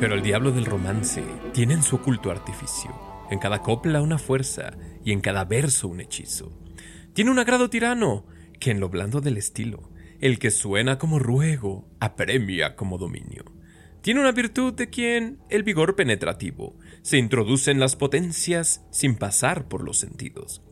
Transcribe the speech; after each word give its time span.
Pero 0.00 0.14
el 0.14 0.22
diablo 0.22 0.50
del 0.50 0.64
romance 0.64 1.22
tiene 1.52 1.74
en 1.74 1.82
su 1.82 1.96
oculto 1.96 2.30
artificio, 2.30 2.90
en 3.30 3.38
cada 3.38 3.60
copla 3.60 4.00
una 4.00 4.16
fuerza 4.16 4.70
y 5.04 5.12
en 5.12 5.20
cada 5.20 5.44
verso 5.44 5.88
un 5.88 6.00
hechizo. 6.00 6.58
Tiene 7.12 7.30
un 7.30 7.38
agrado 7.38 7.68
tirano, 7.68 8.24
que 8.58 8.70
en 8.70 8.80
lo 8.80 8.88
blando 8.88 9.20
del 9.20 9.36
estilo, 9.36 9.90
el 10.18 10.38
que 10.38 10.50
suena 10.50 10.98
como 10.98 11.18
ruego, 11.18 11.86
apremia 12.00 12.76
como 12.76 12.96
dominio. 12.96 13.44
Tiene 14.00 14.20
una 14.20 14.32
virtud 14.32 14.72
de 14.72 14.88
quien 14.88 15.38
el 15.50 15.64
vigor 15.64 15.96
penetrativo 15.96 16.78
se 17.02 17.18
introduce 17.18 17.70
en 17.70 17.78
las 17.78 17.94
potencias 17.94 18.82
sin 18.90 19.16
pasar 19.16 19.68
por 19.68 19.84
los 19.84 19.98
sentidos. 19.98 20.62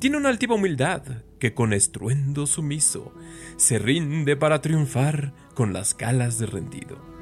Tiene 0.00 0.16
una 0.16 0.30
altiva 0.30 0.56
humildad 0.56 1.22
que 1.38 1.54
con 1.54 1.72
estruendo 1.72 2.48
sumiso 2.48 3.14
se 3.56 3.78
rinde 3.78 4.34
para 4.34 4.60
triunfar 4.60 5.32
con 5.54 5.72
las 5.72 5.94
calas 5.94 6.40
de 6.40 6.46
rendido. 6.46 7.13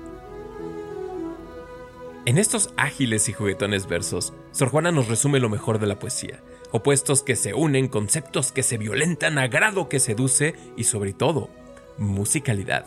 En 2.25 2.39
estos 2.39 2.73
ágiles 2.77 3.29
y 3.29 3.33
juguetones 3.33 3.89
versos, 3.89 4.33
Sor 4.53 4.69
Juana 4.69 4.93
nos 4.93 5.09
resume 5.09 5.41
lo 5.41 5.49
mejor 5.49 5.81
de 5.81 5.89
la 5.89 5.99
poesía. 5.99 6.41
Opuestos 6.71 7.25
que 7.25 7.35
se 7.35 7.53
unen, 7.53 7.89
conceptos 7.89 8.53
que 8.53 8.63
se 8.63 8.79
violentan, 8.79 9.39
agrado 9.39 9.89
que 9.89 9.99
seduce 9.99 10.55
y 10.77 10.85
sobre 10.85 11.15
todo, 11.15 11.51
musicalidad. 11.99 12.87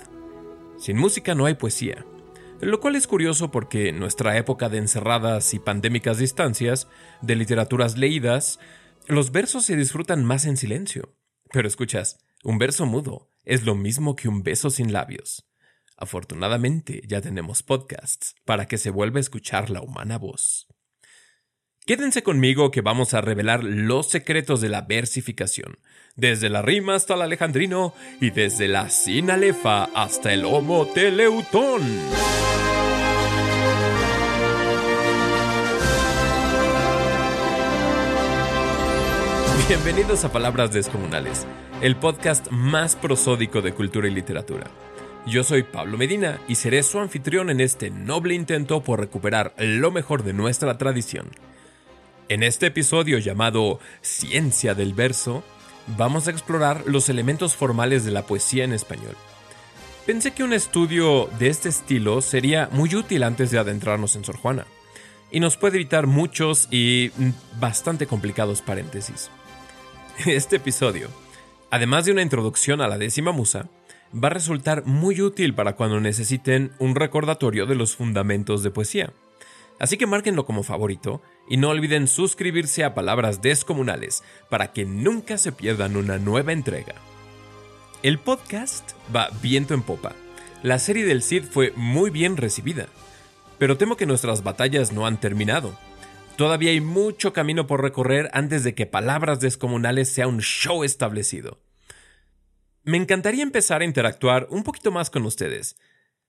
Sin 0.78 0.98
música 0.98 1.36
no 1.36 1.46
hay 1.46 1.56
poesía. 1.56 2.06
Lo 2.62 2.80
cual 2.80 2.96
es 2.96 3.08
curioso 3.08 3.52
porque 3.52 3.90
en 3.90 4.00
nuestra 4.00 4.38
época 4.38 4.70
de 4.70 4.78
encerradas 4.78 5.54
y 5.54 5.60
pandémicas 5.60 6.18
distancias, 6.18 6.88
de 7.22 7.36
literaturas 7.36 7.98
leídas, 7.98 8.60
los 9.06 9.34
versos 9.34 9.66
se 9.66 9.76
disfrutan 9.76 10.24
más 10.24 10.46
en 10.46 10.56
silencio. 10.56 11.14
Pero 11.52 11.68
escuchas, 11.68 12.20
un 12.46 12.58
verso 12.58 12.86
mudo 12.86 13.30
es 13.44 13.66
lo 13.66 13.76
mismo 13.76 14.16
que 14.16 14.30
un 14.30 14.44
beso 14.44 14.70
sin 14.70 14.94
labios. 14.94 15.46
Afortunadamente 15.98 17.02
ya 17.08 17.22
tenemos 17.22 17.64
podcasts 17.64 18.36
para 18.44 18.68
que 18.68 18.78
se 18.78 18.90
vuelva 18.90 19.18
a 19.18 19.22
escuchar 19.22 19.70
la 19.70 19.82
humana 19.82 20.18
voz. 20.18 20.68
Quédense 21.86 22.24
conmigo 22.24 22.72
que 22.72 22.82
vamos 22.82 23.14
a 23.14 23.22
revelar 23.22 23.64
los 23.64 24.10
secretos 24.10 24.60
de 24.60 24.70
la 24.70 24.82
versificación, 24.82 25.78
desde 26.16 26.50
la 26.50 26.64
rima 26.64 26.96
hasta 26.96 27.14
el 27.14 27.22
alejandrino 27.22 27.94
y 28.20 28.32
desde 28.32 28.68
la 28.68 28.90
sinalefa 28.90 29.86
hasta 29.94 30.34
el 30.34 30.46
homo 30.46 30.88
teleutón. 30.88 31.82
Bienvenidos 39.68 40.26
a 40.26 40.32
Palabras 40.32 40.74
Descomunales, 40.74 41.46
el 41.82 41.96
podcast 41.96 42.52
más 42.52 42.96
prosódico 42.96 43.62
de 43.62 43.74
cultura 43.74 44.08
y 44.08 44.12
literatura. 44.12 44.70
Yo 45.28 45.44
soy 45.44 45.64
Pablo 45.64 45.98
Medina 45.98 46.40
y 46.48 46.54
seré 46.54 46.84
su 46.84 47.00
anfitrión 47.00 47.50
en 47.50 47.60
este 47.60 47.90
noble 47.90 48.36
intento 48.36 48.84
por 48.84 49.00
recuperar 49.00 49.56
lo 49.58 49.90
mejor 49.90 50.24
de 50.24 50.34
nuestra 50.34 50.78
tradición. 50.78 51.32
En 52.30 52.44
este 52.44 52.68
episodio 52.68 53.18
llamado 53.18 53.80
Ciencia 54.02 54.76
del 54.76 54.94
Verso, 54.94 55.44
vamos 55.98 56.28
a 56.28 56.32
explorar 56.32 56.84
los 56.86 57.10
elementos 57.10 57.56
formales 57.56 58.06
de 58.06 58.12
la 58.12 58.28
poesía 58.28 58.66
en 58.66 58.74
español. 58.74 59.16
Pensé 60.06 60.32
que 60.32 60.44
un 60.44 60.54
estudio 60.54 61.28
de 61.40 61.48
este 61.48 61.70
estilo 61.70 62.22
sería 62.22 62.70
muy 62.72 62.94
útil 62.94 63.24
antes 63.24 63.50
de 63.50 63.58
adentrarnos 63.58 64.16
en 64.16 64.24
Sor 64.26 64.38
Juana, 64.38 64.68
y 65.32 65.40
nos 65.40 65.58
puede 65.58 65.78
evitar 65.78 66.06
muchos 66.06 66.68
y 66.70 67.12
bastante 67.60 68.06
complicados 68.06 68.62
paréntesis. 68.62 69.32
Este 70.28 70.58
episodio, 70.58 71.10
además 71.72 72.06
de 72.06 72.12
una 72.12 72.22
introducción 72.22 72.80
a 72.80 72.88
la 72.88 73.00
décima 73.00 73.32
musa, 73.32 73.68
va 74.16 74.30
a 74.30 74.32
resultar 74.32 74.86
muy 74.86 75.22
útil 75.22 75.54
para 75.54 75.76
cuando 75.76 76.00
necesiten 76.00 76.72
un 76.80 76.96
recordatorio 76.96 77.66
de 77.66 77.76
los 77.76 77.96
fundamentos 77.96 78.64
de 78.64 78.72
poesía. 78.72 79.14
Así 79.78 79.98
que 79.98 80.08
márquenlo 80.08 80.46
como 80.46 80.64
favorito 80.64 81.22
y 81.50 81.58
no 81.58 81.70
olviden 81.70 82.08
suscribirse 82.08 82.84
a 82.84 82.94
Palabras 82.94 83.42
Descomunales 83.42 84.24
para 84.50 84.72
que 84.72 84.86
nunca 84.86 85.38
se 85.38 85.52
pierdan 85.52 85.98
una 85.98 86.18
nueva 86.18 86.54
entrega. 86.54 86.96
El 88.02 88.20
podcast 88.20 88.92
va 89.14 89.30
viento 89.42 89.74
en 89.74 89.82
popa. 89.82 90.14
La 90.64 90.80
serie 90.80 91.06
del 91.06 91.22
Cid 91.22 91.44
fue 91.44 91.74
muy 91.76 92.10
bien 92.10 92.38
recibida, 92.38 92.88
pero 93.58 93.78
temo 93.78 93.98
que 93.98 94.06
nuestras 94.06 94.44
batallas 94.44 94.94
no 94.94 95.06
han 95.06 95.20
terminado. 95.20 95.78
Todavía 96.38 96.72
hay 96.72 96.82
mucho 96.82 97.34
camino 97.34 97.68
por 97.68 97.82
recorrer 97.82 98.30
antes 98.34 98.64
de 98.64 98.76
que 98.76 98.86
Palabras 98.86 99.40
Descomunales 99.42 100.10
sea 100.10 100.28
un 100.28 100.40
show 100.40 100.84
establecido. 100.84 101.65
Me 102.86 102.98
encantaría 102.98 103.42
empezar 103.42 103.82
a 103.82 103.86
interactuar 103.86 104.46
un 104.52 104.62
poquito 104.62 104.92
más 104.92 105.10
con 105.10 105.26
ustedes. 105.26 105.76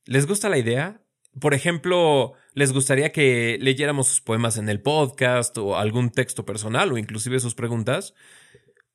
¿Les 0.06 0.26
gusta 0.26 0.48
la 0.48 0.56
idea? 0.56 1.02
Por 1.38 1.52
ejemplo, 1.52 2.32
¿les 2.54 2.72
gustaría 2.72 3.12
que 3.12 3.58
leyéramos 3.60 4.08
sus 4.08 4.22
poemas 4.22 4.56
en 4.56 4.70
el 4.70 4.80
podcast 4.80 5.58
o 5.58 5.76
algún 5.76 6.08
texto 6.08 6.46
personal 6.46 6.92
o 6.92 6.96
inclusive 6.96 7.40
sus 7.40 7.54
preguntas? 7.54 8.14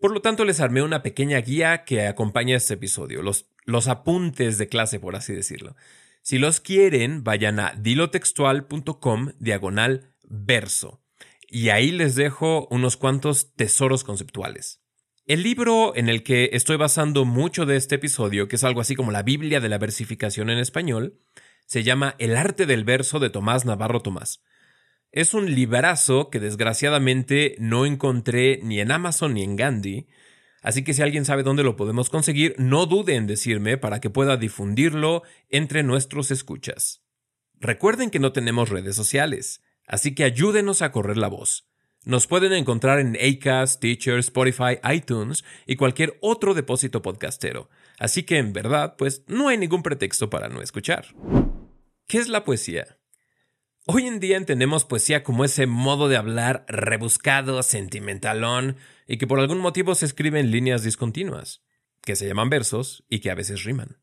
Por 0.00 0.12
lo 0.12 0.20
tanto, 0.20 0.44
les 0.44 0.60
armé 0.60 0.82
una 0.82 1.02
pequeña 1.02 1.38
guía 1.38 1.84
que 1.84 2.06
acompaña 2.06 2.56
este 2.56 2.74
episodio, 2.74 3.22
los, 3.22 3.46
los 3.64 3.88
apuntes 3.88 4.56
de 4.56 4.68
clase, 4.68 5.00
por 5.00 5.16
así 5.16 5.32
decirlo. 5.32 5.74
Si 6.22 6.38
los 6.38 6.60
quieren, 6.60 7.24
vayan 7.24 7.58
a 7.58 7.72
dilotextual.com 7.76 9.32
diagonal 9.38 10.12
verso. 10.28 11.00
Y 11.48 11.70
ahí 11.70 11.90
les 11.90 12.14
dejo 12.14 12.68
unos 12.70 12.96
cuantos 12.96 13.54
tesoros 13.54 14.04
conceptuales. 14.04 14.82
El 15.26 15.42
libro 15.42 15.96
en 15.96 16.08
el 16.08 16.22
que 16.22 16.50
estoy 16.52 16.76
basando 16.76 17.24
mucho 17.24 17.66
de 17.66 17.76
este 17.76 17.96
episodio, 17.96 18.46
que 18.46 18.56
es 18.56 18.64
algo 18.64 18.80
así 18.80 18.94
como 18.94 19.10
la 19.10 19.22
Biblia 19.22 19.60
de 19.60 19.68
la 19.68 19.78
versificación 19.78 20.48
en 20.48 20.58
español, 20.58 21.18
se 21.66 21.82
llama 21.82 22.14
El 22.18 22.36
arte 22.36 22.66
del 22.66 22.84
verso 22.84 23.18
de 23.18 23.30
Tomás 23.30 23.64
Navarro 23.64 24.00
Tomás. 24.00 24.42
Es 25.18 25.34
un 25.34 25.52
librazo 25.52 26.30
que 26.30 26.38
desgraciadamente 26.38 27.56
no 27.58 27.86
encontré 27.86 28.60
ni 28.62 28.78
en 28.78 28.92
Amazon 28.92 29.34
ni 29.34 29.42
en 29.42 29.56
Gandhi, 29.56 30.06
así 30.62 30.84
que 30.84 30.94
si 30.94 31.02
alguien 31.02 31.24
sabe 31.24 31.42
dónde 31.42 31.64
lo 31.64 31.74
podemos 31.74 32.08
conseguir, 32.08 32.54
no 32.56 32.86
dude 32.86 33.16
en 33.16 33.26
decirme 33.26 33.78
para 33.78 34.00
que 34.00 34.10
pueda 34.10 34.36
difundirlo 34.36 35.24
entre 35.48 35.82
nuestros 35.82 36.30
escuchas. 36.30 37.02
Recuerden 37.58 38.10
que 38.10 38.20
no 38.20 38.30
tenemos 38.30 38.68
redes 38.68 38.94
sociales, 38.94 39.60
así 39.88 40.14
que 40.14 40.22
ayúdenos 40.22 40.82
a 40.82 40.92
correr 40.92 41.16
la 41.16 41.26
voz. 41.26 41.68
Nos 42.04 42.28
pueden 42.28 42.52
encontrar 42.52 43.00
en 43.00 43.16
Acast, 43.16 43.80
Teacher, 43.80 44.20
Spotify, 44.20 44.78
iTunes 44.88 45.44
y 45.66 45.74
cualquier 45.74 46.16
otro 46.20 46.54
depósito 46.54 47.02
podcastero. 47.02 47.70
Así 47.98 48.22
que 48.22 48.38
en 48.38 48.52
verdad, 48.52 48.94
pues 48.96 49.24
no 49.26 49.48
hay 49.48 49.58
ningún 49.58 49.82
pretexto 49.82 50.30
para 50.30 50.48
no 50.48 50.62
escuchar. 50.62 51.06
¿Qué 52.06 52.18
es 52.18 52.28
la 52.28 52.44
poesía? 52.44 52.97
Hoy 53.90 54.06
en 54.06 54.20
día 54.20 54.36
entendemos 54.36 54.84
poesía 54.84 55.24
como 55.24 55.46
ese 55.46 55.66
modo 55.66 56.10
de 56.10 56.18
hablar 56.18 56.66
rebuscado, 56.68 57.62
sentimentalón, 57.62 58.76
y 59.06 59.16
que 59.16 59.26
por 59.26 59.40
algún 59.40 59.60
motivo 59.60 59.94
se 59.94 60.04
escribe 60.04 60.40
en 60.40 60.50
líneas 60.50 60.82
discontinuas, 60.82 61.62
que 62.02 62.14
se 62.14 62.28
llaman 62.28 62.50
versos 62.50 63.06
y 63.08 63.20
que 63.20 63.30
a 63.30 63.34
veces 63.34 63.64
riman. 63.64 63.96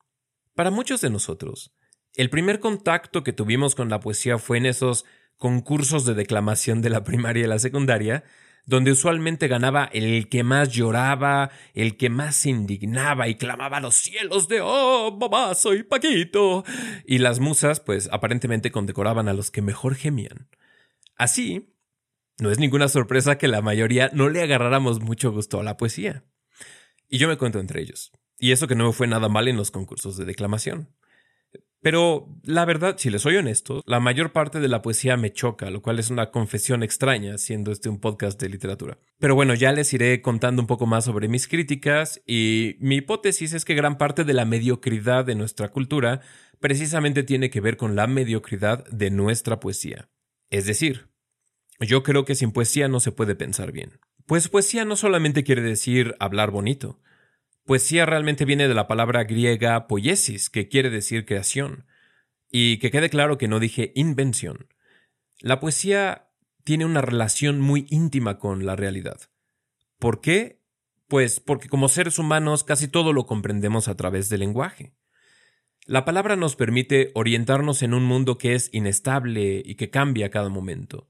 Para 0.56 0.72
muchos 0.72 1.02
de 1.02 1.12
nosotros, 1.12 1.72
el 2.16 2.32
primer 2.32 2.60
contacto 2.60 3.24
que 3.24 3.32
tuvimos 3.32 3.76
con 3.76 3.90
la 3.90 4.00
poesía 4.00 4.40
fue 4.40 4.58
en 4.58 4.66
esos 4.66 5.06
concursos 5.38 6.04
de 6.04 6.16
declamación 6.16 6.82
de 6.82 6.90
la 6.90 7.04
primaria 7.04 7.44
y 7.44 7.48
la 7.48 7.60
secundaria, 7.60 8.24
donde 8.66 8.92
usualmente 8.92 9.48
ganaba 9.48 9.86
el 9.86 10.28
que 10.30 10.44
más 10.44 10.70
lloraba, 10.70 11.52
el 11.74 11.98
que 11.98 12.10
más 12.10 12.36
se 12.36 12.50
indignaba 12.50 13.28
y 13.28 13.36
clamaba 13.36 13.78
a 13.78 13.82
los 13.82 13.96
cielos 13.96 14.48
de 14.48 14.62
¡Oh, 14.62 15.16
mamá, 15.20 15.54
soy 15.54 15.84
Paquito! 15.84 16.64
Y 17.06 17.20
las 17.20 17.40
musas, 17.40 17.80
pues 17.80 18.10
aparentemente 18.12 18.72
condecoraban 18.72 19.28
a 19.28 19.34
los 19.34 19.52
que 19.52 19.62
mejor 19.62 19.96
gemían. 19.96 20.50
Así, 21.16 21.76
no 22.40 22.52
es 22.52 22.60
ninguna 22.60 22.88
sorpresa 22.88 23.38
que 23.38 23.48
la 23.48 23.62
mayoría 23.62 24.10
no 24.14 24.30
le 24.30 24.42
agarráramos 24.42 25.00
mucho 25.00 25.32
gusto 25.32 25.60
a 25.60 25.64
la 25.64 25.78
poesía. 25.78 26.26
Y 27.08 27.18
yo 27.18 27.28
me 27.28 27.38
cuento 27.38 27.60
entre 27.60 27.82
ellos. 27.82 28.12
Y 28.38 28.52
eso 28.52 28.68
que 28.68 28.76
no 28.76 28.88
me 28.88 28.94
fue 28.94 29.08
nada 29.08 29.30
mal 29.30 29.48
en 29.48 29.58
los 29.58 29.72
concursos 29.72 30.18
de 30.18 30.26
declamación. 30.26 30.90
Pero 31.86 32.28
la 32.42 32.66
verdad, 32.66 32.96
si 32.98 33.12
les 33.12 33.22
soy 33.22 33.36
honesto, 33.36 33.84
la 33.86 34.00
mayor 34.00 34.32
parte 34.32 34.60
de 34.60 34.68
la 34.68 34.82
poesía 34.82 35.18
me 35.18 35.32
choca, 35.32 35.70
lo 35.70 35.84
cual 35.84 36.00
es 36.00 36.10
una 36.10 36.32
confesión 36.32 36.82
extraña, 36.82 37.38
siendo 37.38 37.72
este 37.72 37.90
un 37.90 38.00
podcast 38.00 38.42
de 38.42 38.50
literatura. 38.50 38.98
Pero 39.20 39.36
bueno, 39.36 39.54
ya 39.54 39.72
les 39.72 39.94
iré 39.94 40.20
contando 40.24 40.64
un 40.64 40.68
poco 40.68 40.88
más 40.88 41.06
sobre 41.06 41.28
mis 41.28 41.48
críticas 41.48 42.24
y 42.26 42.76
mi 42.80 42.96
hipótesis 42.96 43.54
es 43.54 43.66
que 43.66 43.76
gran 43.76 44.00
parte 44.00 44.24
de 44.24 44.34
la 44.34 44.46
mediocridad 44.46 45.26
de 45.26 45.36
nuestra 45.36 45.68
cultura 45.68 46.22
precisamente 46.60 47.22
tiene 47.22 47.52
que 47.52 47.62
ver 47.62 47.78
con 47.78 47.96
la 47.96 48.08
mediocridad 48.08 48.84
de 48.88 49.12
nuestra 49.12 49.60
poesía. 49.60 50.10
Es 50.50 50.66
decir, 50.66 51.10
yo 51.80 52.02
creo 52.02 52.26
que 52.26 52.34
sin 52.34 52.52
poesía 52.52 52.88
no 52.88 53.00
se 53.00 53.12
puede 53.12 53.36
pensar 53.36 53.72
bien. 53.72 54.00
Pues 54.26 54.48
poesía 54.48 54.86
no 54.86 54.96
solamente 54.96 55.44
quiere 55.44 55.62
decir 55.62 56.16
hablar 56.20 56.50
bonito, 56.50 57.00
Poesía 57.66 58.06
realmente 58.06 58.46
viene 58.46 58.68
de 58.68 58.76
la 58.76 58.88
palabra 58.88 59.24
griega 59.24 59.88
poiesis, 59.88 60.52
que 60.52 60.70
quiere 60.70 60.92
decir 60.92 61.26
creación. 61.26 61.88
Y 62.52 62.78
que 62.78 62.92
quede 62.92 63.10
claro 63.10 63.40
que 63.40 63.48
no 63.48 63.60
dije 63.60 63.92
invención. 63.96 64.68
La 65.40 65.60
poesía 65.60 66.30
tiene 66.64 66.86
una 66.86 67.02
relación 67.02 67.60
muy 67.60 67.88
íntima 67.90 68.38
con 68.38 68.66
la 68.68 68.76
realidad. 68.76 69.20
¿Por 69.98 70.22
qué? 70.22 70.62
Pues 71.08 71.40
porque 71.40 71.68
como 71.68 71.90
seres 71.90 72.20
humanos 72.20 72.64
casi 72.64 72.88
todo 72.88 73.14
lo 73.14 73.26
comprendemos 73.26 73.88
a 73.88 73.98
través 73.98 74.30
del 74.30 74.42
lenguaje. 74.42 74.94
La 75.86 76.06
palabra 76.06 76.36
nos 76.36 76.56
permite 76.56 77.12
orientarnos 77.14 77.82
en 77.82 77.94
un 77.94 78.04
mundo 78.04 78.38
que 78.38 78.54
es 78.56 78.70
inestable 78.74 79.62
y 79.66 79.76
que 79.76 79.90
cambia 79.90 80.28
a 80.28 80.32
cada 80.32 80.50
momento. 80.50 81.10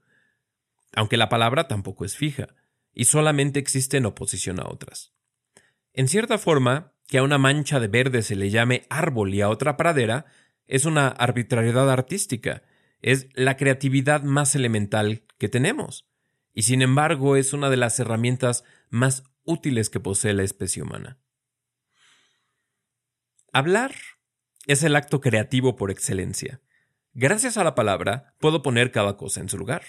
Aunque 0.94 1.16
la 1.16 1.28
palabra 1.28 1.68
tampoco 1.68 2.04
es 2.04 2.16
fija, 2.16 2.48
y 2.92 3.04
solamente 3.04 3.58
existe 3.58 3.98
en 3.98 4.06
oposición 4.06 4.60
a 4.60 4.68
otras. 4.68 5.15
En 5.96 6.08
cierta 6.08 6.36
forma, 6.36 6.92
que 7.08 7.16
a 7.16 7.22
una 7.22 7.38
mancha 7.38 7.80
de 7.80 7.88
verde 7.88 8.20
se 8.20 8.36
le 8.36 8.50
llame 8.50 8.86
árbol 8.90 9.32
y 9.32 9.40
a 9.40 9.48
otra 9.48 9.78
pradera, 9.78 10.26
es 10.66 10.84
una 10.84 11.08
arbitrariedad 11.08 11.90
artística, 11.90 12.62
es 13.00 13.28
la 13.32 13.56
creatividad 13.56 14.22
más 14.22 14.54
elemental 14.54 15.24
que 15.38 15.48
tenemos, 15.48 16.06
y 16.52 16.62
sin 16.62 16.82
embargo 16.82 17.36
es 17.36 17.54
una 17.54 17.70
de 17.70 17.78
las 17.78 17.98
herramientas 17.98 18.62
más 18.90 19.24
útiles 19.44 19.88
que 19.88 19.98
posee 19.98 20.34
la 20.34 20.42
especie 20.42 20.82
humana. 20.82 21.18
Hablar 23.50 23.94
es 24.66 24.82
el 24.82 24.96
acto 24.96 25.22
creativo 25.22 25.76
por 25.76 25.90
excelencia. 25.90 26.60
Gracias 27.14 27.56
a 27.56 27.64
la 27.64 27.74
palabra 27.74 28.34
puedo 28.38 28.60
poner 28.62 28.92
cada 28.92 29.16
cosa 29.16 29.40
en 29.40 29.48
su 29.48 29.56
lugar. 29.56 29.82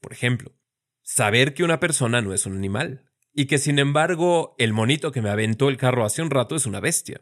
Por 0.00 0.12
ejemplo, 0.12 0.56
saber 1.02 1.54
que 1.54 1.62
una 1.62 1.78
persona 1.78 2.20
no 2.20 2.34
es 2.34 2.46
un 2.46 2.56
animal, 2.56 3.05
y 3.38 3.46
que 3.46 3.58
sin 3.58 3.78
embargo 3.78 4.56
el 4.58 4.72
monito 4.72 5.12
que 5.12 5.20
me 5.20 5.28
aventó 5.28 5.68
el 5.68 5.76
carro 5.76 6.06
hace 6.06 6.22
un 6.22 6.30
rato 6.30 6.56
es 6.56 6.64
una 6.64 6.80
bestia. 6.80 7.20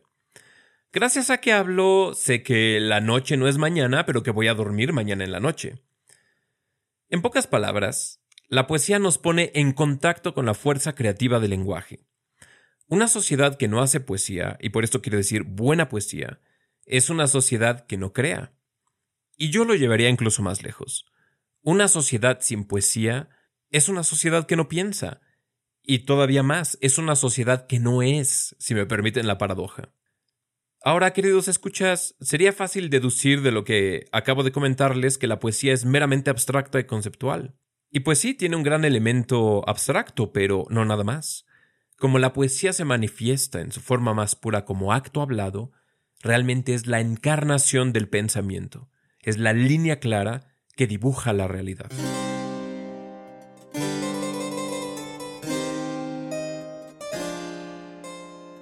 Gracias 0.92 1.28
a 1.28 1.38
que 1.38 1.52
hablo, 1.52 2.12
sé 2.14 2.44
que 2.44 2.78
la 2.78 3.00
noche 3.00 3.36
no 3.36 3.48
es 3.48 3.58
mañana, 3.58 4.06
pero 4.06 4.22
que 4.22 4.30
voy 4.30 4.46
a 4.46 4.54
dormir 4.54 4.92
mañana 4.92 5.24
en 5.24 5.32
la 5.32 5.40
noche. 5.40 5.82
En 7.10 7.20
pocas 7.20 7.48
palabras, 7.48 8.22
la 8.48 8.68
poesía 8.68 9.00
nos 9.00 9.18
pone 9.18 9.50
en 9.56 9.72
contacto 9.72 10.34
con 10.34 10.46
la 10.46 10.54
fuerza 10.54 10.94
creativa 10.94 11.40
del 11.40 11.50
lenguaje. 11.50 12.06
Una 12.86 13.08
sociedad 13.08 13.56
que 13.56 13.66
no 13.66 13.82
hace 13.82 13.98
poesía, 13.98 14.56
y 14.60 14.68
por 14.68 14.84
esto 14.84 15.02
quiero 15.02 15.18
decir 15.18 15.42
buena 15.42 15.88
poesía, 15.88 16.38
es 16.86 17.10
una 17.10 17.26
sociedad 17.26 17.86
que 17.86 17.96
no 17.96 18.12
crea. 18.12 18.52
Y 19.36 19.50
yo 19.50 19.64
lo 19.64 19.74
llevaría 19.74 20.10
incluso 20.10 20.42
más 20.42 20.62
lejos. 20.62 21.06
Una 21.60 21.88
sociedad 21.88 22.38
sin 22.40 22.66
poesía 22.66 23.30
es 23.70 23.88
una 23.88 24.04
sociedad 24.04 24.46
que 24.46 24.54
no 24.54 24.68
piensa, 24.68 25.20
y 25.84 26.00
todavía 26.00 26.42
más, 26.42 26.78
es 26.80 26.98
una 26.98 27.14
sociedad 27.14 27.66
que 27.66 27.78
no 27.78 28.02
es, 28.02 28.56
si 28.58 28.74
me 28.74 28.86
permiten 28.86 29.26
la 29.26 29.38
paradoja. 29.38 29.92
Ahora, 30.82 31.12
queridos 31.12 31.48
escuchas, 31.48 32.14
sería 32.20 32.52
fácil 32.52 32.90
deducir 32.90 33.42
de 33.42 33.52
lo 33.52 33.64
que 33.64 34.06
acabo 34.12 34.42
de 34.42 34.52
comentarles 34.52 35.16
que 35.16 35.26
la 35.26 35.40
poesía 35.40 35.72
es 35.72 35.84
meramente 35.84 36.30
abstracta 36.30 36.78
y 36.78 36.84
conceptual. 36.84 37.54
Y 37.90 38.00
pues 38.00 38.18
sí, 38.18 38.34
tiene 38.34 38.56
un 38.56 38.62
gran 38.62 38.84
elemento 38.84 39.66
abstracto, 39.68 40.32
pero 40.32 40.66
no 40.68 40.84
nada 40.84 41.04
más. 41.04 41.46
Como 41.96 42.18
la 42.18 42.32
poesía 42.32 42.72
se 42.72 42.84
manifiesta 42.84 43.60
en 43.60 43.72
su 43.72 43.80
forma 43.80 44.12
más 44.14 44.34
pura 44.34 44.64
como 44.64 44.92
acto 44.92 45.22
hablado, 45.22 45.72
realmente 46.20 46.74
es 46.74 46.86
la 46.86 47.00
encarnación 47.00 47.92
del 47.92 48.08
pensamiento, 48.08 48.90
es 49.20 49.38
la 49.38 49.52
línea 49.52 50.00
clara 50.00 50.48
que 50.76 50.86
dibuja 50.86 51.32
la 51.32 51.46
realidad. 51.46 51.90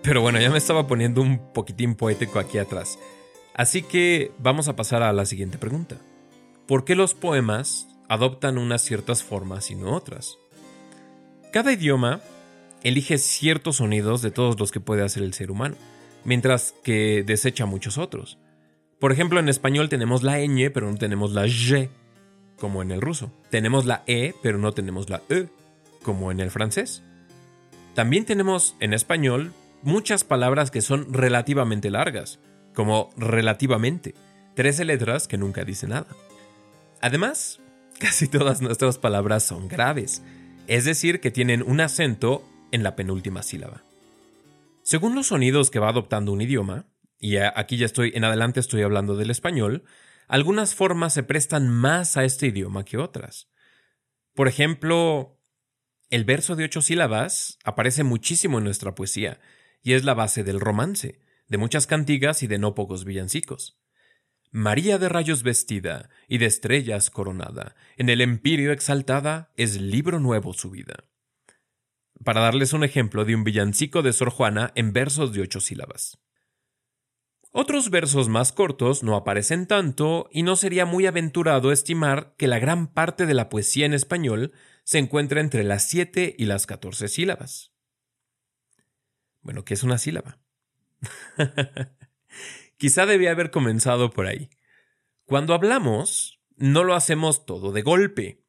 Pero 0.02 0.20
bueno, 0.20 0.40
ya 0.40 0.50
me 0.50 0.58
estaba 0.58 0.86
poniendo 0.86 1.22
un 1.22 1.38
poquitín 1.52 1.94
poético 1.94 2.38
aquí 2.38 2.58
atrás. 2.58 2.98
Así 3.54 3.82
que 3.82 4.32
vamos 4.38 4.68
a 4.68 4.76
pasar 4.76 5.02
a 5.02 5.12
la 5.12 5.26
siguiente 5.26 5.58
pregunta. 5.58 5.96
¿Por 6.66 6.84
qué 6.84 6.94
los 6.94 7.14
poemas 7.14 7.86
adoptan 8.08 8.58
unas 8.58 8.82
ciertas 8.82 9.22
formas 9.22 9.70
y 9.70 9.76
no 9.76 9.94
otras? 9.94 10.38
Cada 11.52 11.72
idioma 11.72 12.20
elige 12.82 13.18
ciertos 13.18 13.76
sonidos 13.76 14.22
de 14.22 14.30
todos 14.30 14.58
los 14.58 14.72
que 14.72 14.80
puede 14.80 15.04
hacer 15.04 15.22
el 15.22 15.34
ser 15.34 15.50
humano, 15.50 15.76
mientras 16.24 16.74
que 16.82 17.22
desecha 17.24 17.66
muchos 17.66 17.98
otros. 17.98 18.38
Por 18.98 19.12
ejemplo, 19.12 19.38
en 19.38 19.48
español 19.48 19.88
tenemos 19.88 20.22
la 20.22 20.38
ñ, 20.38 20.70
pero 20.72 20.90
no 20.90 20.96
tenemos 20.96 21.32
la 21.32 21.46
y, 21.46 21.88
como 22.58 22.82
en 22.82 22.90
el 22.90 23.00
ruso. 23.00 23.32
Tenemos 23.50 23.86
la 23.86 24.02
e, 24.06 24.34
pero 24.42 24.58
no 24.58 24.72
tenemos 24.72 25.10
la 25.10 25.22
e, 25.28 25.48
como 26.02 26.32
en 26.32 26.40
el 26.40 26.50
francés. 26.50 27.02
También 27.94 28.24
tenemos 28.24 28.74
en 28.80 28.94
español 28.94 29.52
muchas 29.82 30.24
palabras 30.24 30.70
que 30.70 30.80
son 30.80 31.12
relativamente 31.12 31.90
largas, 31.90 32.38
como 32.74 33.10
relativamente, 33.16 34.14
13 34.54 34.84
letras 34.84 35.28
que 35.28 35.38
nunca 35.38 35.64
dicen 35.64 35.90
nada. 35.90 36.06
Además, 37.00 37.60
casi 37.98 38.28
todas 38.28 38.62
nuestras 38.62 38.98
palabras 38.98 39.44
son 39.44 39.68
graves, 39.68 40.22
es 40.66 40.84
decir, 40.84 41.20
que 41.20 41.30
tienen 41.30 41.62
un 41.62 41.80
acento 41.80 42.44
en 42.70 42.82
la 42.82 42.96
penúltima 42.96 43.42
sílaba. 43.42 43.82
Según 44.82 45.14
los 45.14 45.28
sonidos 45.28 45.70
que 45.70 45.78
va 45.78 45.90
adoptando 45.90 46.32
un 46.32 46.40
idioma, 46.40 46.86
y 47.18 47.36
aquí 47.36 47.76
ya 47.76 47.86
estoy 47.86 48.12
en 48.14 48.24
adelante 48.24 48.58
estoy 48.58 48.82
hablando 48.82 49.16
del 49.16 49.30
español, 49.30 49.84
algunas 50.26 50.74
formas 50.74 51.14
se 51.14 51.22
prestan 51.22 51.68
más 51.68 52.16
a 52.16 52.24
este 52.24 52.48
idioma 52.48 52.84
que 52.84 52.98
otras. 52.98 53.48
Por 54.34 54.48
ejemplo, 54.48 55.38
el 56.10 56.24
verso 56.24 56.56
de 56.56 56.64
ocho 56.64 56.82
sílabas 56.82 57.58
aparece 57.64 58.02
muchísimo 58.02 58.58
en 58.58 58.64
nuestra 58.64 58.94
poesía, 58.94 59.40
y 59.82 59.94
es 59.94 60.04
la 60.04 60.14
base 60.14 60.44
del 60.44 60.60
romance, 60.60 61.20
de 61.48 61.58
muchas 61.58 61.86
cantigas 61.86 62.42
y 62.42 62.46
de 62.46 62.58
no 62.58 62.74
pocos 62.74 63.04
villancicos. 63.04 63.78
María 64.50 64.98
de 64.98 65.08
rayos 65.08 65.42
vestida 65.42 66.10
y 66.28 66.38
de 66.38 66.46
estrellas 66.46 67.10
coronada, 67.10 67.74
en 67.96 68.08
el 68.08 68.20
empirio 68.20 68.72
exaltada, 68.72 69.52
es 69.56 69.80
libro 69.80 70.20
nuevo 70.20 70.52
su 70.52 70.70
vida. 70.70 71.04
Para 72.24 72.42
darles 72.42 72.72
un 72.72 72.84
ejemplo 72.84 73.24
de 73.24 73.34
un 73.34 73.44
villancico 73.44 74.02
de 74.02 74.12
Sor 74.12 74.30
Juana 74.30 74.72
en 74.74 74.92
versos 74.92 75.32
de 75.32 75.40
ocho 75.40 75.60
sílabas. 75.60 76.18
Otros 77.50 77.90
versos 77.90 78.28
más 78.28 78.52
cortos 78.52 79.02
no 79.02 79.14
aparecen 79.14 79.66
tanto 79.66 80.28
y 80.32 80.42
no 80.42 80.56
sería 80.56 80.86
muy 80.86 81.06
aventurado 81.06 81.72
estimar 81.72 82.34
que 82.38 82.46
la 82.46 82.58
gran 82.58 82.86
parte 82.92 83.26
de 83.26 83.34
la 83.34 83.50
poesía 83.50 83.84
en 83.84 83.92
español 83.92 84.52
se 84.84 84.98
encuentra 84.98 85.40
entre 85.40 85.62
las 85.62 85.86
siete 85.88 86.34
y 86.38 86.46
las 86.46 86.66
catorce 86.66 87.08
sílabas. 87.08 87.71
Bueno, 89.42 89.64
¿qué 89.64 89.74
es 89.74 89.82
una 89.82 89.98
sílaba? 89.98 90.38
Quizá 92.76 93.06
debía 93.06 93.32
haber 93.32 93.50
comenzado 93.50 94.10
por 94.10 94.26
ahí. 94.26 94.50
Cuando 95.24 95.54
hablamos, 95.54 96.40
no 96.56 96.84
lo 96.84 96.94
hacemos 96.94 97.46
todo 97.46 97.72
de 97.72 97.82
golpe. 97.82 98.44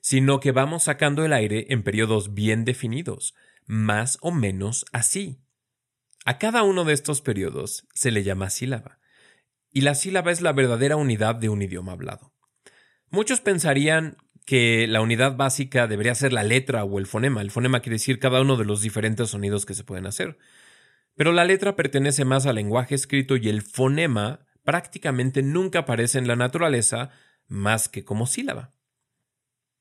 Sino 0.00 0.40
que 0.40 0.52
vamos 0.52 0.84
sacando 0.84 1.24
el 1.24 1.32
aire 1.32 1.66
en 1.70 1.82
periodos 1.82 2.34
bien 2.34 2.64
definidos, 2.64 3.34
más 3.66 4.18
o 4.20 4.30
menos 4.30 4.84
así. 4.92 5.40
A 6.24 6.38
cada 6.38 6.62
uno 6.62 6.84
de 6.84 6.92
estos 6.92 7.20
periodos 7.20 7.86
se 7.94 8.10
le 8.10 8.24
llama 8.24 8.50
sílaba, 8.50 8.98
y 9.70 9.82
la 9.82 9.94
sílaba 9.94 10.32
es 10.32 10.40
la 10.40 10.52
verdadera 10.52 10.96
unidad 10.96 11.36
de 11.36 11.48
un 11.48 11.62
idioma 11.62 11.92
hablado. 11.92 12.32
Muchos 13.10 13.40
pensarían 13.40 14.16
que 14.46 14.86
la 14.86 15.00
unidad 15.00 15.36
básica 15.36 15.88
debería 15.88 16.14
ser 16.14 16.32
la 16.32 16.44
letra 16.44 16.84
o 16.84 16.98
el 16.98 17.06
fonema. 17.06 17.42
El 17.42 17.50
fonema 17.50 17.80
quiere 17.80 17.96
decir 17.96 18.20
cada 18.20 18.40
uno 18.40 18.56
de 18.56 18.64
los 18.64 18.80
diferentes 18.80 19.30
sonidos 19.30 19.66
que 19.66 19.74
se 19.74 19.84
pueden 19.84 20.06
hacer. 20.06 20.38
Pero 21.16 21.32
la 21.32 21.44
letra 21.44 21.74
pertenece 21.76 22.24
más 22.24 22.46
al 22.46 22.54
lenguaje 22.54 22.94
escrito 22.94 23.36
y 23.36 23.48
el 23.48 23.62
fonema 23.62 24.46
prácticamente 24.62 25.42
nunca 25.42 25.80
aparece 25.80 26.18
en 26.18 26.28
la 26.28 26.36
naturaleza 26.36 27.10
más 27.48 27.88
que 27.88 28.04
como 28.04 28.26
sílaba. 28.26 28.72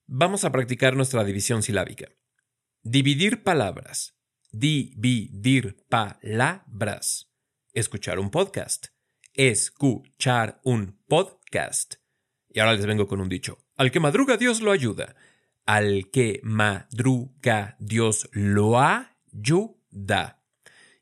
Vamos 0.08 0.46
a 0.46 0.52
practicar 0.52 0.96
nuestra 0.96 1.24
división 1.24 1.62
silábica. 1.62 2.10
Dividir 2.82 3.44
palabras. 3.44 4.18
Dividir 4.52 5.78
palabras. 5.90 7.32
Escuchar 7.74 8.18
un 8.18 8.32
podcast. 8.32 8.88
Escuchar 9.34 10.60
un 10.64 11.00
podcast. 11.08 11.96
Y 12.50 12.60
ahora 12.60 12.74
les 12.74 12.86
vengo 12.86 13.08
con 13.08 13.22
un 13.22 13.30
dicho. 13.30 13.65
Al 13.76 13.92
que 13.92 14.00
madruga 14.00 14.38
Dios 14.38 14.62
lo 14.62 14.72
ayuda. 14.72 15.16
Al 15.66 16.10
que 16.12 16.40
madruga 16.44 17.76
Dios 17.80 18.30
lo 18.32 18.80
ayuda. 18.80 20.42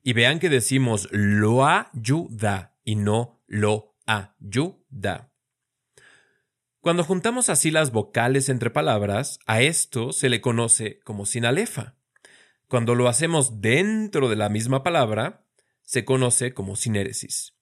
Y 0.01 0.13
vean 0.13 0.39
que 0.39 0.49
decimos 0.49 1.07
lo 1.11 1.65
ayuda 1.65 2.75
y 2.83 2.95
no 2.95 3.41
lo 3.47 3.95
ayuda. 4.05 5.29
Cuando 6.81 7.03
juntamos 7.05 7.47
así 7.47 7.71
las 7.71 7.91
vocales 7.91 8.49
entre 8.49 8.69
palabras, 8.69 9.39
a 9.45 9.61
esto 9.61 10.11
se 10.11 10.27
le 10.27 10.41
conoce 10.41 10.99
como 11.05 11.25
sinalefa. 11.25 11.95
Cuando 12.67 12.95
lo 12.95 13.07
hacemos 13.07 13.61
dentro 13.61 14.27
de 14.27 14.35
la 14.35 14.49
misma 14.49 14.83
palabra, 14.83 15.45
se 15.83 16.03
conoce 16.03 16.53
como 16.53 16.75
sinéresis. 16.75 17.53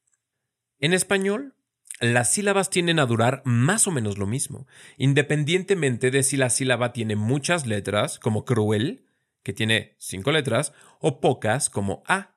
En 0.79 0.93
español, 0.93 1.53
las 2.01 2.31
sílabas 2.31 2.69
tienden 2.69 2.99
a 2.99 3.05
durar 3.05 3.41
más 3.45 3.87
o 3.87 3.91
menos 3.91 4.17
lo 4.17 4.27
mismo, 4.27 4.67
independientemente 4.97 6.11
de 6.11 6.23
si 6.23 6.35
la 6.35 6.49
sílaba 6.49 6.93
tiene 6.93 7.15
muchas 7.15 7.65
letras, 7.65 8.19
como 8.19 8.43
cruel, 8.43 9.05
que 9.43 9.53
tiene 9.53 9.95
cinco 9.99 10.31
letras, 10.31 10.73
o 10.99 11.21
pocas, 11.21 11.69
como 11.69 12.03
a. 12.07 12.35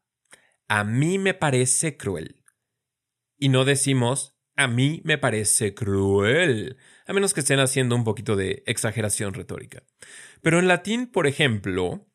A 0.68 0.84
mí 0.84 1.18
me 1.18 1.34
parece 1.34 1.96
cruel. 1.96 2.42
Y 3.38 3.48
no 3.48 3.64
decimos 3.64 4.34
a 4.56 4.68
mí 4.68 5.00
me 5.04 5.18
parece 5.18 5.74
cruel, 5.74 6.76
a 7.06 7.12
menos 7.12 7.34
que 7.34 7.40
estén 7.40 7.58
haciendo 7.58 7.96
un 7.96 8.04
poquito 8.04 8.36
de 8.36 8.62
exageración 8.66 9.34
retórica. 9.34 9.82
Pero 10.42 10.58
en 10.58 10.68
latín, 10.68 11.08
por 11.08 11.26
ejemplo, 11.26 12.06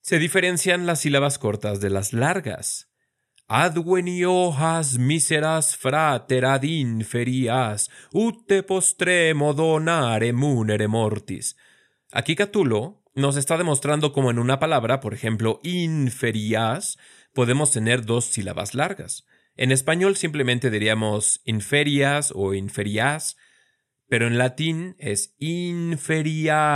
se 0.00 0.18
diferencian 0.18 0.86
las 0.86 1.00
sílabas 1.00 1.38
cortas 1.38 1.80
de 1.80 1.90
las 1.90 2.12
largas. 2.12 2.89
Hojas 3.52 4.96
miseras 4.96 5.76
frater 5.76 6.44
ad 6.44 6.62
inferias, 6.62 7.90
ute 8.12 8.62
postremo 8.62 9.52
donare 9.54 10.32
munere 10.32 10.86
mortis. 10.86 11.56
Aquí 12.12 12.36
Catulo 12.36 13.02
nos 13.16 13.36
está 13.36 13.58
demostrando 13.58 14.12
cómo 14.12 14.30
en 14.30 14.38
una 14.38 14.60
palabra, 14.60 15.00
por 15.00 15.14
ejemplo, 15.14 15.58
inferias, 15.64 16.96
podemos 17.34 17.72
tener 17.72 18.06
dos 18.06 18.26
sílabas 18.26 18.76
largas. 18.76 19.26
En 19.56 19.72
español 19.72 20.14
simplemente 20.14 20.70
diríamos 20.70 21.40
inferias 21.44 22.32
o 22.32 22.54
inferias, 22.54 23.36
pero 24.08 24.28
en 24.28 24.38
latín 24.38 24.94
es 25.00 25.34
inferias. 25.38 26.70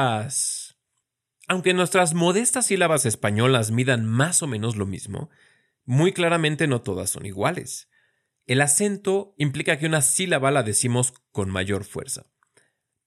Aunque 1.46 1.72
nuestras 1.72 2.14
modestas 2.14 2.66
sílabas 2.66 3.06
españolas 3.06 3.70
midan 3.70 4.04
más 4.04 4.42
o 4.42 4.48
menos 4.48 4.74
lo 4.74 4.86
mismo, 4.86 5.30
muy 5.84 6.12
claramente 6.12 6.66
no 6.66 6.82
todas 6.82 7.10
son 7.10 7.26
iguales. 7.26 7.88
El 8.46 8.60
acento 8.60 9.34
implica 9.38 9.78
que 9.78 9.86
una 9.86 10.02
sílaba 10.02 10.50
la 10.50 10.62
decimos 10.62 11.14
con 11.32 11.50
mayor 11.50 11.84
fuerza. 11.84 12.26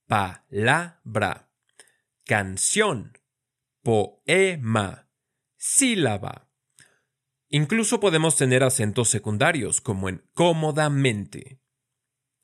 Palabra, 0.07 1.51
canción, 2.23 3.17
poema, 3.83 5.09
sílaba. 5.57 6.49
Incluso 7.49 7.99
podemos 7.99 8.35
tener 8.35 8.63
acentos 8.63 9.09
secundarios, 9.09 9.79
como 9.79 10.09
en 10.09 10.23
cómodamente. 10.33 11.61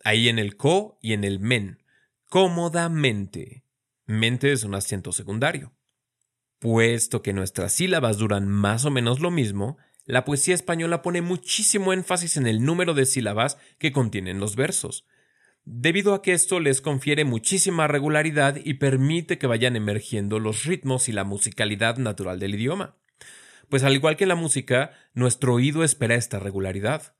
Ahí 0.03 0.29
en 0.29 0.39
el 0.39 0.55
co 0.55 0.97
y 1.01 1.13
en 1.13 1.23
el 1.23 1.39
men. 1.39 1.83
Cómodamente. 2.29 3.65
Mente 4.05 4.51
es 4.51 4.63
un 4.63 4.75
acento 4.75 5.11
secundario. 5.11 5.75
Puesto 6.59 7.21
que 7.21 7.33
nuestras 7.33 7.73
sílabas 7.73 8.17
duran 8.17 8.47
más 8.47 8.85
o 8.85 8.91
menos 8.91 9.19
lo 9.19 9.31
mismo, 9.31 9.77
la 10.05 10.25
poesía 10.25 10.55
española 10.55 11.01
pone 11.01 11.21
muchísimo 11.21 11.93
énfasis 11.93 12.37
en 12.37 12.47
el 12.47 12.63
número 12.63 12.93
de 12.93 13.05
sílabas 13.05 13.57
que 13.77 13.91
contienen 13.91 14.39
los 14.39 14.55
versos, 14.55 15.05
debido 15.65 16.13
a 16.13 16.21
que 16.21 16.33
esto 16.33 16.59
les 16.59 16.81
confiere 16.81 17.23
muchísima 17.25 17.87
regularidad 17.87 18.57
y 18.63 18.75
permite 18.75 19.37
que 19.37 19.47
vayan 19.47 19.75
emergiendo 19.75 20.39
los 20.39 20.65
ritmos 20.65 21.07
y 21.07 21.13
la 21.13 21.23
musicalidad 21.23 21.97
natural 21.97 22.39
del 22.39 22.55
idioma. 22.55 22.97
Pues 23.69 23.83
al 23.83 23.93
igual 23.93 24.17
que 24.17 24.25
la 24.25 24.35
música, 24.35 24.91
nuestro 25.13 25.53
oído 25.53 25.83
espera 25.83 26.15
esta 26.15 26.39
regularidad. 26.39 27.15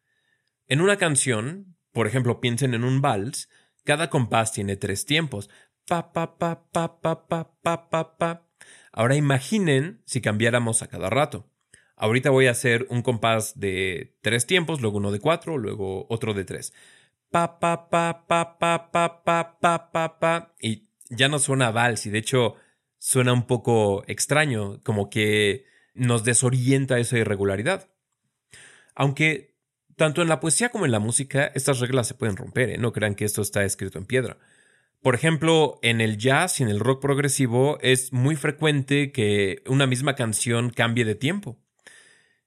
En 0.68 0.82
una 0.82 0.98
canción, 0.98 1.78
por 1.92 2.06
ejemplo, 2.06 2.42
piensen 2.42 2.74
en 2.74 2.84
un 2.84 3.02
vals, 3.02 3.50
cada 3.84 4.10
compás 4.10 4.52
tiene 4.52 4.76
tres 4.76 5.06
tiempos. 5.06 5.50
Pa 5.88 6.14
pa 6.14 6.38
pa 6.38 6.70
pa 6.72 7.02
pa 7.02 7.28
pa 7.28 7.58
pa 7.62 7.90
pa 7.90 8.18
pa. 8.18 8.48
Ahora 8.92 9.16
imaginen 9.16 10.02
si 10.06 10.22
cambiáramos 10.22 10.82
a 10.82 10.88
cada 10.88 11.10
rato. 11.10 11.53
Ahorita 11.96 12.30
voy 12.30 12.48
a 12.48 12.52
hacer 12.52 12.88
un 12.90 13.02
compás 13.02 13.60
de 13.60 14.16
tres 14.22 14.46
tiempos, 14.46 14.82
luego 14.82 14.98
uno 14.98 15.12
de 15.12 15.20
cuatro, 15.20 15.58
luego 15.58 16.06
otro 16.10 16.34
de 16.34 16.46
tres. 16.46 16.74
Pa, 17.30 17.60
pa, 17.60 17.90
pa, 17.90 18.26
pa, 18.28 18.60
pa, 18.60 18.92
pa, 18.92 19.24
pa, 19.24 19.92
pa, 19.92 20.20
pa. 20.20 20.54
Y 20.60 20.90
ya 21.10 21.28
no 21.28 21.40
suena 21.40 21.72
vals 21.72 22.06
y 22.06 22.10
de 22.10 22.20
hecho 22.20 22.56
suena 22.98 23.34
un 23.34 23.48
poco 23.48 24.04
extraño, 24.08 24.82
como 24.84 25.10
que 25.10 25.66
nos 25.94 26.24
desorienta 26.24 27.00
esa 27.00 27.18
irregularidad. 27.18 27.90
Aunque 28.96 29.56
tanto 29.96 30.22
en 30.22 30.30
la 30.30 30.40
poesía 30.40 30.70
como 30.70 30.86
en 30.86 30.92
la 30.92 31.00
música 31.00 31.52
estas 31.54 31.80
reglas 31.80 32.08
se 32.08 32.16
pueden 32.16 32.38
romper, 32.38 32.70
¿eh? 32.70 32.78
no 32.78 32.94
crean 32.94 33.16
que 33.16 33.26
esto 33.26 33.42
está 33.42 33.64
escrito 33.64 34.00
en 34.00 34.06
piedra. 34.06 34.38
Por 35.02 35.16
ejemplo, 35.16 35.80
en 35.82 36.00
el 36.00 36.18
jazz 36.18 36.60
y 36.60 36.64
en 36.64 36.70
el 36.70 36.80
rock 36.80 37.02
progresivo 37.02 37.78
es 37.82 38.14
muy 38.14 38.36
frecuente 38.38 39.12
que 39.12 39.62
una 39.68 39.86
misma 39.86 40.16
canción 40.16 40.70
cambie 40.70 41.04
de 41.04 41.16
tiempo. 41.16 41.60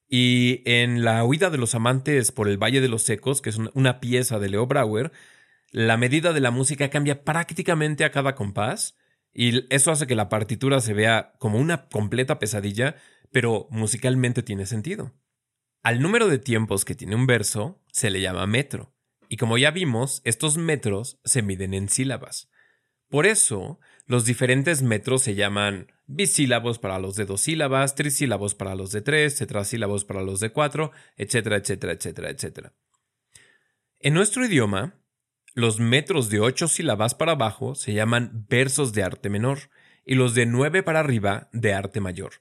Y 0.08 0.62
en 0.64 1.04
La 1.04 1.24
huida 1.24 1.50
de 1.50 1.58
los 1.58 1.74
amantes 1.74 2.32
por 2.32 2.48
el 2.48 2.62
Valle 2.62 2.80
de 2.80 2.88
los 2.88 3.02
Secos, 3.02 3.42
que 3.42 3.50
es 3.50 3.58
una 3.74 4.00
pieza 4.00 4.38
de 4.38 4.48
Leo 4.48 4.66
Brauer, 4.66 5.12
la 5.72 5.96
medida 5.96 6.32
de 6.32 6.40
la 6.40 6.50
música 6.50 6.90
cambia 6.90 7.24
prácticamente 7.24 8.04
a 8.04 8.10
cada 8.10 8.34
compás 8.34 8.96
y 9.38 9.66
eso 9.74 9.90
hace 9.90 10.06
que 10.06 10.14
la 10.14 10.30
partitura 10.30 10.80
se 10.80 10.94
vea 10.94 11.34
como 11.38 11.58
una 11.58 11.88
completa 11.88 12.38
pesadilla, 12.38 12.96
pero 13.30 13.66
musicalmente 13.70 14.42
tiene 14.42 14.64
sentido. 14.64 15.12
Al 15.82 16.00
número 16.00 16.28
de 16.28 16.38
tiempos 16.38 16.86
que 16.86 16.94
tiene 16.94 17.16
un 17.16 17.26
verso 17.26 17.82
se 17.92 18.08
le 18.08 18.22
llama 18.22 18.46
metro, 18.46 18.94
y 19.28 19.36
como 19.36 19.58
ya 19.58 19.70
vimos, 19.70 20.22
estos 20.24 20.56
metros 20.56 21.20
se 21.24 21.42
miden 21.42 21.74
en 21.74 21.90
sílabas. 21.90 22.48
Por 23.08 23.26
eso, 23.26 23.78
los 24.06 24.24
diferentes 24.24 24.82
metros 24.82 25.22
se 25.22 25.34
llaman 25.34 25.92
bisílabos 26.06 26.78
para 26.78 26.98
los 26.98 27.16
de 27.16 27.24
dos 27.24 27.42
sílabas, 27.42 27.94
trisílabos 27.94 28.54
para 28.54 28.74
los 28.74 28.92
de 28.92 29.02
tres, 29.02 29.36
tetrasílabos 29.36 30.04
para 30.04 30.22
los 30.22 30.40
de 30.40 30.50
cuatro, 30.50 30.92
etcétera, 31.16 31.56
etcétera, 31.56 31.92
etcétera, 31.92 32.30
etcétera. 32.30 32.72
En 33.98 34.14
nuestro 34.14 34.44
idioma, 34.44 34.94
los 35.54 35.80
metros 35.80 36.28
de 36.28 36.40
ocho 36.40 36.68
sílabas 36.68 37.14
para 37.14 37.32
abajo 37.32 37.74
se 37.74 37.94
llaman 37.94 38.46
versos 38.48 38.92
de 38.92 39.02
arte 39.02 39.30
menor 39.30 39.70
y 40.04 40.14
los 40.14 40.34
de 40.34 40.46
nueve 40.46 40.82
para 40.82 41.00
arriba 41.00 41.48
de 41.52 41.72
arte 41.74 42.00
mayor. 42.00 42.34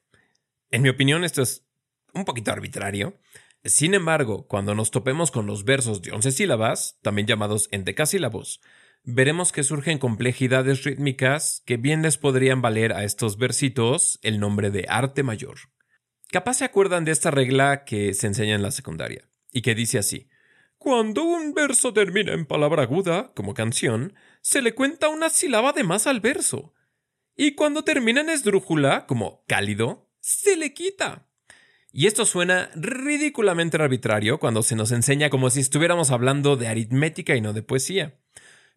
En 0.69 0.81
mi 0.81 0.89
opinión, 0.89 1.23
esto 1.23 1.41
es 1.41 1.65
un 2.13 2.25
poquito 2.25 2.51
arbitrario. 2.51 3.17
Sin 3.63 3.93
embargo, 3.93 4.47
cuando 4.47 4.75
nos 4.75 4.91
topemos 4.91 5.31
con 5.31 5.47
los 5.47 5.63
versos 5.63 6.01
de 6.01 6.11
once 6.11 6.31
sílabas, 6.31 6.99
también 7.01 7.27
llamados 7.27 7.67
endecasílabos, 7.71 8.61
veremos 9.05 9.51
que 9.51 9.63
surgen 9.63 9.97
complejidades 9.97 10.83
rítmicas 10.83 11.61
que 11.65 11.77
bien 11.77 12.01
les 12.01 12.17
podrían 12.17 12.61
valer 12.61 12.93
a 12.93 13.03
estos 13.03 13.37
versitos 13.37 14.19
el 14.21 14.39
nombre 14.39 14.71
de 14.71 14.85
arte 14.89 15.23
mayor. 15.23 15.57
Capaz 16.31 16.55
se 16.55 16.65
acuerdan 16.65 17.05
de 17.05 17.11
esta 17.11 17.31
regla 17.31 17.85
que 17.85 18.13
se 18.13 18.27
enseña 18.27 18.55
en 18.55 18.61
la 18.61 18.71
secundaria, 18.71 19.29
y 19.51 19.61
que 19.61 19.75
dice 19.75 19.97
así. 19.97 20.27
Cuando 20.77 21.23
un 21.23 21.53
verso 21.53 21.93
termina 21.93 22.33
en 22.33 22.45
palabra 22.45 22.83
aguda, 22.83 23.31
como 23.33 23.53
canción, 23.53 24.13
se 24.41 24.61
le 24.61 24.75
cuenta 24.75 25.09
una 25.09 25.29
sílaba 25.29 25.71
de 25.71 25.83
más 25.83 26.07
al 26.07 26.19
verso. 26.19 26.73
Y 27.35 27.55
cuando 27.55 27.83
termina 27.83 28.21
en 28.21 28.29
esdrújula, 28.29 29.05
como 29.07 29.43
cálido, 29.47 30.09
se 30.19 30.57
le 30.57 30.73
quita. 30.73 31.27
Y 31.91 32.07
esto 32.07 32.25
suena 32.25 32.69
ridículamente 32.75 33.77
arbitrario 33.77 34.37
cuando 34.37 34.63
se 34.63 34.75
nos 34.75 34.91
enseña 34.91 35.29
como 35.29 35.49
si 35.49 35.61
estuviéramos 35.61 36.11
hablando 36.11 36.57
de 36.57 36.67
aritmética 36.67 37.35
y 37.35 37.41
no 37.41 37.53
de 37.53 37.63
poesía. 37.63 38.19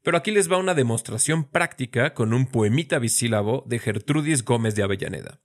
Pero 0.03 0.17
aquí 0.17 0.31
les 0.31 0.51
va 0.51 0.59
una 0.59 0.75
demostración 0.75 1.45
práctica 1.45 2.15
con 2.15 2.33
un 2.33 2.47
poemita 2.47 2.99
bisílabo 2.99 3.65
de 3.67 3.79
Gertrudis 3.79 4.45
Gómez 4.45 4.75
de 4.75 4.83
Avellaneda. 4.83 5.43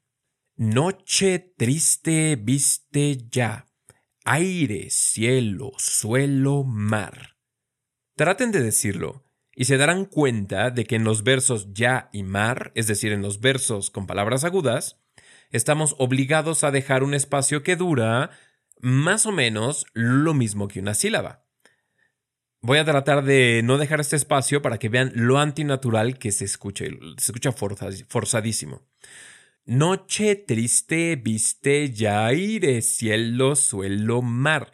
Noche 0.55 1.39
triste 1.57 2.36
viste 2.36 3.17
ya, 3.29 3.65
aire, 4.24 4.89
cielo, 4.89 5.72
suelo, 5.77 6.63
mar. 6.63 7.38
Traten 8.15 8.51
de 8.51 8.62
decirlo, 8.62 9.25
y 9.55 9.65
se 9.65 9.77
darán 9.77 10.05
cuenta 10.05 10.72
de 10.72 10.86
que 10.86 10.95
en 10.95 11.03
los 11.03 11.24
versos 11.24 11.74
ya 11.74 12.10
y 12.12 12.24
mar, 12.24 12.72
es 12.75 12.88
decir, 12.88 13.12
en 13.12 13.22
los 13.22 13.39
versos 13.39 13.89
con 13.89 14.07
palabras 14.07 14.43
agudas, 14.43 15.00
estamos 15.51 15.95
obligados 16.00 16.63
a 16.63 16.72
dejar 16.72 17.03
un 17.03 17.13
espacio 17.13 17.63
que 17.63 17.75
dura 17.75 18.31
más 18.79 19.25
o 19.25 19.31
menos 19.31 19.86
lo 19.93 20.33
mismo 20.33 20.67
que 20.67 20.79
una 20.79 20.93
sílaba. 20.93 21.42
Voy 22.65 22.77
a 22.77 22.86
tratar 22.86 23.25
de 23.25 23.60
no 23.62 23.77
dejar 23.77 24.00
este 24.00 24.15
espacio 24.15 24.62
para 24.62 24.77
que 24.77 24.88
vean 24.88 25.12
lo 25.15 25.38
antinatural 25.38 26.17
que 26.17 26.32
se 26.32 26.46
escucha. 26.46 26.86
Se 27.17 27.34
escucha 27.34 27.51
forzadísimo. 27.51 28.82
Noche 29.65 30.38
triste, 30.38 31.17
viste 31.17 31.91
ya 31.91 32.25
aire, 32.25 32.82
cielo, 32.82 33.58
suelo, 33.58 34.22
mar. 34.22 34.72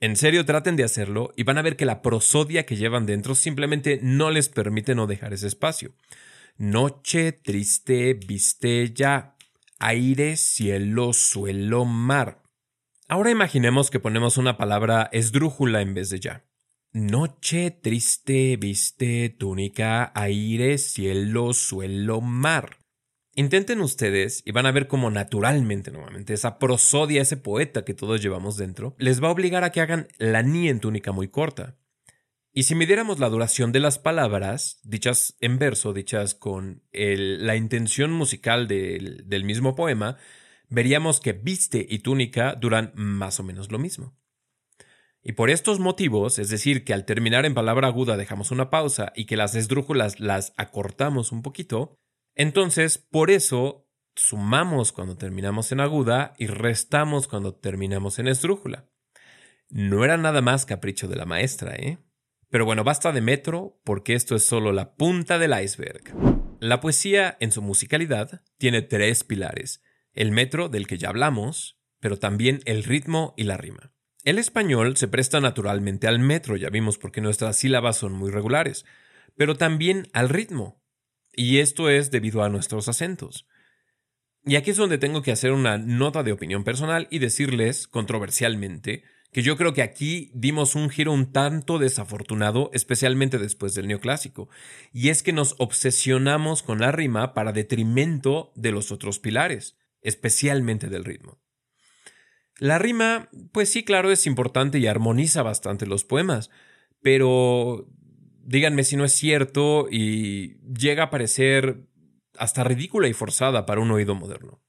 En 0.00 0.16
serio, 0.16 0.44
traten 0.44 0.76
de 0.76 0.84
hacerlo 0.84 1.32
y 1.34 1.44
van 1.44 1.56
a 1.56 1.62
ver 1.62 1.76
que 1.76 1.86
la 1.86 2.02
prosodia 2.02 2.66
que 2.66 2.76
llevan 2.76 3.06
dentro 3.06 3.34
simplemente 3.34 4.00
no 4.02 4.30
les 4.30 4.50
permite 4.50 4.94
no 4.94 5.06
dejar 5.06 5.32
ese 5.32 5.46
espacio. 5.46 5.92
Noche 6.58 7.32
triste, 7.32 8.12
viste 8.12 8.92
ya 8.92 9.34
aire, 9.78 10.36
cielo, 10.36 11.14
suelo, 11.14 11.86
mar. 11.86 12.42
Ahora 13.08 13.30
imaginemos 13.30 13.90
que 13.90 13.98
ponemos 13.98 14.36
una 14.36 14.58
palabra 14.58 15.08
esdrújula 15.10 15.80
en 15.80 15.94
vez 15.94 16.10
de 16.10 16.20
ya. 16.20 16.44
Noche 16.94 17.72
triste, 17.72 18.56
viste, 18.56 19.28
túnica, 19.28 20.12
aire, 20.14 20.78
cielo, 20.78 21.52
suelo, 21.52 22.20
mar. 22.20 22.78
Intenten 23.34 23.80
ustedes 23.80 24.44
y 24.46 24.52
van 24.52 24.66
a 24.66 24.70
ver 24.70 24.86
cómo 24.86 25.10
naturalmente, 25.10 25.90
nuevamente, 25.90 26.34
esa 26.34 26.60
prosodia, 26.60 27.22
ese 27.22 27.36
poeta 27.36 27.84
que 27.84 27.94
todos 27.94 28.22
llevamos 28.22 28.56
dentro, 28.56 28.94
les 28.96 29.20
va 29.20 29.26
a 29.26 29.32
obligar 29.32 29.64
a 29.64 29.72
que 29.72 29.80
hagan 29.80 30.06
la 30.18 30.44
ni 30.44 30.68
en 30.68 30.78
túnica 30.78 31.10
muy 31.10 31.26
corta. 31.26 31.76
Y 32.52 32.62
si 32.62 32.76
midiéramos 32.76 33.18
la 33.18 33.28
duración 33.28 33.72
de 33.72 33.80
las 33.80 33.98
palabras, 33.98 34.78
dichas 34.84 35.36
en 35.40 35.58
verso, 35.58 35.94
dichas 35.94 36.36
con 36.36 36.84
la 36.92 37.56
intención 37.56 38.12
musical 38.12 38.68
del, 38.68 39.28
del 39.28 39.42
mismo 39.42 39.74
poema, 39.74 40.16
veríamos 40.68 41.18
que 41.18 41.32
viste 41.32 41.84
y 41.90 41.98
túnica 41.98 42.54
duran 42.54 42.92
más 42.94 43.40
o 43.40 43.42
menos 43.42 43.72
lo 43.72 43.80
mismo. 43.80 44.14
Y 45.26 45.32
por 45.32 45.48
estos 45.48 45.80
motivos, 45.80 46.38
es 46.38 46.50
decir, 46.50 46.84
que 46.84 46.92
al 46.92 47.06
terminar 47.06 47.46
en 47.46 47.54
palabra 47.54 47.88
aguda 47.88 48.18
dejamos 48.18 48.50
una 48.50 48.68
pausa 48.68 49.10
y 49.16 49.24
que 49.24 49.38
las 49.38 49.54
esdrújulas 49.54 50.20
las 50.20 50.52
acortamos 50.58 51.32
un 51.32 51.40
poquito, 51.40 51.96
entonces 52.34 52.98
por 52.98 53.30
eso 53.30 53.88
sumamos 54.14 54.92
cuando 54.92 55.16
terminamos 55.16 55.72
en 55.72 55.80
aguda 55.80 56.34
y 56.38 56.46
restamos 56.46 57.26
cuando 57.26 57.54
terminamos 57.54 58.18
en 58.18 58.28
esdrújula. 58.28 58.90
No 59.70 60.04
era 60.04 60.18
nada 60.18 60.42
más 60.42 60.66
capricho 60.66 61.08
de 61.08 61.16
la 61.16 61.24
maestra, 61.24 61.74
¿eh? 61.74 61.98
Pero 62.50 62.66
bueno, 62.66 62.84
basta 62.84 63.10
de 63.10 63.22
metro 63.22 63.80
porque 63.82 64.12
esto 64.12 64.36
es 64.36 64.44
solo 64.44 64.72
la 64.72 64.94
punta 64.94 65.38
del 65.38 65.58
iceberg. 65.58 66.14
La 66.60 66.80
poesía, 66.80 67.38
en 67.40 67.50
su 67.50 67.62
musicalidad, 67.62 68.42
tiene 68.58 68.82
tres 68.82 69.24
pilares. 69.24 69.82
El 70.12 70.32
metro, 70.32 70.68
del 70.68 70.86
que 70.86 70.98
ya 70.98 71.08
hablamos, 71.08 71.80
pero 71.98 72.18
también 72.18 72.60
el 72.66 72.84
ritmo 72.84 73.32
y 73.38 73.44
la 73.44 73.56
rima. 73.56 73.93
El 74.24 74.38
español 74.38 74.96
se 74.96 75.06
presta 75.06 75.42
naturalmente 75.42 76.06
al 76.06 76.18
metro, 76.18 76.56
ya 76.56 76.70
vimos 76.70 76.96
porque 76.96 77.20
nuestras 77.20 77.58
sílabas 77.58 77.98
son 77.98 78.14
muy 78.14 78.30
regulares, 78.30 78.86
pero 79.36 79.56
también 79.56 80.08
al 80.14 80.30
ritmo. 80.30 80.82
Y 81.34 81.58
esto 81.58 81.90
es 81.90 82.10
debido 82.10 82.42
a 82.42 82.48
nuestros 82.48 82.88
acentos. 82.88 83.46
Y 84.46 84.56
aquí 84.56 84.70
es 84.70 84.78
donde 84.78 84.96
tengo 84.96 85.20
que 85.20 85.30
hacer 85.32 85.52
una 85.52 85.76
nota 85.76 86.22
de 86.22 86.32
opinión 86.32 86.64
personal 86.64 87.06
y 87.10 87.18
decirles, 87.18 87.86
controversialmente, 87.86 89.04
que 89.30 89.42
yo 89.42 89.58
creo 89.58 89.74
que 89.74 89.82
aquí 89.82 90.30
dimos 90.32 90.74
un 90.74 90.88
giro 90.88 91.12
un 91.12 91.30
tanto 91.30 91.78
desafortunado, 91.78 92.70
especialmente 92.72 93.36
después 93.36 93.74
del 93.74 93.88
neoclásico, 93.88 94.48
y 94.90 95.10
es 95.10 95.22
que 95.22 95.34
nos 95.34 95.54
obsesionamos 95.58 96.62
con 96.62 96.78
la 96.78 96.92
rima 96.92 97.34
para 97.34 97.52
detrimento 97.52 98.52
de 98.54 98.72
los 98.72 98.90
otros 98.90 99.18
pilares, 99.18 99.76
especialmente 100.00 100.88
del 100.88 101.04
ritmo. 101.04 101.43
La 102.58 102.78
rima, 102.78 103.28
pues 103.52 103.70
sí, 103.70 103.84
claro, 103.84 104.10
es 104.10 104.26
importante 104.26 104.78
y 104.78 104.86
armoniza 104.86 105.42
bastante 105.42 105.86
los 105.86 106.04
poemas, 106.04 106.50
pero 107.02 107.88
díganme 108.44 108.84
si 108.84 108.96
no 108.96 109.04
es 109.04 109.12
cierto 109.12 109.88
y 109.90 110.56
llega 110.72 111.04
a 111.04 111.10
parecer 111.10 111.86
hasta 112.38 112.64
ridícula 112.64 113.08
y 113.08 113.12
forzada 113.12 113.66
para 113.66 113.80
un 113.80 113.90
oído 113.90 114.14
moderno. 114.14 114.60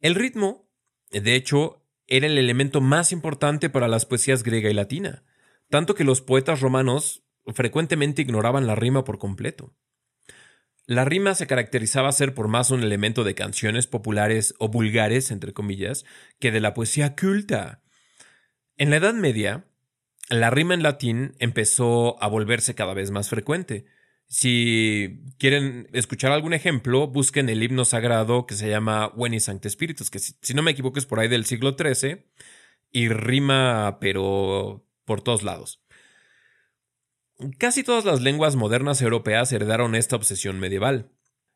El 0.00 0.14
ritmo, 0.14 0.68
de 1.10 1.34
hecho, 1.34 1.82
era 2.06 2.26
el 2.26 2.38
elemento 2.38 2.80
más 2.80 3.12
importante 3.12 3.70
para 3.70 3.88
las 3.88 4.06
poesías 4.06 4.42
griega 4.42 4.70
y 4.70 4.74
latina, 4.74 5.24
tanto 5.70 5.94
que 5.94 6.04
los 6.04 6.20
poetas 6.20 6.60
romanos 6.60 7.24
frecuentemente 7.54 8.22
ignoraban 8.22 8.66
la 8.66 8.74
rima 8.74 9.04
por 9.04 9.18
completo. 9.18 9.74
La 10.86 11.04
rima 11.04 11.34
se 11.34 11.46
caracterizaba 11.46 12.12
ser 12.12 12.34
por 12.34 12.48
más 12.48 12.70
un 12.70 12.82
elemento 12.82 13.24
de 13.24 13.34
canciones 13.34 13.86
populares 13.86 14.54
o 14.58 14.68
vulgares, 14.68 15.30
entre 15.30 15.52
comillas, 15.52 16.04
que 16.38 16.50
de 16.50 16.60
la 16.60 16.74
poesía 16.74 17.16
culta. 17.16 17.82
En 18.76 18.90
la 18.90 18.96
Edad 18.96 19.14
Media, 19.14 19.64
la 20.28 20.50
rima 20.50 20.74
en 20.74 20.82
latín 20.82 21.34
empezó 21.38 22.22
a 22.22 22.28
volverse 22.28 22.74
cada 22.74 22.94
vez 22.94 23.10
más 23.10 23.28
frecuente, 23.28 23.86
si 24.26 25.20
quieren 25.38 25.88
escuchar 25.92 26.32
algún 26.32 26.54
ejemplo, 26.54 27.06
busquen 27.06 27.48
el 27.48 27.62
himno 27.62 27.84
sagrado 27.84 28.46
que 28.46 28.54
se 28.54 28.68
llama 28.68 29.12
Veni 29.16 29.38
Sancte 29.38 29.70
Spiritus, 29.70 30.10
que 30.10 30.18
si, 30.18 30.54
no 30.54 30.62
me 30.62 30.72
equivoco 30.72 30.98
es 30.98 31.06
por 31.06 31.20
ahí 31.20 31.28
del 31.28 31.44
siglo 31.44 31.76
XIII 31.78 32.24
y 32.90 33.08
rima, 33.08 33.98
pero 34.00 34.86
por 35.04 35.22
todos 35.22 35.42
lados. 35.42 35.83
Casi 37.58 37.82
todas 37.82 38.04
las 38.04 38.20
lenguas 38.20 38.56
modernas 38.56 39.02
europeas 39.02 39.52
heredaron 39.52 39.94
esta 39.94 40.16
obsesión 40.16 40.60
medieval. 40.60 41.10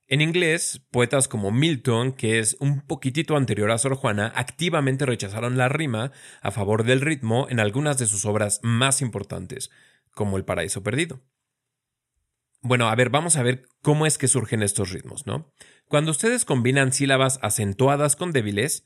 En 0.07 0.22
inglés, 0.22 0.81
poetas 0.90 1.29
como 1.29 1.51
Milton, 1.51 2.12
que 2.12 2.38
es 2.38 2.57
un 2.61 2.81
poquitito 2.81 3.37
anterior 3.37 3.70
a 3.70 3.79
Sor 3.79 3.94
Juana, 3.94 4.33
activamente 4.35 5.05
rechazaron 5.05 5.59
la 5.59 5.68
rima 5.68 6.12
a 6.40 6.51
favor 6.51 6.85
del 6.85 7.03
ritmo 7.03 7.46
en 7.51 7.61
algunas 7.61 7.98
de 7.98 8.07
sus 8.07 8.24
obras 8.24 8.61
más 8.62 9.03
importantes, 9.03 9.70
como 10.12 10.38
El 10.38 10.46
Paraíso 10.46 10.83
Perdido. 10.83 11.20
Bueno, 12.62 12.88
a 12.88 12.94
ver, 12.94 13.11
vamos 13.11 13.37
a 13.37 13.42
ver 13.42 13.66
cómo 13.83 14.07
es 14.07 14.18
que 14.18 14.29
surgen 14.29 14.62
estos 14.62 14.90
ritmos, 14.92 15.27
¿no? 15.27 15.53
Cuando 15.87 16.11
ustedes 16.11 16.44
combinan 16.44 16.92
sílabas 16.92 17.38
acentuadas 17.42 18.16
con 18.16 18.33
débiles, 18.33 18.85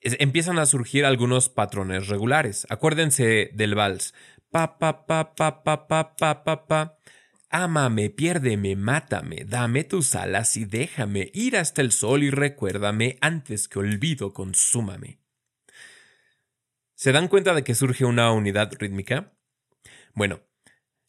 empiezan 0.00 0.58
a 0.58 0.66
surgir 0.66 1.04
algunos 1.04 1.48
patrones 1.48 2.08
regulares. 2.08 2.66
Acuérdense 2.70 3.50
del 3.54 3.74
vals. 3.74 4.14
Pa, 4.50 4.78
pa, 4.78 5.06
pa, 5.06 5.34
pa, 5.34 5.62
pa, 5.62 5.86
pa, 5.86 6.44
pa, 6.44 6.66
pa. 6.66 6.98
Ámame, 7.50 8.10
piérdeme, 8.10 8.76
mátame, 8.76 9.44
dame 9.44 9.84
tus 9.84 10.14
alas 10.14 10.56
y 10.56 10.64
déjame 10.64 11.30
ir 11.32 11.56
hasta 11.56 11.80
el 11.80 11.92
sol 11.92 12.22
y 12.22 12.30
recuérdame 12.30 13.16
antes 13.20 13.68
que 13.68 13.78
olvido 13.78 14.34
consúmame. 14.34 15.20
¿Se 16.94 17.12
dan 17.12 17.28
cuenta 17.28 17.54
de 17.54 17.64
que 17.64 17.74
surge 17.74 18.04
una 18.04 18.32
unidad 18.32 18.72
rítmica? 18.78 19.32
Bueno, 20.14 20.40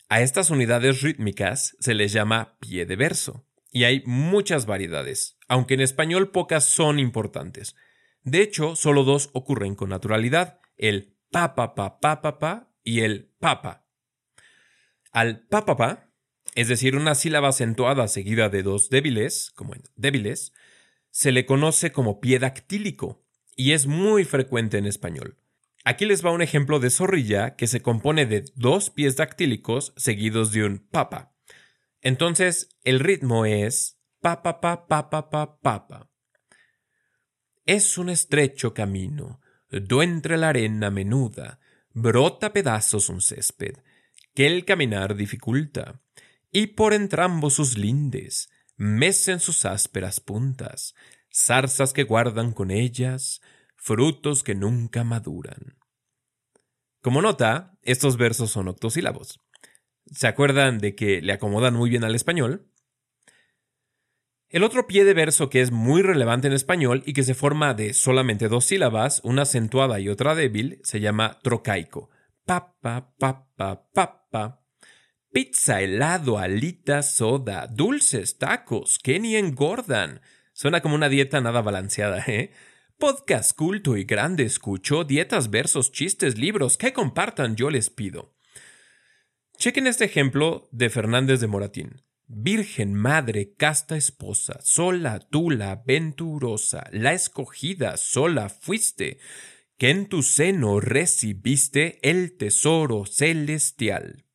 a 0.07 0.21
estas 0.21 0.49
unidades 0.49 1.01
rítmicas 1.01 1.75
se 1.79 1.93
les 1.93 2.13
llama 2.13 2.57
pie 2.59 2.85
de 2.85 2.95
verso, 2.95 3.45
y 3.71 3.83
hay 3.83 4.03
muchas 4.05 4.65
variedades, 4.65 5.37
aunque 5.47 5.73
en 5.73 5.81
español 5.81 6.31
pocas 6.31 6.63
son 6.63 6.99
importantes. 6.99 7.75
De 8.23 8.41
hecho, 8.41 8.75
solo 8.75 9.03
dos 9.03 9.29
ocurren 9.33 9.75
con 9.75 9.89
naturalidad, 9.89 10.59
el 10.77 11.17
pa 11.31 11.55
pa 11.55 11.75
pa 11.75 11.99
pa 11.99 12.21
pa 12.21 12.39
pa 12.39 12.68
y 12.83 13.01
el 13.01 13.31
papa. 13.39 13.85
Al 15.11 15.47
pa 15.47 15.65
pa 15.65 15.77
pa, 15.77 16.11
es 16.55 16.67
decir, 16.67 16.95
una 16.95 17.15
sílaba 17.15 17.49
acentuada 17.49 18.07
seguida 18.07 18.49
de 18.49 18.63
dos 18.63 18.89
débiles, 18.89 19.51
como 19.55 19.75
en 19.75 19.83
débiles, 19.95 20.53
se 21.11 21.31
le 21.31 21.45
conoce 21.45 21.91
como 21.91 22.19
pie 22.19 22.39
dactílico 22.39 23.23
y 23.55 23.71
es 23.73 23.87
muy 23.87 24.23
frecuente 24.25 24.77
en 24.77 24.85
español. 24.85 25.37
Aquí 25.85 26.05
les 26.05 26.25
va 26.25 26.31
un 26.31 26.41
ejemplo 26.41 26.79
de 26.79 26.89
zorrilla 26.89 27.55
que 27.55 27.67
se 27.67 27.81
compone 27.81 28.25
de 28.25 28.45
dos 28.55 28.89
pies 28.89 29.15
dactílicos 29.15 29.93
seguidos 29.95 30.51
de 30.51 30.65
un 30.65 30.79
papa. 30.79 31.35
Entonces, 32.01 32.69
el 32.83 32.99
ritmo 32.99 33.45
es 33.45 33.99
pa 34.21 34.43
pa 34.43 34.61
pa. 34.61 36.09
Es 37.65 37.97
un 37.97 38.09
estrecho 38.09 38.73
camino, 38.73 39.41
do 39.69 40.03
entre 40.03 40.37
la 40.37 40.49
arena 40.49 40.89
menuda, 40.89 41.58
brota 41.93 42.53
pedazos 42.53 43.09
un 43.09 43.21
césped, 43.21 43.77
que 44.33 44.47
el 44.47 44.65
caminar 44.65 45.15
dificulta, 45.15 46.01
y 46.51 46.67
por 46.67 46.93
entrambos 46.93 47.53
sus 47.53 47.77
lindes, 47.77 48.49
mecen 48.75 49.39
sus 49.39 49.65
ásperas 49.65 50.19
puntas, 50.19 50.95
zarzas 51.33 51.93
que 51.93 52.03
guardan 52.03 52.53
con 52.53 52.71
ellas, 52.71 53.41
frutos 53.75 54.43
que 54.43 54.55
nunca 54.55 55.03
maduran. 55.03 55.77
Como 57.01 57.21
nota, 57.21 57.77
estos 57.81 58.17
versos 58.17 58.51
son 58.51 58.67
octosílabos. 58.67 59.39
¿Se 60.11 60.27
acuerdan 60.27 60.79
de 60.79 60.95
que 60.95 61.21
le 61.21 61.33
acomodan 61.33 61.75
muy 61.75 61.89
bien 61.89 62.03
al 62.03 62.15
español? 62.15 62.69
El 64.51 64.63
otro 64.63 64.87
pie 64.87 65.05
de 65.05 65.13
verso 65.13 65.47
que 65.51 65.61
es 65.61 65.69
muy 65.69 66.01
relevante 66.01 66.47
en 66.47 66.53
español 66.53 67.03
y 67.05 67.13
que 67.13 67.21
se 67.21 67.35
forma 67.35 67.75
de 67.75 67.93
solamente 67.93 68.47
dos 68.47 68.65
sílabas, 68.65 69.21
una 69.23 69.43
acentuada 69.43 69.99
y 69.99 70.09
otra 70.09 70.33
débil, 70.33 70.79
se 70.83 70.99
llama 70.99 71.37
trocaico. 71.43 72.09
Papa, 72.45 73.13
papa, 73.19 73.87
papa. 73.93 74.65
Pizza, 75.31 75.83
helado, 75.83 76.39
alitas, 76.39 77.13
soda, 77.13 77.67
dulces, 77.67 78.39
tacos, 78.39 78.97
que 78.97 79.19
ni 79.19 79.35
engordan. 79.35 80.19
Suena 80.51 80.81
como 80.81 80.95
una 80.95 81.09
dieta 81.09 81.39
nada 81.41 81.61
balanceada, 81.61 82.23
¿eh? 82.27 82.51
Podcast 82.97 83.55
culto 83.55 83.97
y 83.97 84.03
grande 84.03 84.45
escucho, 84.45 85.03
dietas, 85.03 85.51
versos, 85.51 85.91
chistes, 85.91 86.39
libros, 86.39 86.75
que 86.75 86.91
compartan 86.91 87.55
yo 87.55 87.69
les 87.69 87.91
pido. 87.91 88.33
Chequen 89.59 89.85
este 89.85 90.05
ejemplo 90.05 90.67
de 90.71 90.89
Fernández 90.89 91.39
de 91.39 91.47
Moratín. 91.47 92.08
Virgen, 92.31 92.93
madre, 92.93 93.55
casta 93.57 93.97
esposa, 93.97 94.59
sola, 94.61 95.17
tula, 95.19 95.81
venturosa, 95.83 96.87
la 96.91 97.13
escogida, 97.13 97.97
sola 97.97 98.49
fuiste, 98.49 99.17
que 99.79 99.89
en 99.89 100.05
tu 100.05 100.21
seno 100.21 100.79
recibiste 100.79 101.97
el 102.07 102.37
tesoro 102.37 103.07
celestial. 103.07 104.25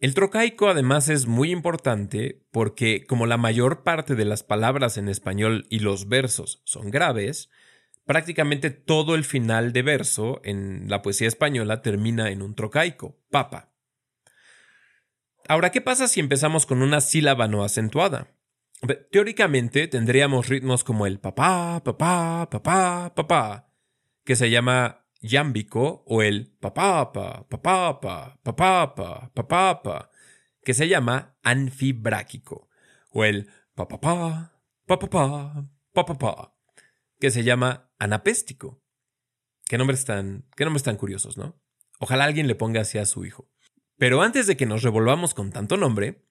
El 0.00 0.14
trocaico 0.14 0.68
además 0.68 1.08
es 1.08 1.28
muy 1.28 1.52
importante 1.52 2.44
porque 2.50 3.06
como 3.06 3.24
la 3.24 3.36
mayor 3.36 3.84
parte 3.84 4.16
de 4.16 4.24
las 4.24 4.42
palabras 4.42 4.98
en 4.98 5.08
español 5.08 5.64
y 5.70 5.78
los 5.78 6.08
versos 6.08 6.60
son 6.64 6.90
graves, 6.90 7.50
prácticamente 8.04 8.70
todo 8.70 9.14
el 9.14 9.22
final 9.22 9.72
de 9.72 9.82
verso 9.82 10.40
en 10.42 10.88
la 10.88 11.02
poesía 11.02 11.28
española 11.28 11.82
termina 11.82 12.32
en 12.32 12.42
un 12.42 12.56
trocaico, 12.56 13.16
papa. 13.30 13.73
Ahora, 15.46 15.70
¿qué 15.70 15.80
pasa 15.80 16.08
si 16.08 16.20
empezamos 16.20 16.64
con 16.64 16.82
una 16.82 17.00
sílaba 17.00 17.48
no 17.48 17.64
acentuada? 17.64 18.34
Teóricamente 19.10 19.88
tendríamos 19.88 20.48
ritmos 20.48 20.84
como 20.84 21.06
el 21.06 21.20
papá, 21.20 21.82
papá, 21.84 22.48
papá, 22.50 23.14
papá, 23.14 23.72
que 24.24 24.36
se 24.36 24.50
llama 24.50 25.06
yámbico, 25.20 26.02
o 26.06 26.22
el 26.22 26.54
papá, 26.60 27.12
papá, 27.12 27.46
papá, 27.48 28.00
papá, 28.42 29.32
papá, 29.34 30.10
que 30.62 30.74
se 30.74 30.88
llama 30.88 31.36
anfibráquico, 31.42 32.68
o 33.10 33.24
el 33.24 33.48
papá, 33.74 34.58
papá, 34.86 35.68
papá, 35.92 36.54
que 37.20 37.30
se 37.30 37.42
llama 37.42 37.90
anapéstico. 37.98 38.82
Qué 39.66 39.78
nombres 39.78 40.04
tan, 40.04 40.46
qué 40.56 40.64
nombres 40.64 40.82
tan 40.82 40.96
curiosos, 40.96 41.36
¿no? 41.36 41.58
Ojalá 42.00 42.24
alguien 42.24 42.46
le 42.46 42.54
ponga 42.54 42.82
así 42.82 42.98
a 42.98 43.06
su 43.06 43.24
hijo. 43.24 43.50
Pero 44.04 44.20
antes 44.20 44.46
de 44.46 44.58
que 44.58 44.66
nos 44.66 44.82
revolvamos 44.82 45.32
con 45.32 45.50
tanto 45.50 45.78
nombre, 45.78 46.26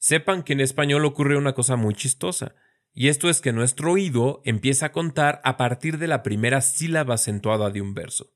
sepan 0.00 0.42
que 0.42 0.54
en 0.54 0.60
español 0.60 1.04
ocurre 1.04 1.36
una 1.36 1.52
cosa 1.52 1.76
muy 1.76 1.94
chistosa, 1.94 2.56
y 2.92 3.06
esto 3.06 3.30
es 3.30 3.40
que 3.40 3.52
nuestro 3.52 3.92
oído 3.92 4.42
empieza 4.44 4.86
a 4.86 4.90
contar 4.90 5.40
a 5.44 5.56
partir 5.56 5.98
de 5.98 6.08
la 6.08 6.24
primera 6.24 6.60
sílaba 6.60 7.14
acentuada 7.14 7.70
de 7.70 7.80
un 7.80 7.94
verso. 7.94 8.34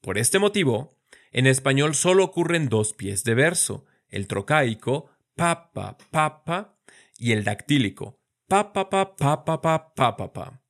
Por 0.00 0.16
este 0.16 0.38
motivo, 0.38 0.96
en 1.32 1.48
español 1.48 1.96
solo 1.96 2.22
ocurren 2.22 2.68
dos 2.68 2.92
pies 2.92 3.24
de 3.24 3.34
verso, 3.34 3.84
el 4.06 4.28
trocaico, 4.28 5.10
papa, 5.34 5.98
papa, 6.12 6.78
y 7.18 7.32
el 7.32 7.42
dactílico, 7.42 8.20
papa, 8.46 8.90
papa, 8.90 9.44
papa, 9.44 9.92
papa, 9.92 10.32
pa. 10.32 10.63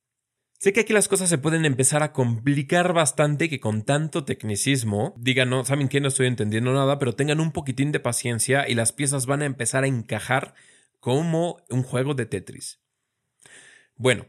Sé 0.65 0.73
que 0.73 0.79
aquí 0.79 0.93
las 0.93 1.07
cosas 1.07 1.29
se 1.29 1.37
pueden 1.37 1.63
empezar 1.63 2.01
a 2.01 2.11
complicar 2.11 2.91
bastante 2.91 3.49
que 3.49 3.59
con 3.59 3.83
tanto 3.83 4.25
tecnicismo 4.25 5.13
digan, 5.15 5.51
no, 5.51 5.63
saben 5.63 5.89
que 5.89 6.01
no 6.01 6.07
estoy 6.07 6.25
entendiendo 6.25 6.73
nada, 6.73 6.97
pero 6.97 7.13
tengan 7.13 7.39
un 7.39 7.51
poquitín 7.51 7.91
de 7.91 7.99
paciencia 7.99 8.67
y 8.67 8.73
las 8.73 8.91
piezas 8.91 9.27
van 9.27 9.43
a 9.43 9.45
empezar 9.45 9.83
a 9.83 9.87
encajar 9.87 10.55
como 10.99 11.63
un 11.69 11.83
juego 11.83 12.15
de 12.15 12.25
Tetris. 12.25 12.81
Bueno, 13.95 14.25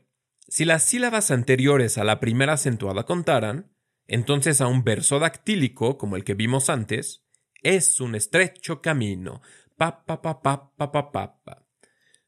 si 0.46 0.66
las 0.66 0.82
sílabas 0.82 1.30
anteriores 1.30 1.96
a 1.96 2.04
la 2.04 2.20
primera 2.20 2.52
acentuada 2.52 3.04
contaran, 3.04 3.72
entonces 4.06 4.60
a 4.60 4.66
un 4.66 4.84
verso 4.84 5.18
dactílico, 5.18 5.96
como 5.96 6.16
el 6.16 6.24
que 6.24 6.34
vimos 6.34 6.68
antes, 6.68 7.24
es 7.62 7.98
un 7.98 8.14
estrecho 8.14 8.82
camino. 8.82 9.40
Pa, 9.78 10.04
pa, 10.04 10.20
pa, 10.20 10.42
pa, 10.42 10.74
pa, 10.76 10.92
pa, 10.92 11.12
pa. 11.12 11.66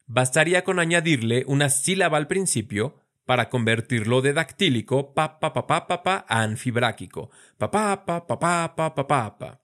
Bastaría 0.07 0.65
con 0.65 0.79
añadirle 0.79 1.45
una 1.47 1.69
sílaba 1.69 2.17
al 2.17 2.27
principio 2.27 3.05
para 3.29 3.51
convertirlo 3.51 4.23
de 4.23 4.33
dactílico 4.33 5.13
pa 5.13 5.39
pa 5.39 5.53
pa 5.53 5.67
pa 5.67 5.87
pa, 5.87 6.03
pa 6.03 6.25
a 6.27 6.41
anfibráquico 6.41 7.29
pa 7.59 7.71
pa 7.71 8.07
pa 8.07 8.25
pa 8.27 8.39
pa 8.39 8.75
pa 8.75 8.95
pa 8.95 9.07
pa 9.07 9.39
pa. 9.39 9.61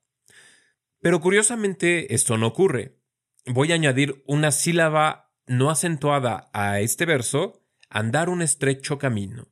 Pero 1.00 1.18
curiosamente 1.18 2.12
esto 2.14 2.36
no 2.36 2.48
ocurre. 2.48 3.00
Voy 3.46 3.72
a 3.72 3.76
añadir 3.76 4.22
una 4.26 4.50
sílaba 4.50 5.32
no 5.46 5.70
acentuada 5.70 6.50
a 6.52 6.80
este 6.80 7.06
verso, 7.06 7.64
andar 7.88 8.28
un 8.28 8.42
estrecho 8.42 8.98
camino. 8.98 9.48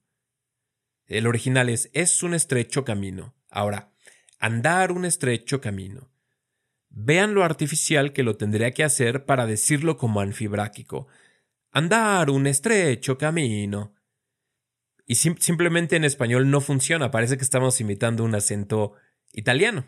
El 1.07 1.27
original 1.27 1.71
es 1.71 1.89
es 1.95 2.23
un 2.23 2.35
estrecho 2.35 2.85
camino. 2.85 3.35
Ahora, 3.51 3.95
andar 4.39 4.93
un 4.93 5.07
estrecho 5.07 5.63
camino. 5.63 6.11
Vean 6.91 7.33
lo 7.33 7.45
artificial 7.45 8.13
que 8.13 8.25
lo 8.25 8.37
tendría 8.37 8.73
que 8.73 8.85
hacer 8.85 9.25
para 9.25 9.47
decirlo 9.47 9.97
como 9.97 10.21
anfibráquico. 10.21 11.09
Andar 11.71 12.29
un 12.29 12.47
estrecho 12.47 13.17
camino. 13.17 13.95
Y 15.07 15.17
simplemente 15.17 15.97
en 15.97 16.05
español 16.05 16.51
no 16.51 16.61
funciona, 16.61 17.11
parece 17.11 17.37
que 17.37 17.45
estamos 17.45 17.81
imitando 17.81 18.25
un 18.25 18.35
acento 18.35 18.95
italiano. 19.33 19.85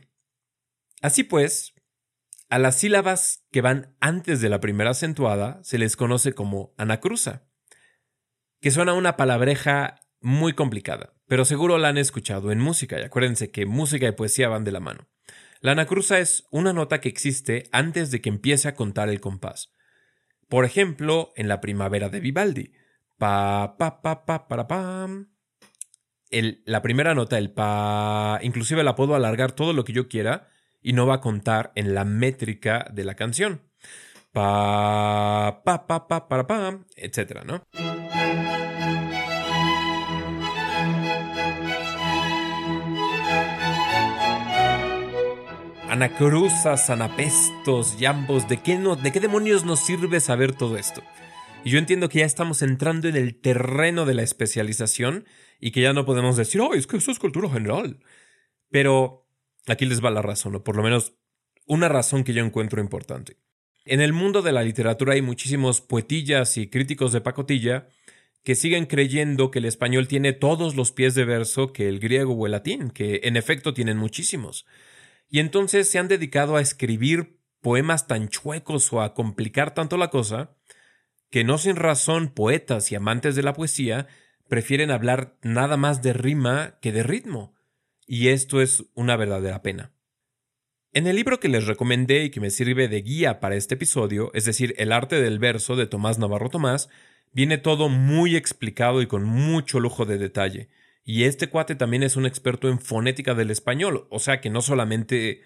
Así 1.00 1.22
pues, 1.22 1.74
a 2.48 2.58
las 2.58 2.76
sílabas 2.76 3.44
que 3.50 3.60
van 3.60 3.96
antes 4.00 4.40
de 4.40 4.48
la 4.48 4.60
primera 4.60 4.90
acentuada 4.90 5.62
se 5.62 5.78
les 5.78 5.96
conoce 5.96 6.32
como 6.32 6.74
anacruza, 6.76 7.46
que 8.60 8.70
suena 8.70 8.94
una 8.94 9.16
palabreja 9.16 10.00
muy 10.20 10.52
complicada, 10.54 11.14
pero 11.26 11.44
seguro 11.44 11.78
la 11.78 11.88
han 11.88 11.98
escuchado 11.98 12.50
en 12.50 12.60
música, 12.60 12.98
y 12.98 13.02
acuérdense 13.02 13.50
que 13.50 13.66
música 13.66 14.08
y 14.08 14.12
poesía 14.12 14.48
van 14.48 14.64
de 14.64 14.72
la 14.72 14.80
mano. 14.80 15.08
La 15.60 15.72
anacruza 15.72 16.18
es 16.18 16.46
una 16.50 16.72
nota 16.72 17.00
que 17.00 17.08
existe 17.08 17.64
antes 17.72 18.10
de 18.10 18.20
que 18.20 18.28
empiece 18.28 18.68
a 18.68 18.74
contar 18.74 19.08
el 19.08 19.20
compás. 19.20 19.72
Por 20.48 20.64
ejemplo, 20.64 21.32
en 21.36 21.48
la 21.48 21.60
primavera 21.60 22.08
de 22.10 22.20
Vivaldi, 22.20 22.72
Pa, 23.18 23.76
pa, 23.78 24.02
pa, 24.02 24.24
pa, 24.24 24.48
para, 24.48 24.66
pam. 24.66 25.28
El, 26.30 26.62
la 26.66 26.82
primera 26.82 27.14
nota, 27.14 27.38
el 27.38 27.52
pa, 27.52 28.40
inclusive 28.42 28.82
la 28.82 28.96
puedo 28.96 29.14
alargar 29.14 29.52
todo 29.52 29.72
lo 29.72 29.84
que 29.84 29.92
yo 29.92 30.08
quiera 30.08 30.48
y 30.82 30.92
no 30.92 31.06
va 31.06 31.14
a 31.14 31.20
contar 31.20 31.72
en 31.76 31.94
la 31.94 32.04
métrica 32.04 32.86
de 32.92 33.04
la 33.04 33.14
canción. 33.14 33.62
Pa, 34.32 35.62
pa, 35.64 35.86
pa, 35.86 36.08
pa, 36.08 36.28
para, 36.28 36.46
pam, 36.46 36.86
etcétera, 36.96 37.44
¿no? 37.44 37.62
Anacruzas, 45.88 46.90
anapestos, 46.90 47.96
yambos, 48.00 48.48
¿de 48.48 48.60
qué, 48.60 48.76
no, 48.76 48.96
¿de 48.96 49.12
qué 49.12 49.20
demonios 49.20 49.64
nos 49.64 49.78
sirve 49.78 50.18
saber 50.18 50.52
todo 50.52 50.76
esto? 50.76 51.02
Y 51.64 51.70
yo 51.70 51.78
entiendo 51.78 52.10
que 52.10 52.18
ya 52.18 52.26
estamos 52.26 52.60
entrando 52.60 53.08
en 53.08 53.16
el 53.16 53.40
terreno 53.40 54.04
de 54.04 54.12
la 54.12 54.22
especialización 54.22 55.24
y 55.58 55.70
que 55.70 55.80
ya 55.80 55.94
no 55.94 56.04
podemos 56.04 56.36
decir, 56.36 56.60
oh, 56.60 56.74
es 56.74 56.86
que 56.86 56.98
eso 56.98 57.10
es 57.10 57.18
cultura 57.18 57.48
general. 57.48 58.00
Pero 58.70 59.26
aquí 59.66 59.86
les 59.86 60.04
va 60.04 60.10
la 60.10 60.20
razón, 60.20 60.54
o 60.54 60.62
por 60.62 60.76
lo 60.76 60.82
menos 60.82 61.14
una 61.66 61.88
razón 61.88 62.22
que 62.22 62.34
yo 62.34 62.44
encuentro 62.44 62.82
importante. 62.82 63.38
En 63.86 64.02
el 64.02 64.12
mundo 64.12 64.42
de 64.42 64.52
la 64.52 64.62
literatura 64.62 65.14
hay 65.14 65.22
muchísimos 65.22 65.80
poetillas 65.80 66.58
y 66.58 66.68
críticos 66.68 67.12
de 67.12 67.22
pacotilla 67.22 67.88
que 68.42 68.54
siguen 68.54 68.84
creyendo 68.84 69.50
que 69.50 69.58
el 69.58 69.64
español 69.64 70.06
tiene 70.06 70.34
todos 70.34 70.76
los 70.76 70.92
pies 70.92 71.14
de 71.14 71.24
verso 71.24 71.72
que 71.72 71.88
el 71.88 71.98
griego 71.98 72.34
o 72.34 72.44
el 72.44 72.52
latín, 72.52 72.90
que 72.90 73.22
en 73.24 73.38
efecto 73.38 73.72
tienen 73.72 73.96
muchísimos. 73.96 74.66
Y 75.30 75.38
entonces 75.38 75.90
se 75.90 75.98
han 75.98 76.08
dedicado 76.08 76.56
a 76.56 76.60
escribir 76.60 77.38
poemas 77.62 78.06
tan 78.06 78.28
chuecos 78.28 78.92
o 78.92 79.00
a 79.00 79.14
complicar 79.14 79.72
tanto 79.72 79.96
la 79.96 80.10
cosa 80.10 80.54
que 81.34 81.42
no 81.42 81.58
sin 81.58 81.74
razón 81.74 82.28
poetas 82.28 82.92
y 82.92 82.94
amantes 82.94 83.34
de 83.34 83.42
la 83.42 83.54
poesía 83.54 84.06
prefieren 84.46 84.92
hablar 84.92 85.36
nada 85.42 85.76
más 85.76 86.00
de 86.00 86.12
rima 86.12 86.78
que 86.80 86.92
de 86.92 87.02
ritmo, 87.02 87.56
y 88.06 88.28
esto 88.28 88.62
es 88.62 88.84
una 88.94 89.16
verdadera 89.16 89.60
pena. 89.60 89.90
En 90.92 91.08
el 91.08 91.16
libro 91.16 91.40
que 91.40 91.48
les 91.48 91.66
recomendé 91.66 92.22
y 92.22 92.30
que 92.30 92.38
me 92.38 92.50
sirve 92.50 92.86
de 92.86 93.02
guía 93.02 93.40
para 93.40 93.56
este 93.56 93.74
episodio, 93.74 94.30
es 94.32 94.44
decir, 94.44 94.76
El 94.78 94.92
arte 94.92 95.20
del 95.20 95.40
verso 95.40 95.74
de 95.74 95.88
Tomás 95.88 96.20
Navarro 96.20 96.50
Tomás, 96.50 96.88
viene 97.32 97.58
todo 97.58 97.88
muy 97.88 98.36
explicado 98.36 99.02
y 99.02 99.08
con 99.08 99.24
mucho 99.24 99.80
lujo 99.80 100.04
de 100.04 100.18
detalle. 100.18 100.68
Y 101.02 101.24
este 101.24 101.48
cuate 101.48 101.74
también 101.74 102.04
es 102.04 102.14
un 102.14 102.26
experto 102.26 102.68
en 102.68 102.78
fonética 102.78 103.34
del 103.34 103.50
español, 103.50 104.06
o 104.08 104.20
sea 104.20 104.40
que 104.40 104.50
no 104.50 104.62
solamente 104.62 105.40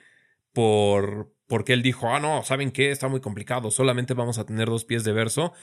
por 0.53 1.33
porque 1.49 1.73
él 1.73 1.83
dijo, 1.83 2.15
ah, 2.15 2.21
no, 2.21 2.45
¿saben 2.45 2.71
qué? 2.71 2.91
Está 2.93 3.09
muy 3.09 3.21
complicado, 3.21 3.73
solamente 3.73 4.15
vamos 4.15 4.39
a 4.39 4.47
tener 4.47 4.69
dos 4.69 4.85
pies 4.85 5.03
de 5.03 5.13
verso, 5.13 5.55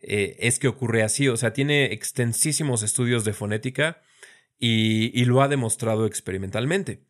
eh, 0.00 0.36
es 0.40 0.58
que 0.58 0.68
ocurre 0.68 1.02
así, 1.02 1.28
o 1.28 1.36
sea, 1.36 1.52
tiene 1.52 1.92
extensísimos 1.92 2.82
estudios 2.82 3.24
de 3.24 3.34
fonética 3.34 4.02
y, 4.58 5.24
lo 5.26 5.42
ha 5.42 5.48
demostrado 5.48 6.06
experimentalmente. 6.06 7.04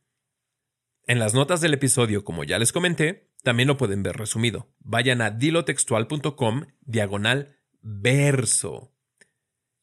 En 1.06 1.18
las 1.18 1.34
notas 1.34 1.60
del 1.60 1.74
episodio, 1.74 2.24
como 2.24 2.44
ya 2.44 2.58
les 2.58 2.72
comenté, 2.72 3.30
también 3.42 3.68
lo 3.68 3.76
pueden 3.76 4.02
ver 4.02 4.16
resumido. 4.16 4.72
Vayan 4.80 5.20
a 5.20 5.30
dilotextual.com 5.30 6.66
diagonal 6.80 7.56
verso. 7.82 8.92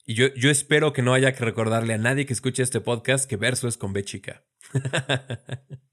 Y 0.04 0.16
yo, 0.16 0.34
yo 0.34 0.50
espero 0.50 0.92
que 0.94 1.04
no 1.04 1.14
haya 1.14 1.34
que 1.34 1.46
recordarle 1.46 1.94
a 1.94 2.00
nadie 2.00 2.26
que 2.26 2.34
escuche 2.34 2.64
este 2.64 2.82
podcast 2.82 3.30
que 3.30 3.38
verso 3.38 3.68
es 3.68 3.78
con 3.78 3.94
B 3.94 4.04
chica. 4.04 4.44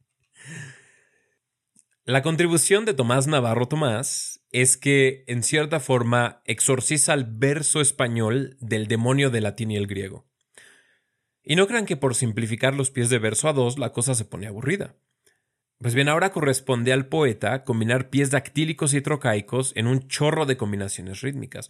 La 2.08 2.22
contribución 2.22 2.86
de 2.86 2.94
Tomás 2.94 3.26
Navarro 3.26 3.68
Tomás 3.68 4.42
es 4.50 4.78
que, 4.78 5.24
en 5.26 5.42
cierta 5.42 5.78
forma, 5.78 6.40
exorciza 6.46 7.12
el 7.12 7.26
verso 7.26 7.82
español 7.82 8.56
del 8.60 8.88
demonio 8.88 9.28
del 9.28 9.42
latín 9.42 9.72
y 9.72 9.76
el 9.76 9.86
griego. 9.86 10.26
Y 11.42 11.54
no 11.54 11.66
crean 11.66 11.84
que 11.84 11.98
por 11.98 12.14
simplificar 12.14 12.74
los 12.74 12.90
pies 12.90 13.10
de 13.10 13.18
verso 13.18 13.46
a 13.46 13.52
dos 13.52 13.78
la 13.78 13.92
cosa 13.92 14.14
se 14.14 14.24
pone 14.24 14.46
aburrida. 14.46 14.96
Pues 15.80 15.94
bien, 15.94 16.08
ahora 16.08 16.32
corresponde 16.32 16.94
al 16.94 17.08
poeta 17.08 17.62
combinar 17.62 18.08
pies 18.08 18.30
dactílicos 18.30 18.94
y 18.94 19.02
trocaicos 19.02 19.74
en 19.76 19.86
un 19.86 20.08
chorro 20.08 20.46
de 20.46 20.56
combinaciones 20.56 21.20
rítmicas. 21.20 21.68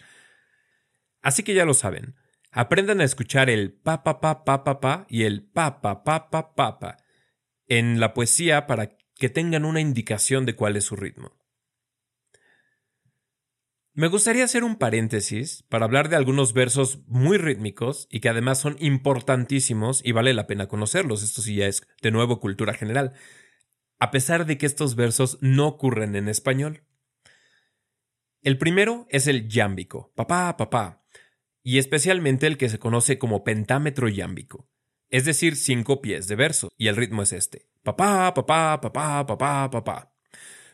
Así 1.21 1.43
que 1.43 1.55
ya 1.55 1.65
lo 1.65 1.75
saben, 1.75 2.15
aprendan 2.53 3.01
a 3.01 3.05
escuchar 3.05 3.51
el 3.51 3.73
pa 3.73 4.05
pa 4.05 4.21
pa 4.21 4.45
pa 4.45 4.63
pa 4.63 4.79
pa 4.79 5.07
y 5.09 5.25
el 5.25 5.43
pa 5.43 5.81
pa 5.83 6.05
pa 6.05 6.31
pa 6.31 6.55
pa 6.55 6.97
en 7.67 7.99
la 7.99 8.15
poesía 8.15 8.69
para 8.69 8.98
que 9.19 9.29
tengan 9.29 9.65
una 9.65 9.81
indicación 9.81 10.47
de 10.47 10.55
cuál 10.55 10.77
es 10.77 10.85
su 10.85 10.97
ritmo. 10.97 11.37
Me 13.93 14.07
gustaría 14.07 14.45
hacer 14.45 14.63
un 14.63 14.77
paréntesis 14.77 15.65
para 15.69 15.85
hablar 15.85 16.09
de 16.09 16.15
algunos 16.15 16.53
versos 16.53 17.01
muy 17.09 17.37
rítmicos 17.37 18.07
y 18.11 18.21
que 18.21 18.29
además 18.29 18.61
son 18.61 18.77
importantísimos 18.79 20.03
y 20.05 20.13
vale 20.13 20.35
la 20.35 20.47
pena 20.47 20.69
conocerlos. 20.69 21.25
Esto 21.25 21.43
sí 21.43 21.57
ya 21.57 21.67
es 21.67 21.83
de 22.01 22.13
nuevo 22.13 22.39
cultura 22.39 22.75
general. 22.75 23.15
A 23.99 24.13
pesar 24.13 24.47
de 24.47 24.57
que 24.57 24.67
estos 24.67 24.95
versos 24.95 25.39
no 25.41 25.67
ocurren 25.67 26.15
en 26.15 26.29
español. 26.29 26.85
El 28.41 28.57
primero 28.57 29.09
es 29.11 29.27
el 29.27 29.49
yámbico, 29.49 30.13
papá, 30.15 30.57
papá, 30.57 31.05
y 31.65 31.79
especialmente 31.79 32.47
el 32.47 32.57
que 32.57 32.69
se 32.69 32.79
conoce 32.79 33.19
como 33.19 33.43
pentámetro 33.43 34.09
yámbico, 34.09 34.71
es 35.11 35.25
decir, 35.25 35.57
cinco 35.57 36.01
pies 36.01 36.29
de 36.29 36.37
verso, 36.37 36.69
y 36.77 36.87
el 36.87 36.95
ritmo 36.95 37.23
es 37.23 37.33
este: 37.33 37.68
papá, 37.97 38.35
papá, 38.35 38.81
papá, 38.81 39.27
papá, 39.27 39.71
papá. 39.71 40.13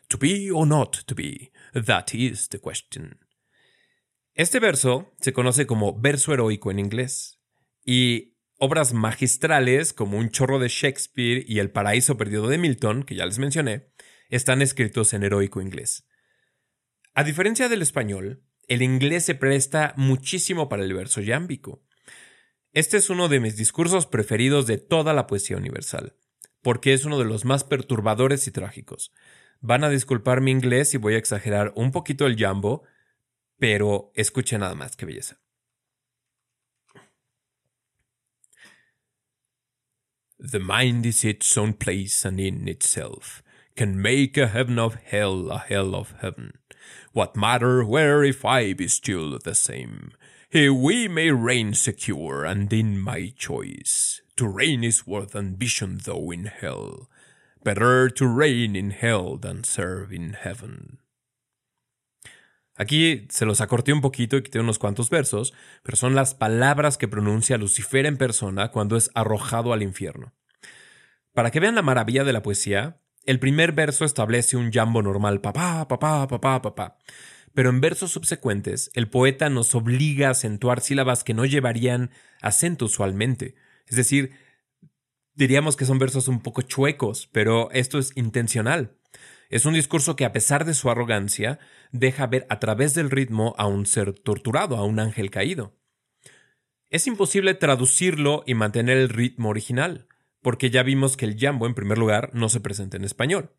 To 0.09 0.19
be 0.19 0.51
or 0.51 0.67
not 0.67 1.05
to 1.07 1.15
be, 1.15 1.53
that 1.73 2.13
is 2.13 2.49
the 2.49 2.59
question. 2.59 3.19
Este 4.35 4.59
verso 4.59 5.15
se 5.21 5.33
conoce 5.33 5.67
como 5.67 5.99
verso 5.99 6.33
heroico 6.33 6.71
en 6.71 6.79
inglés, 6.79 7.41
y 7.85 8.37
obras 8.59 8.93
magistrales 8.93 9.93
como 9.93 10.19
Un 10.19 10.31
chorro 10.31 10.59
de 10.59 10.69
Shakespeare 10.69 11.45
y 11.47 11.61
El 11.61 11.71
paraíso 11.71 12.17
perdido 12.17 12.49
de 12.49 12.59
Milton, 12.59 13.05
que 13.05 13.15
ya 13.15 13.27
les 13.27 13.39
mencioné, 13.39 13.93
están 14.31 14.63
escritos 14.63 15.13
en 15.13 15.23
heroico 15.23 15.61
inglés. 15.61 16.07
A 17.15 17.23
diferencia 17.23 17.69
del 17.69 17.83
español, 17.83 18.43
el 18.67 18.83
inglés 18.83 19.25
se 19.25 19.35
presta 19.35 19.95
muchísimo 19.97 20.69
para 20.69 20.83
el 20.83 20.93
verso 20.95 21.21
yámbico. 21.21 21.85
Este 22.73 22.97
es 22.97 23.11
uno 23.11 23.29
de 23.29 23.39
mis 23.39 23.57
discursos 23.57 24.07
preferidos 24.07 24.67
de 24.67 24.79
toda 24.79 25.13
la 25.13 25.29
poesía 25.29 25.57
universal, 25.57 26.17
porque 26.65 26.95
es 26.95 27.05
uno 27.05 27.19
de 27.19 27.27
los 27.27 27.45
más 27.45 27.63
perturbadores 27.63 28.49
y 28.49 28.51
trágicos. 28.51 29.13
Van 29.61 29.85
a 29.85 29.91
disculpar 29.91 30.41
mi 30.41 30.51
inglés 30.51 30.95
y 30.95 30.97
voy 30.97 31.15
a 31.15 31.19
exagerar 31.19 31.73
un 31.77 31.93
poquito 31.93 32.27
el 32.27 32.37
jambo, 32.37 32.83
pero 33.59 34.11
escuchen 34.15 34.61
nada 34.61 34.75
más, 34.75 34.97
qué 34.97 35.07
belleza. 35.07 35.39
The 40.39 40.59
mind 40.59 41.07
is 41.07 41.25
its 41.25 41.57
own 41.57 41.75
place 41.75 42.27
and 42.27 42.41
in 42.41 42.67
itself 42.67 43.43
can 43.77 44.01
make 44.01 44.37
a 44.37 44.49
heaven 44.49 44.79
of 44.79 44.97
hell 45.11 45.51
a 45.51 45.59
hell 45.59 45.95
of 45.95 46.15
heaven. 46.21 46.59
What 47.13 47.37
matter 47.37 47.85
where 47.85 48.25
if 48.25 48.45
I 48.45 48.75
be 48.75 48.89
still 48.89 49.39
the 49.39 49.55
same? 49.55 50.13
Here 50.51 50.73
we 50.73 51.09
may 51.09 51.31
reign 51.31 51.75
secure 51.75 52.45
and 52.45 52.73
in 52.73 52.99
my 52.99 53.33
choice. 53.37 54.21
To 54.37 54.49
reign 54.49 54.83
is 54.83 55.07
worth 55.07 55.37
ambition 55.37 55.99
though 56.05 56.33
in 56.33 56.47
hell. 56.47 57.09
Better 57.63 58.11
to 58.15 58.27
reign 58.27 58.75
in 58.75 58.91
hell 58.91 59.39
than 59.39 59.63
serve 59.63 60.13
in 60.13 60.35
heaven. 60.35 60.99
Aquí 62.77 63.29
se 63.31 63.47
los 63.47 63.61
acorté 63.61 63.93
un 63.93 64.01
poquito 64.01 64.37
y 64.37 64.43
quité 64.43 64.59
unos 64.59 64.81
cuantos 64.81 65.09
versos, 65.09 65.55
pero 65.85 65.97
son 65.97 66.17
las 66.17 66.35
palabras 66.35 66.99
que 66.99 67.07
pronuncia 67.07 67.57
Lucifer 67.57 68.07
en 68.07 68.17
persona 68.17 68.73
cuando 68.73 68.97
es 68.97 69.13
arrojado 69.15 69.73
al 69.73 69.83
infierno. 69.83 70.33
Para 71.33 71.53
que 71.53 71.61
vean 71.61 71.77
la 71.77 71.83
maravilla 71.83 72.25
de 72.25 72.33
la 72.33 72.43
poesía, 72.43 73.01
el 73.27 73.39
primer 73.39 73.73
verso 73.73 74.05
establece 74.05 74.57
un 74.57 74.73
jambo 74.73 75.03
normal, 75.03 75.41
papá, 75.41 75.87
papá, 75.87 76.27
papá, 76.27 76.61
papá. 76.61 76.99
Pero 77.55 77.71
en 77.71 77.81
versos 77.81 78.11
subsecuentes, 78.11 78.91
el 78.95 79.09
poeta 79.09 79.49
nos 79.49 79.77
obliga 79.77 80.27
a 80.27 80.31
acentuar 80.33 80.81
sílabas 80.81 81.23
que 81.23 81.35
no 81.35 81.45
llevarían 81.45 82.11
acento 82.43 82.87
usualmente. 82.87 83.55
Es 83.87 83.97
decir, 83.97 84.33
diríamos 85.35 85.77
que 85.77 85.85
son 85.85 85.99
versos 85.99 86.29
un 86.29 86.41
poco 86.41 86.63
chuecos, 86.63 87.29
pero 87.33 87.71
esto 87.73 87.99
es 87.99 88.13
intencional. 88.17 88.97
Es 89.51 89.67
un 89.67 89.75
discurso 89.75 90.17
que, 90.17 90.25
a 90.25 90.33
pesar 90.33 90.65
de 90.65 90.75
su 90.75 90.91
arrogancia, 90.91 91.59
deja 91.93 92.27
ver 92.27 92.47
a 92.49 92.59
través 92.59 92.95
del 92.95 93.11
ritmo 93.11 93.55
a 93.59 93.67
un 93.67 93.87
ser 93.87 94.13
torturado, 94.13 94.77
a 94.77 94.85
un 94.85 94.99
ángel 94.99 95.31
caído. 95.31 95.77
Es 96.91 97.07
imposible 97.07 97.55
traducirlo 97.55 98.43
y 98.47 98.55
mantener 98.55 98.97
el 98.97 99.09
ritmo 99.09 99.49
original 99.49 100.09
porque 100.45 100.69
ya 100.69 100.83
vimos 100.83 101.17
que 101.17 101.25
el 101.25 101.39
jambo, 101.41 101.67
en 101.67 101.73
primer 101.73 101.97
lugar, 101.97 102.29
no 102.35 102.51
se 102.51 102.61
presenta 102.61 102.99
en 102.99 103.05
español. 103.05 103.51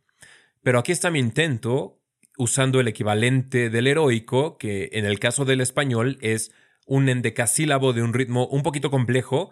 Pero 0.62 0.78
aquí 0.78 0.92
está 0.92 1.10
mi 1.10 1.18
intento, 1.18 2.00
usando 2.38 2.80
el 2.80 2.88
equivalente 2.88 3.72
del 3.72 3.88
heroico, 3.88 4.60
que 4.60 4.90
en 4.94 5.04
el 5.04 5.18
caso 5.18 5.46
del 5.46 5.62
español 5.62 6.20
es 6.22 6.52
un 6.86 7.10
endecasílabo 7.10 7.92
de 7.92 8.04
un 8.04 8.14
ritmo 8.14 8.46
un 8.48 8.62
poquito 8.62 8.92
complejo 8.92 9.50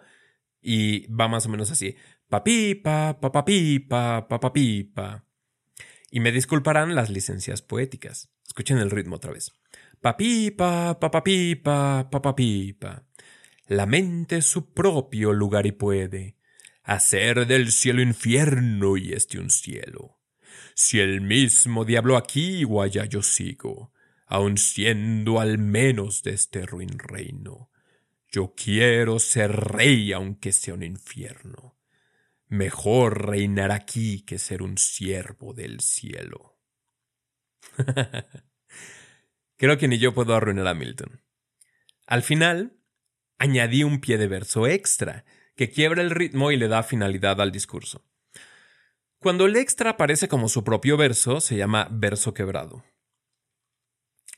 y 0.64 1.06
va 1.08 1.28
más 1.28 1.46
o 1.46 1.50
menos 1.50 1.70
así. 1.70 1.96
Papipa, 2.28 3.20
papapipa, 3.20 4.26
papapipa. 4.26 5.24
Y 6.10 6.20
me 6.20 6.32
disculparán 6.32 6.94
las 6.94 7.10
licencias 7.10 7.60
poéticas. 7.60 8.30
Escuchen 8.46 8.78
el 8.78 8.90
ritmo 8.90 9.16
otra 9.16 9.32
vez. 9.32 9.52
Papipa, 10.00 10.98
papapipa, 10.98 12.08
papapipa. 12.10 13.04
La 13.66 13.86
mente 13.86 14.42
su 14.42 14.72
propio 14.72 15.32
lugar 15.32 15.66
y 15.66 15.72
puede 15.72 16.36
hacer 16.82 17.46
del 17.46 17.72
cielo 17.72 18.02
infierno 18.02 18.96
y 18.96 19.12
este 19.12 19.38
un 19.38 19.50
cielo. 19.50 20.18
Si 20.74 21.00
el 21.00 21.20
mismo 21.20 21.84
diablo 21.84 22.16
aquí 22.16 22.64
o 22.68 22.82
allá 22.82 23.04
yo 23.06 23.22
sigo, 23.22 23.92
aun 24.26 24.58
siendo 24.58 25.40
al 25.40 25.58
menos 25.58 26.22
de 26.22 26.32
este 26.32 26.66
ruin 26.66 26.98
reino, 26.98 27.70
yo 28.34 28.52
quiero 28.56 29.20
ser 29.20 29.52
rey 29.52 30.12
aunque 30.12 30.50
sea 30.50 30.74
un 30.74 30.82
infierno. 30.82 31.78
Mejor 32.48 33.28
reinar 33.28 33.70
aquí 33.70 34.22
que 34.22 34.40
ser 34.40 34.60
un 34.60 34.76
siervo 34.76 35.54
del 35.54 35.78
cielo. 35.78 36.58
Creo 39.56 39.78
que 39.78 39.86
ni 39.86 39.98
yo 39.98 40.14
puedo 40.14 40.34
arruinar 40.34 40.66
a 40.66 40.74
Milton. 40.74 41.22
Al 42.08 42.22
final, 42.22 42.76
añadí 43.38 43.84
un 43.84 44.00
pie 44.00 44.18
de 44.18 44.26
verso 44.26 44.66
extra, 44.66 45.24
que 45.54 45.70
quiebra 45.70 46.02
el 46.02 46.10
ritmo 46.10 46.50
y 46.50 46.56
le 46.56 46.66
da 46.66 46.82
finalidad 46.82 47.40
al 47.40 47.52
discurso. 47.52 48.04
Cuando 49.20 49.46
el 49.46 49.54
extra 49.54 49.90
aparece 49.90 50.26
como 50.26 50.48
su 50.48 50.64
propio 50.64 50.96
verso, 50.96 51.40
se 51.40 51.56
llama 51.56 51.86
verso 51.88 52.34
quebrado. 52.34 52.84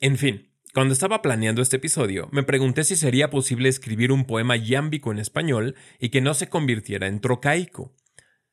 En 0.01 0.19
fin, 0.19 0.53
cuando 0.77 0.93
estaba 0.93 1.23
planeando 1.23 1.63
este 1.63 1.77
episodio, 1.77 2.29
me 2.33 2.43
pregunté 2.43 2.85
si 2.85 2.97
sería 2.97 3.31
posible 3.31 3.71
escribir 3.71 4.13
un 4.13 4.27
poema 4.27 4.57
yámbico 4.57 5.11
en 5.11 5.19
español 5.19 5.75
y 5.99 6.11
que 6.11 6.21
no 6.21 6.35
se 6.35 6.51
convirtiera 6.51 7.07
en 7.07 7.23
trocaico. 7.23 7.95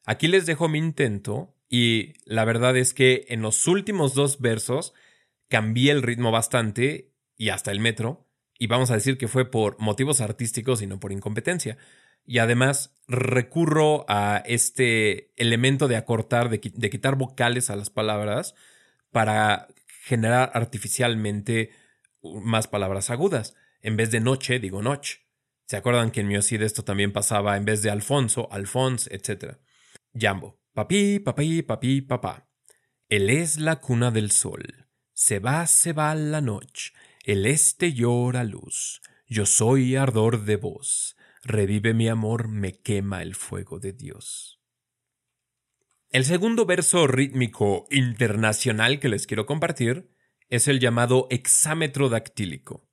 Aquí 0.05 0.29
les 0.29 0.45
dejo 0.45 0.69
mi 0.69 0.79
intento 0.79 1.53
y 1.67 2.13
la 2.23 2.45
verdad 2.45 2.77
es 2.77 2.93
que 2.93 3.25
en 3.27 3.41
los 3.41 3.67
últimos 3.67 4.13
dos 4.13 4.39
versos 4.39 4.93
cambié 5.49 5.91
el 5.91 6.01
ritmo 6.01 6.31
bastante 6.31 7.12
y 7.36 7.49
hasta 7.49 7.73
el 7.73 7.81
metro, 7.81 8.25
y 8.57 8.67
vamos 8.67 8.89
a 8.89 8.93
decir 8.93 9.17
que 9.17 9.27
fue 9.27 9.51
por 9.51 9.77
motivos 9.81 10.21
artísticos 10.21 10.81
y 10.81 10.88
no 10.88 11.01
por 11.01 11.12
incompetencia 11.12 11.77
y 12.25 12.38
además 12.38 12.95
recurro 13.05 14.05
a 14.07 14.41
este 14.45 15.33
elemento 15.36 15.89
de 15.89 15.97
acortar, 15.97 16.49
de, 16.49 16.62
quitar 16.62 17.17
vocales 17.17 17.69
a 17.69 17.75
las 17.75 17.89
palabras 17.89 18.55
para 19.12 19.67
generar 20.05 20.51
artificialmente 20.53 21.82
más 22.23 22.67
palabras 22.67 23.09
agudas. 23.09 23.55
En 23.81 23.97
vez 23.97 24.12
de 24.12 24.19
noche, 24.19 24.59
digo 24.59 24.81
noche. 24.81 25.21
¿Se 25.65 25.77
acuerdan 25.77 26.12
que 26.12 26.21
en 26.21 26.27
mi 26.27 26.36
de 26.36 26.65
esto 26.65 26.83
también 26.83 27.13
pasaba 27.13 27.57
en 27.57 27.65
vez 27.65 27.81
de 27.81 27.89
Alfonso, 27.89 28.47
Alfons, 28.51 29.07
etc. 29.07 29.57
Jambo. 30.13 30.59
Papi, 30.73 31.19
papi, 31.19 31.62
papi, 31.62 32.01
papá. 32.01 32.49
Él 33.09 33.29
es 33.29 33.59
la 33.59 33.77
cuna 33.77 34.12
del 34.12 34.31
sol. 34.31 34.88
Se 35.13 35.39
va, 35.39 35.67
se 35.67 35.93
va 35.93 36.15
la 36.15 36.41
noche. 36.41 36.93
El 37.23 37.45
este 37.45 37.93
llora 37.93 38.43
luz. 38.43 39.01
Yo 39.27 39.45
soy 39.45 39.95
ardor 39.95 40.45
de 40.45 40.57
voz. 40.57 41.15
Revive 41.43 41.93
mi 41.93 42.07
amor, 42.07 42.47
me 42.47 42.73
quema 42.73 43.21
el 43.21 43.36
fuego 43.36 43.79
de 43.79 43.93
Dios. 43.93 44.62
El 46.09 46.25
segundo 46.25 46.65
verso 46.65 47.07
rítmico 47.07 47.88
internacional 47.89 48.99
que 48.99 49.09
les 49.09 49.25
quiero 49.25 49.45
compartir 49.45 50.12
es 50.55 50.67
el 50.67 50.79
llamado 50.79 51.25
hexámetro 51.31 52.09
dactílico. 52.09 52.87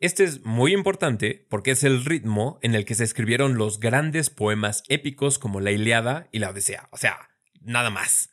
Este 0.00 0.22
es 0.22 0.44
muy 0.44 0.74
importante 0.74 1.46
porque 1.48 1.70
es 1.70 1.82
el 1.82 2.04
ritmo 2.04 2.58
en 2.60 2.74
el 2.74 2.84
que 2.84 2.94
se 2.94 3.04
escribieron 3.04 3.56
los 3.56 3.80
grandes 3.80 4.28
poemas 4.28 4.82
épicos 4.88 5.38
como 5.38 5.60
la 5.60 5.70
Iliada 5.70 6.28
y 6.30 6.40
la 6.40 6.50
Odisea, 6.50 6.90
o 6.92 6.98
sea, 6.98 7.30
nada 7.62 7.88
más. 7.88 8.28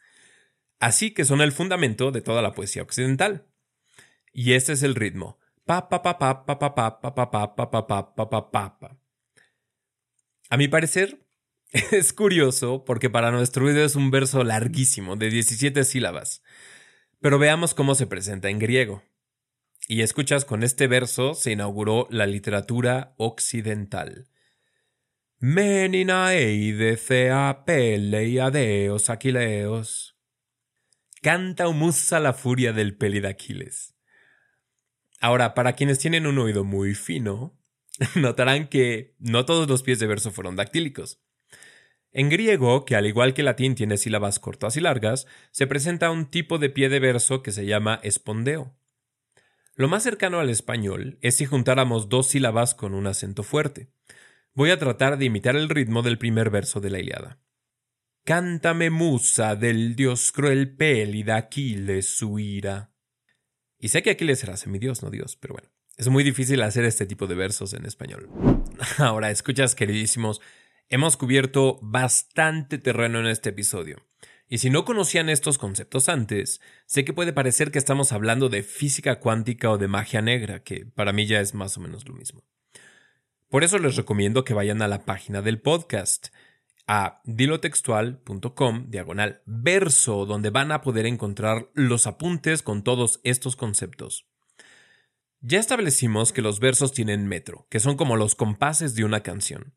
Así 0.82 1.12
que 1.12 1.24
son 1.24 1.40
el 1.40 1.54
fundamento 1.54 2.12
de 2.12 2.20
toda 2.20 2.42
la 2.42 2.52
poesía 2.54 2.82
occidental. 2.82 3.48
Y 4.34 4.52
este 4.52 4.74
es 4.74 4.84
el 4.84 4.96
ritmo. 4.96 5.40
Pa 5.66 5.88
pa 5.88 6.02
pa 6.02 6.20
pa 6.20 6.46
pa 6.46 6.60
pa 6.60 6.76
pa 6.76 7.00
pa 7.00 7.16
pa 7.16 7.32
pa 7.32 7.56
pa 7.72 7.88
pa 7.88 8.16
pa 8.16 8.52
pa 8.52 8.80
pa. 8.80 9.00
A 10.50 10.58
mi 10.58 10.68
parecer, 10.68 11.26
es 11.72 12.12
curioso 12.12 12.84
porque 12.84 13.10
para 13.10 13.32
nuestro 13.32 13.66
video 13.66 13.86
es 13.86 13.96
un 13.96 14.12
verso 14.12 14.44
larguísimo, 14.44 15.16
de 15.16 15.30
17 15.30 15.86
sílabas. 15.86 16.44
Pero 17.22 17.40
veamos 17.40 17.74
cómo 17.74 17.96
se 17.96 18.08
presenta 18.08 18.50
en 18.50 18.60
griego. 18.60 19.04
Y 19.88 20.02
escuchas, 20.02 20.44
con 20.44 20.64
este 20.64 20.88
verso 20.88 21.36
se 21.36 21.52
inauguró 21.52 22.08
la 22.10 22.26
literatura 22.26 23.14
occidental. 23.18 24.28
Meninaeide 25.38 26.98
adeos 28.40 29.10
aquileos. 29.10 30.18
Canta 31.22 31.68
musa 31.70 32.20
la 32.20 32.34
furia 32.34 32.74
del 32.74 32.98
peli 32.98 33.20
de 33.20 33.28
Aquiles. 33.28 33.96
Ahora, 35.20 35.54
para 35.54 35.74
quienes 35.74 36.00
tienen 36.00 36.26
un 36.26 36.40
oído 36.40 36.64
muy 36.64 36.96
fino, 36.96 37.56
notarán 38.16 38.68
que 38.68 39.16
no 39.20 39.46
todos 39.46 39.68
los 39.68 39.84
pies 39.84 40.00
de 40.00 40.08
verso 40.08 40.32
fueron 40.32 40.56
dactílicos. 40.56 41.22
En 42.14 42.30
griego, 42.30 42.84
que 42.84 42.96
al 42.96 43.06
igual 43.06 43.34
que 43.34 43.44
latín 43.44 43.76
tiene 43.76 43.98
sílabas 43.98 44.40
cortas 44.40 44.76
y 44.76 44.82
largas, 44.82 45.28
se 45.52 45.66
presenta 45.66 46.12
un 46.12 46.26
tipo 46.26 46.58
de 46.58 46.70
pie 46.70 46.90
de 46.90 47.00
verso 47.00 47.42
que 47.42 47.52
se 47.52 47.66
llama 47.66 48.00
espondeo. 48.04 48.76
Lo 49.76 49.88
más 49.88 50.04
cercano 50.04 50.40
al 50.40 50.50
español 50.50 51.18
es 51.22 51.38
si 51.38 51.46
juntáramos 51.46 52.10
dos 52.10 52.28
sílabas 52.28 52.76
con 52.76 52.94
un 52.94 53.08
acento 53.08 53.44
fuerte. 53.44 53.88
Voy 54.54 54.72
a 54.72 54.78
tratar 54.78 55.18
de 55.18 55.26
imitar 55.26 55.56
el 55.56 55.70
ritmo 55.70 56.02
del 56.02 56.18
primer 56.18 56.50
verso 56.50 56.82
de 56.82 56.90
la 56.90 57.00
Iliada. 57.00 57.40
Cántame 58.26 58.90
musa 58.90 59.56
del 59.56 59.96
dios 59.96 60.34
cruel 60.34 60.76
Pélida 60.76 61.38
Aquiles 61.38 62.06
su 62.06 62.38
ira. 62.38 62.92
Y 63.80 63.88
sé 63.88 64.04
que 64.04 64.12
Aquiles 64.12 64.44
era 64.44 64.58
semidios, 64.58 65.02
no 65.02 65.10
Dios, 65.10 65.38
pero 65.38 65.56
bueno. 65.56 65.70
Es 65.98 66.08
muy 66.10 66.24
difícil 66.24 66.62
hacer 66.62 66.84
este 66.86 67.06
tipo 67.06 67.26
de 67.28 67.36
versos 67.36 67.74
en 67.74 67.86
español. 67.86 68.30
Ahora, 68.98 69.32
escuchas, 69.32 69.74
queridísimos, 69.74 70.42
hemos 70.92 71.16
cubierto 71.16 71.80
bastante 71.82 72.78
terreno 72.78 73.20
en 73.22 73.28
este 73.28 73.50
episodio. 73.50 74.06
Y 74.48 74.58
si 74.58 74.70
no 74.70 74.84
conocían 74.84 75.30
estos 75.30 75.58
conceptos 75.58 76.10
antes, 76.10 76.60
sé 76.86 77.06
que 77.06 77.14
puede 77.14 77.32
parecer 77.32 77.72
que 77.72 77.80
estamos 77.80 78.12
hablando 78.12 78.50
de 78.50 78.62
física 78.62 79.20
cuántica 79.22 79.72
o 79.72 79.78
de 79.78 79.88
magia 79.88 80.22
negra, 80.22 80.62
que 80.62 80.86
para 80.86 81.14
mí 81.14 81.26
ya 81.26 81.40
es 81.40 81.54
más 81.54 81.78
o 81.78 81.80
menos 81.80 82.08
lo 82.08 82.14
mismo. 82.14 82.44
Por 83.48 83.64
eso 83.64 83.80
les 83.80 83.96
recomiendo 83.96 84.44
que 84.44 84.54
vayan 84.54 84.82
a 84.82 84.90
la 84.90 85.06
página 85.06 85.42
del 85.42 85.62
podcast, 85.62 86.28
a 86.88 87.22
dilotextual.com, 87.24 88.90
diagonal 88.90 89.42
verso, 89.46 90.26
donde 90.26 90.50
van 90.50 90.74
a 90.74 90.82
poder 90.82 91.06
encontrar 91.06 91.70
los 91.74 92.06
apuntes 92.06 92.64
con 92.64 92.84
todos 92.84 93.22
estos 93.24 93.56
conceptos. 93.56 94.28
Ya 95.40 95.60
establecimos 95.60 96.34
que 96.34 96.42
los 96.42 96.60
versos 96.60 96.92
tienen 96.92 97.30
metro, 97.30 97.66
que 97.70 97.80
son 97.80 97.96
como 97.96 98.18
los 98.18 98.36
compases 98.36 98.94
de 98.94 99.06
una 99.06 99.24
canción. 99.24 99.74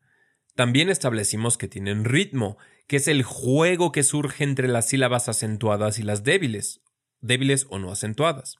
También 0.55 0.89
establecimos 0.89 1.57
que 1.57 1.67
tienen 1.67 2.05
ritmo, 2.05 2.57
que 2.87 2.97
es 2.97 3.07
el 3.07 3.23
juego 3.23 3.91
que 3.91 4.03
surge 4.03 4.43
entre 4.43 4.67
las 4.67 4.87
sílabas 4.87 5.27
acentuadas 5.27 5.99
y 5.99 6.03
las 6.03 6.23
débiles, 6.23 6.81
débiles 7.19 7.67
o 7.69 7.77
no 7.77 7.91
acentuadas. 7.91 8.57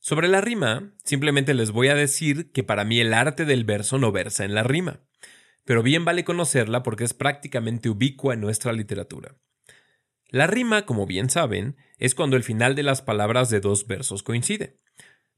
Sobre 0.00 0.28
la 0.28 0.40
rima, 0.40 0.92
simplemente 1.04 1.54
les 1.54 1.70
voy 1.70 1.88
a 1.88 1.94
decir 1.94 2.50
que 2.52 2.64
para 2.64 2.84
mí 2.84 3.00
el 3.00 3.14
arte 3.14 3.44
del 3.44 3.64
verso 3.64 3.98
no 3.98 4.12
versa 4.12 4.44
en 4.44 4.54
la 4.54 4.62
rima, 4.62 5.00
pero 5.64 5.82
bien 5.82 6.04
vale 6.04 6.24
conocerla 6.24 6.82
porque 6.82 7.04
es 7.04 7.14
prácticamente 7.14 7.88
ubicua 7.88 8.34
en 8.34 8.40
nuestra 8.40 8.72
literatura. 8.72 9.36
La 10.28 10.46
rima, 10.46 10.86
como 10.86 11.06
bien 11.06 11.30
saben, 11.30 11.76
es 11.98 12.14
cuando 12.14 12.36
el 12.36 12.42
final 12.42 12.74
de 12.74 12.82
las 12.82 13.02
palabras 13.02 13.48
de 13.48 13.60
dos 13.60 13.86
versos 13.86 14.22
coincide. 14.22 14.80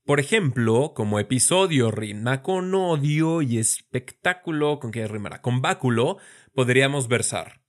Por 0.09 0.21
ejemplo, 0.21 0.95
como 0.95 1.21
episodio 1.21 1.91
rima 1.91 2.43
con 2.43 2.75
odio 2.75 3.43
y 3.43 3.59
espectáculo, 3.59 4.81
¿con 4.81 4.91
qué 4.91 5.07
rimará? 5.07 5.43
Con 5.43 5.61
báculo, 5.61 6.17
podríamos 6.55 7.09
versar. 7.09 7.61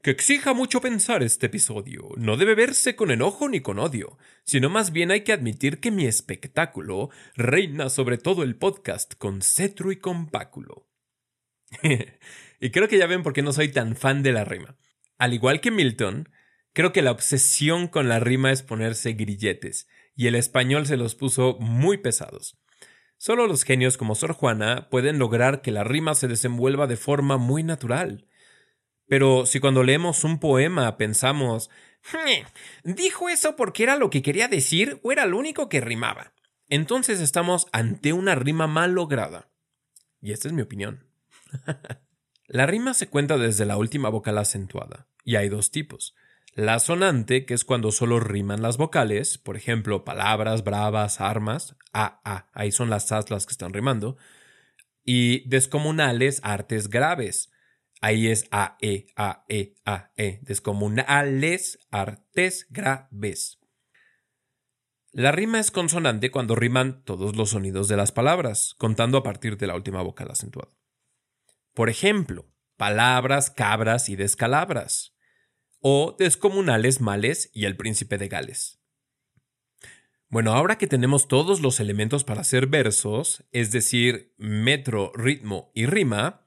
Que 0.00 0.10
exija 0.10 0.54
mucho 0.54 0.80
pensar 0.80 1.22
este 1.22 1.48
episodio. 1.48 2.12
No 2.16 2.38
debe 2.38 2.54
verse 2.54 2.96
con 2.96 3.10
enojo 3.10 3.46
ni 3.46 3.60
con 3.60 3.78
odio, 3.78 4.16
sino 4.42 4.70
más 4.70 4.90
bien 4.90 5.10
hay 5.10 5.20
que 5.20 5.34
admitir 5.34 5.80
que 5.80 5.90
mi 5.90 6.06
espectáculo 6.06 7.10
reina 7.36 7.90
sobre 7.90 8.16
todo 8.16 8.42
el 8.42 8.56
podcast 8.56 9.16
con 9.16 9.42
cetro 9.42 9.92
y 9.92 9.96
con 9.96 10.30
báculo. 10.30 10.88
y 12.58 12.70
creo 12.70 12.88
que 12.88 12.96
ya 12.96 13.06
ven 13.06 13.22
por 13.22 13.34
qué 13.34 13.42
no 13.42 13.52
soy 13.52 13.68
tan 13.68 13.96
fan 13.96 14.22
de 14.22 14.32
la 14.32 14.46
rima. 14.46 14.78
Al 15.18 15.34
igual 15.34 15.60
que 15.60 15.70
Milton, 15.70 16.30
creo 16.72 16.94
que 16.94 17.02
la 17.02 17.10
obsesión 17.10 17.86
con 17.86 18.08
la 18.08 18.18
rima 18.18 18.50
es 18.50 18.62
ponerse 18.62 19.12
grilletes 19.12 19.86
y 20.14 20.26
el 20.26 20.34
español 20.34 20.86
se 20.86 20.96
los 20.96 21.14
puso 21.14 21.56
muy 21.60 21.98
pesados. 21.98 22.58
Solo 23.16 23.46
los 23.46 23.64
genios 23.64 23.96
como 23.96 24.14
Sor 24.14 24.32
Juana 24.32 24.88
pueden 24.88 25.18
lograr 25.18 25.60
que 25.60 25.72
la 25.72 25.84
rima 25.84 26.14
se 26.14 26.26
desenvuelva 26.26 26.86
de 26.86 26.96
forma 26.96 27.36
muy 27.36 27.62
natural. 27.62 28.26
Pero 29.06 29.44
si 29.44 29.60
cuando 29.60 29.82
leemos 29.82 30.24
un 30.24 30.38
poema 30.38 30.96
pensamos, 30.96 31.68
¿dijo 32.84 33.28
eso 33.28 33.56
porque 33.56 33.82
era 33.82 33.96
lo 33.96 34.08
que 34.08 34.22
quería 34.22 34.48
decir 34.48 35.00
o 35.02 35.12
era 35.12 35.26
lo 35.26 35.36
único 35.36 35.68
que 35.68 35.80
rimaba? 35.80 36.32
Entonces 36.68 37.20
estamos 37.20 37.66
ante 37.72 38.12
una 38.12 38.36
rima 38.36 38.66
mal 38.68 38.92
lograda. 38.92 39.50
Y 40.22 40.32
esta 40.32 40.48
es 40.48 40.54
mi 40.54 40.62
opinión. 40.62 41.04
la 42.46 42.66
rima 42.66 42.94
se 42.94 43.08
cuenta 43.08 43.36
desde 43.36 43.66
la 43.66 43.76
última 43.76 44.08
vocal 44.08 44.38
acentuada, 44.38 45.08
y 45.24 45.36
hay 45.36 45.48
dos 45.48 45.70
tipos. 45.70 46.14
La 46.54 46.80
sonante, 46.80 47.46
que 47.46 47.54
es 47.54 47.64
cuando 47.64 47.92
solo 47.92 48.18
riman 48.18 48.60
las 48.60 48.76
vocales, 48.76 49.38
por 49.38 49.56
ejemplo, 49.56 50.04
palabras, 50.04 50.64
bravas, 50.64 51.20
armas, 51.20 51.76
a, 51.92 52.20
a, 52.24 52.50
ahí 52.52 52.72
son 52.72 52.90
las 52.90 53.12
as 53.12 53.30
las 53.30 53.46
que 53.46 53.52
están 53.52 53.72
rimando, 53.72 54.16
y 55.04 55.48
descomunales, 55.48 56.40
artes 56.42 56.88
graves, 56.88 57.52
ahí 58.00 58.26
es 58.26 58.46
a, 58.50 58.76
e, 58.80 59.06
a, 59.16 59.44
e, 59.48 59.74
a, 59.84 60.10
e, 60.16 60.40
descomunales, 60.42 61.78
artes 61.90 62.66
graves. 62.70 63.58
La 65.12 65.32
rima 65.32 65.60
es 65.60 65.70
consonante 65.70 66.30
cuando 66.30 66.56
riman 66.56 67.04
todos 67.04 67.36
los 67.36 67.50
sonidos 67.50 67.86
de 67.88 67.96
las 67.96 68.10
palabras, 68.10 68.74
contando 68.76 69.18
a 69.18 69.22
partir 69.22 69.56
de 69.56 69.68
la 69.68 69.76
última 69.76 70.02
vocal 70.02 70.30
acentuada. 70.30 70.72
Por 71.74 71.90
ejemplo, 71.90 72.46
palabras, 72.76 73.50
cabras 73.50 74.08
y 74.08 74.16
descalabras 74.16 75.14
o 75.80 76.16
Descomunales 76.18 77.00
Males 77.00 77.50
y 77.52 77.64
El 77.64 77.76
Príncipe 77.76 78.18
de 78.18 78.28
Gales. 78.28 78.80
Bueno, 80.28 80.52
ahora 80.52 80.78
que 80.78 80.86
tenemos 80.86 81.26
todos 81.26 81.60
los 81.60 81.80
elementos 81.80 82.22
para 82.22 82.42
hacer 82.42 82.68
versos, 82.68 83.44
es 83.50 83.72
decir, 83.72 84.32
metro, 84.38 85.10
ritmo 85.14 85.72
y 85.74 85.86
rima, 85.86 86.46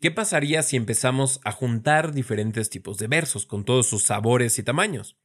¿qué 0.00 0.10
pasaría 0.10 0.62
si 0.62 0.76
empezamos 0.76 1.40
a 1.44 1.52
juntar 1.52 2.12
diferentes 2.12 2.68
tipos 2.68 2.98
de 2.98 3.06
versos 3.06 3.46
con 3.46 3.64
todos 3.64 3.86
sus 3.86 4.02
sabores 4.02 4.58
y 4.58 4.62
tamaños? 4.62 5.16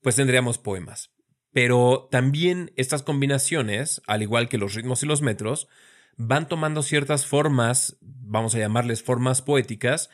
Pues 0.00 0.16
tendríamos 0.16 0.58
poemas. 0.58 1.14
Pero 1.52 2.08
también 2.10 2.72
estas 2.76 3.02
combinaciones, 3.02 4.02
al 4.08 4.22
igual 4.22 4.48
que 4.48 4.58
los 4.58 4.74
ritmos 4.74 5.02
y 5.04 5.06
los 5.06 5.22
metros, 5.22 5.68
van 6.16 6.48
tomando 6.48 6.82
ciertas 6.82 7.26
formas, 7.26 7.96
vamos 8.00 8.54
a 8.54 8.58
llamarles 8.58 9.02
formas 9.02 9.40
poéticas, 9.40 10.10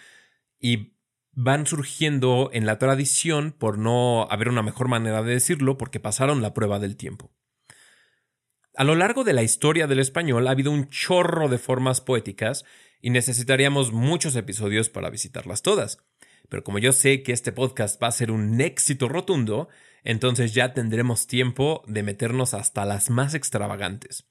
y 0.61 0.91
van 1.33 1.66
surgiendo 1.66 2.51
en 2.53 2.66
la 2.66 2.79
tradición, 2.79 3.53
por 3.53 3.79
no 3.79 4.29
haber 4.31 4.49
una 4.49 4.62
mejor 4.62 4.88
manera 4.88 5.23
de 5.23 5.33
decirlo, 5.33 5.79
porque 5.79 6.01
pasaron 6.01 6.42
la 6.42 6.55
prueba 6.55 6.79
del 6.79 6.97
tiempo. 6.97 7.33
A 8.75 8.85
lo 8.85 8.95
largo 8.95 9.25
de 9.25 9.33
la 9.33 9.42
historia 9.42 9.87
del 9.87 9.99
español 9.99 10.47
ha 10.47 10.53
habido 10.53 10.71
un 10.71 10.88
chorro 10.88 11.49
de 11.49 11.59
formas 11.59 12.01
poéticas 12.01 12.64
y 13.01 13.11
necesitaríamos 13.11 13.92
muchos 13.92 14.37
episodios 14.37 14.88
para 14.88 15.11
visitarlas 15.11 15.62
todas. 15.62 15.99
Pero 16.49 16.64
como 16.64 16.79
yo 16.79 16.92
sé 16.92 17.23
que 17.23 17.33
este 17.33 17.53
podcast 17.53 18.03
va 18.03 18.09
a 18.09 18.12
ser 18.12 18.31
un 18.31 18.61
éxito 18.61 19.09
rotundo, 19.09 19.68
entonces 20.05 20.55
ya 20.55 20.73
tendremos 20.73 21.27
tiempo 21.27 21.83
de 21.87 22.03
meternos 22.03 22.55
hasta 22.55 22.85
las 22.85 23.11
más 23.11 23.35
extravagantes. 23.35 24.27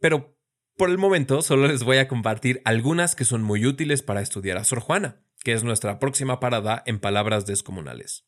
Pero 0.00 0.36
por 0.76 0.90
el 0.90 0.98
momento 0.98 1.42
solo 1.42 1.68
les 1.68 1.82
voy 1.84 1.98
a 1.98 2.08
compartir 2.08 2.60
algunas 2.64 3.14
que 3.14 3.24
son 3.24 3.42
muy 3.42 3.66
útiles 3.66 4.02
para 4.02 4.22
estudiar 4.22 4.58
a 4.58 4.64
Sor 4.64 4.80
Juana 4.80 5.23
que 5.44 5.52
es 5.52 5.62
nuestra 5.62 6.00
próxima 6.00 6.40
parada 6.40 6.82
en 6.86 6.98
palabras 6.98 7.46
descomunales. 7.46 8.24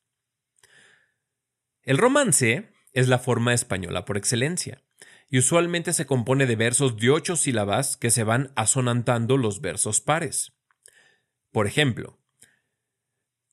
El 1.82 1.98
romance 1.98 2.70
es 2.92 3.08
la 3.08 3.18
forma 3.18 3.54
española 3.54 4.04
por 4.04 4.16
excelencia, 4.16 4.82
y 5.28 5.38
usualmente 5.38 5.92
se 5.92 6.06
compone 6.06 6.46
de 6.46 6.54
versos 6.54 6.96
de 6.96 7.10
ocho 7.10 7.34
sílabas 7.34 7.96
que 7.96 8.10
se 8.10 8.22
van 8.22 8.52
asonantando 8.54 9.36
los 9.36 9.60
versos 9.60 10.00
pares. 10.00 10.52
Por 11.50 11.66
ejemplo, 11.66 12.20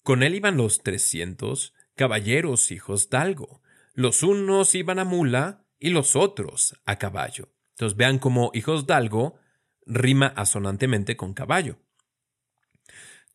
con 0.03 0.21
él 0.21 0.35
iban 0.35 0.57
los 0.57 0.83
trescientos 0.83 1.73
caballeros 1.95 2.71
hijos 2.71 3.09
d'algo. 3.09 3.61
Los 3.93 4.23
unos 4.23 4.75
iban 4.75 4.99
a 4.99 5.05
mula 5.05 5.65
y 5.79 5.89
los 5.89 6.15
otros 6.15 6.79
a 6.85 6.97
caballo. 6.97 7.53
Entonces 7.71 7.97
vean 7.97 8.19
cómo 8.19 8.51
hijos 8.53 8.85
d'algo 8.85 9.39
rima 9.85 10.27
asonantemente 10.27 11.15
con 11.15 11.33
caballo. 11.33 11.79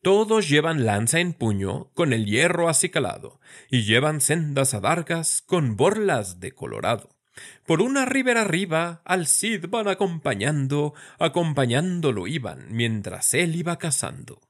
Todos 0.01 0.47
llevan 0.47 0.85
lanza 0.85 1.19
en 1.19 1.33
puño, 1.33 1.91
con 1.93 2.13
el 2.13 2.25
hierro 2.25 2.69
acicalado, 2.69 3.39
y 3.69 3.83
llevan 3.83 4.21
sendas 4.21 4.73
adargas 4.73 5.41
con 5.41 5.75
borlas 5.75 6.39
de 6.39 6.53
colorado. 6.53 7.09
Por 7.65 7.81
una 7.81 8.05
ribera 8.05 8.41
arriba 8.41 9.01
al 9.03 9.27
Cid 9.27 9.65
van 9.67 9.87
acompañando, 9.87 10.93
acompañándolo 11.19 12.27
iban, 12.27 12.67
mientras 12.69 13.33
él 13.33 13.55
iba 13.55 13.77
cazando. 13.77 14.41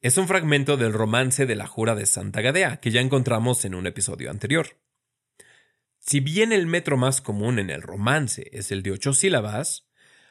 Es 0.00 0.16
un 0.16 0.28
fragmento 0.28 0.78
del 0.78 0.94
romance 0.94 1.44
de 1.44 1.56
la 1.56 1.66
Jura 1.66 1.94
de 1.94 2.06
Santa 2.06 2.40
Gadea, 2.40 2.78
que 2.78 2.90
ya 2.90 3.02
encontramos 3.02 3.66
en 3.66 3.74
un 3.74 3.86
episodio 3.86 4.30
anterior. 4.30 4.78
Si 5.98 6.20
bien 6.20 6.52
el 6.52 6.66
metro 6.66 6.96
más 6.96 7.20
común 7.20 7.58
en 7.58 7.68
el 7.68 7.82
romance 7.82 8.48
es 8.52 8.72
el 8.72 8.82
de 8.82 8.92
ocho 8.92 9.12
sílabas, 9.12 9.89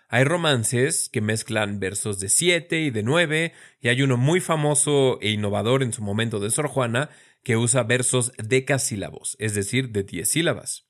hay 0.10 0.24
romances 0.24 1.08
que 1.08 1.22
mezclan 1.22 1.80
versos 1.80 2.20
de 2.20 2.30
siete 2.30 2.82
y 2.82 2.90
de 2.90 3.04
nueve, 3.04 3.54
y 3.80 3.90
hay 3.90 4.02
uno 4.02 4.18
muy 4.18 4.40
famoso 4.40 5.20
e 5.22 5.30
innovador 5.30 5.84
en 5.84 5.94
su 5.94 6.02
momento 6.02 6.40
de 6.40 6.50
Sor 6.50 6.68
Juana 6.68 7.10
que 7.44 7.58
usa 7.58 7.84
versos 7.84 8.34
decasílabos, 8.38 9.38
es 9.40 9.54
decir, 9.54 9.92
de 9.92 10.04
diez 10.04 10.30
sílabas. 10.30 10.88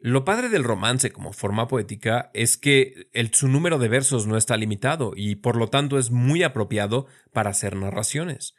Lo 0.00 0.24
padre 0.24 0.48
del 0.48 0.64
romance 0.64 1.12
como 1.12 1.32
forma 1.32 1.68
poética 1.68 2.30
es 2.34 2.56
que 2.56 3.08
su 3.32 3.46
número 3.46 3.78
de 3.78 3.88
versos 3.88 4.26
no 4.26 4.36
está 4.36 4.56
limitado 4.56 5.12
y 5.14 5.36
por 5.36 5.56
lo 5.56 5.68
tanto 5.68 5.98
es 5.98 6.10
muy 6.10 6.42
apropiado 6.42 7.06
para 7.32 7.50
hacer 7.50 7.76
narraciones. 7.76 8.54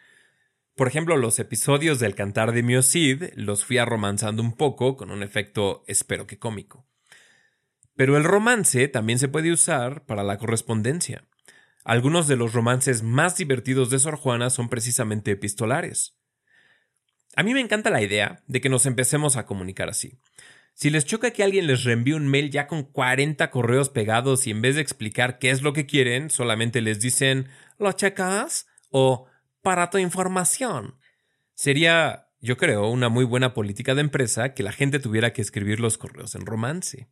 Por 0.76 0.88
ejemplo, 0.88 1.18
los 1.18 1.38
episodios 1.40 2.00
del 2.00 2.16
Cantar 2.16 2.54
de 2.54 2.64
Mio 2.64 2.82
Cid 2.82 3.24
los 3.36 3.66
fui 3.66 3.78
romanzando 3.80 4.42
un 4.42 4.56
poco 4.56 4.96
con 4.96 5.12
un 5.12 5.22
efecto 5.22 5.84
espero 5.88 6.28
que 6.28 6.40
cómico. 6.40 6.88
Pero 8.02 8.18
el 8.18 8.24
romance 8.24 8.88
también 8.88 9.20
se 9.20 9.28
puede 9.28 9.52
usar 9.52 10.08
para 10.08 10.24
la 10.24 10.40
correspondencia. 10.40 11.28
Algunos 11.84 12.28
de 12.28 12.36
los 12.36 12.52
romances 12.52 13.04
más 13.04 13.38
divertidos 13.38 13.92
de 13.92 14.00
Sor 14.00 14.16
Juana 14.16 14.50
son 14.50 14.70
precisamente 14.70 15.30
epistolares. 15.30 16.18
A 17.36 17.44
mí 17.44 17.54
me 17.54 17.60
encanta 17.60 17.92
la 17.92 18.02
idea 18.02 18.42
de 18.48 18.60
que 18.60 18.70
nos 18.70 18.88
empecemos 18.88 19.38
a 19.38 19.46
comunicar 19.46 19.88
así. 19.88 20.18
Si 20.74 20.90
les 20.90 21.06
choca 21.06 21.30
que 21.30 21.44
alguien 21.44 21.68
les 21.68 21.84
reenvíe 21.84 22.14
un 22.14 22.28
mail 22.28 22.50
ya 22.50 22.66
con 22.66 22.86
40 22.86 23.52
correos 23.52 23.90
pegados 23.90 24.48
y 24.48 24.50
en 24.50 24.64
vez 24.64 24.78
de 24.78 24.82
explicar 24.82 25.38
qué 25.38 25.52
es 25.52 25.62
lo 25.62 25.72
que 25.72 25.86
quieren, 25.86 26.32
solamente 26.32 26.82
les 26.82 27.02
dicen 27.02 27.50
¿lo 27.78 27.92
checas? 27.92 28.66
o 28.90 29.28
para 29.62 29.92
tu 29.92 30.00
información. 30.00 30.96
Sería, 31.54 32.30
yo 32.40 32.58
creo, 32.58 32.90
una 32.90 33.10
muy 33.10 33.26
buena 33.26 33.54
política 33.54 33.94
de 33.94 34.02
empresa 34.02 34.56
que 34.56 34.64
la 34.64 34.72
gente 34.72 34.98
tuviera 34.98 35.34
que 35.34 35.44
escribir 35.44 35.80
los 35.80 36.00
correos 36.00 36.34
en 36.34 36.48
romance. 36.48 37.08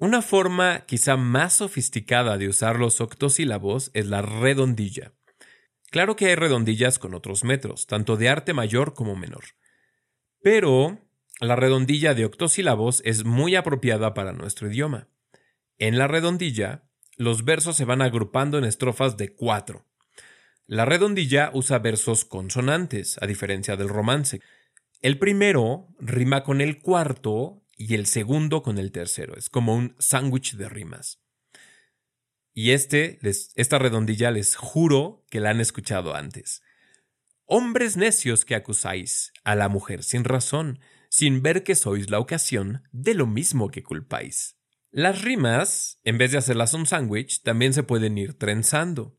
Una 0.00 0.22
forma 0.22 0.86
quizá 0.86 1.18
más 1.18 1.52
sofisticada 1.52 2.38
de 2.38 2.48
usar 2.48 2.78
los 2.78 3.02
octosílabos 3.02 3.90
es 3.92 4.06
la 4.06 4.22
redondilla. 4.22 5.12
Claro 5.90 6.16
que 6.16 6.28
hay 6.28 6.36
redondillas 6.36 6.98
con 6.98 7.12
otros 7.12 7.44
metros, 7.44 7.86
tanto 7.86 8.16
de 8.16 8.30
arte 8.30 8.54
mayor 8.54 8.94
como 8.94 9.14
menor. 9.14 9.44
Pero 10.42 11.06
la 11.38 11.54
redondilla 11.54 12.14
de 12.14 12.24
octosílabos 12.24 13.02
es 13.04 13.26
muy 13.26 13.56
apropiada 13.56 14.14
para 14.14 14.32
nuestro 14.32 14.68
idioma. 14.70 15.08
En 15.76 15.98
la 15.98 16.08
redondilla, 16.08 16.88
los 17.18 17.44
versos 17.44 17.76
se 17.76 17.84
van 17.84 18.00
agrupando 18.00 18.56
en 18.56 18.64
estrofas 18.64 19.18
de 19.18 19.34
cuatro. 19.34 19.84
La 20.66 20.86
redondilla 20.86 21.50
usa 21.52 21.78
versos 21.78 22.24
consonantes, 22.24 23.18
a 23.20 23.26
diferencia 23.26 23.76
del 23.76 23.90
romance. 23.90 24.40
El 25.02 25.18
primero 25.18 25.88
rima 25.98 26.42
con 26.42 26.62
el 26.62 26.80
cuarto 26.80 27.59
y 27.80 27.94
el 27.94 28.04
segundo 28.04 28.62
con 28.62 28.76
el 28.76 28.92
tercero. 28.92 29.34
Es 29.38 29.48
como 29.48 29.74
un 29.74 29.96
sándwich 29.98 30.56
de 30.56 30.68
rimas. 30.68 31.18
Y 32.52 32.72
este, 32.72 33.18
esta 33.22 33.78
redondilla 33.78 34.30
les 34.30 34.54
juro 34.54 35.24
que 35.30 35.40
la 35.40 35.48
han 35.48 35.62
escuchado 35.62 36.14
antes. 36.14 36.60
Hombres 37.46 37.96
necios 37.96 38.44
que 38.44 38.54
acusáis 38.54 39.32
a 39.44 39.54
la 39.54 39.70
mujer 39.70 40.02
sin 40.02 40.24
razón, 40.24 40.78
sin 41.08 41.40
ver 41.40 41.64
que 41.64 41.74
sois 41.74 42.10
la 42.10 42.18
ocasión 42.18 42.82
de 42.92 43.14
lo 43.14 43.26
mismo 43.26 43.70
que 43.70 43.82
culpáis. 43.82 44.58
Las 44.90 45.22
rimas, 45.22 46.00
en 46.04 46.18
vez 46.18 46.32
de 46.32 46.38
hacerlas 46.38 46.74
un 46.74 46.84
sándwich, 46.84 47.42
también 47.42 47.72
se 47.72 47.82
pueden 47.82 48.18
ir 48.18 48.34
trenzando. 48.34 49.16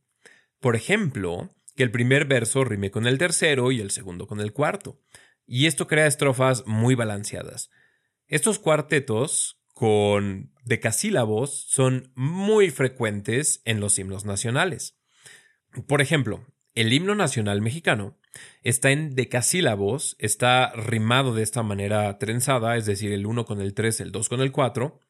Por 0.59 0.76
ejemplo, 0.76 1.55
que 1.76 1.82
el 1.82 1.89
primer 1.89 2.26
verso 2.26 2.64
rime 2.64 2.91
con 2.91 3.07
el 3.07 3.18
tercero 3.18 3.72
y 3.72 3.82
el 3.82 3.89
segundo 3.89 4.28
con 4.28 4.39
el 4.39 4.53
cuarto. 4.53 5.01
Y 5.47 5.66
esto 5.66 5.88
crea 5.88 6.05
estrofas 6.05 6.68
muy 6.68 6.93
balanceadas. 6.93 7.72
Estos 8.32 8.60
cuartetos 8.60 9.62
con 9.74 10.54
decasílabos 10.64 11.66
son 11.68 12.14
muy 12.16 12.70
frecuentes 12.70 13.62
en 13.66 13.82
los 13.82 14.00
himnos 14.00 14.24
nacionales. 14.24 14.98
Por 15.86 16.02
ejemplo, 16.02 16.48
el 16.74 16.94
himno 16.94 17.14
nacional 17.14 17.60
mexicano 17.62 18.18
está 18.64 18.92
en 18.92 19.16
decasílabos, 19.16 20.16
está 20.18 20.72
rimado 20.72 21.36
de 21.36 21.44
esta 21.44 21.62
manera 21.62 22.18
trenzada, 22.20 22.78
es 22.78 22.86
decir, 22.86 23.12
el 23.12 23.26
1 23.26 23.44
con 23.44 23.60
el 23.60 23.74
3, 23.74 24.00
el 24.00 24.14
2 24.14 24.30
con 24.30 24.40
el 24.40 24.54
4, 24.54 25.02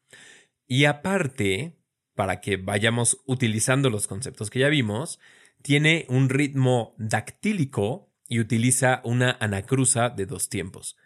y 0.66 0.86
aparte, 0.86 1.78
para 2.16 2.40
que 2.40 2.56
vayamos 2.56 3.22
utilizando 3.24 3.88
los 3.88 4.08
conceptos 4.08 4.50
que 4.50 4.58
ya 4.58 4.68
vimos, 4.68 5.20
tiene 5.62 6.06
un 6.08 6.28
ritmo 6.28 6.96
dactílico 6.98 8.12
y 8.26 8.40
utiliza 8.40 9.00
una 9.04 9.36
anacruza 9.38 10.10
de 10.10 10.26
dos 10.26 10.48
tiempos. 10.48 10.96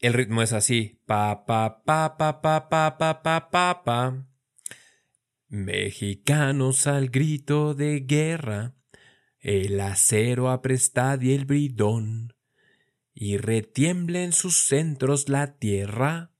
El 0.00 0.12
ritmo 0.12 0.42
es 0.42 0.52
así, 0.52 1.00
pa 1.06 1.44
pa 1.44 1.82
pa 1.84 2.16
pa 2.16 2.40
pa 2.40 2.68
pa 2.68 2.98
pa 2.98 3.22
pa 3.22 3.50
pa 3.50 3.84
pa. 3.84 4.26
Mexicanos 5.48 6.86
al 6.86 7.08
grito 7.08 7.74
de 7.74 8.00
guerra 8.00 8.74
el 9.40 9.80
acero 9.80 10.50
aprestad 10.50 11.20
y 11.20 11.32
el 11.32 11.46
bridón, 11.46 12.34
y 13.14 13.38
retiembla 13.38 14.22
en 14.22 14.32
sus 14.32 14.56
centros 14.56 15.28
la 15.28 15.58
tierra 15.58 16.32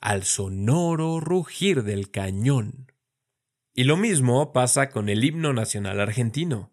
al 0.00 0.24
sonoro 0.24 1.20
rugir 1.20 1.84
del 1.84 2.10
cañón. 2.10 2.92
Y 3.74 3.84
lo 3.84 3.96
mismo 3.96 4.52
pasa 4.52 4.90
con 4.90 5.08
el 5.08 5.24
himno 5.24 5.52
nacional 5.52 6.00
argentino. 6.00 6.72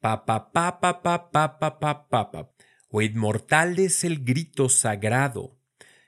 Pa 0.00 0.24
pa 0.24 0.52
pa 0.52 0.80
pa 0.80 1.02
pa 1.02 1.30
pa 1.30 1.58
pa 1.58 1.80
pa 1.80 2.08
pa 2.08 2.53
pa. 2.94 2.98
Oíd 2.98 3.16
mortales 3.16 4.04
el 4.04 4.24
grito 4.24 4.68
sagrado. 4.68 5.58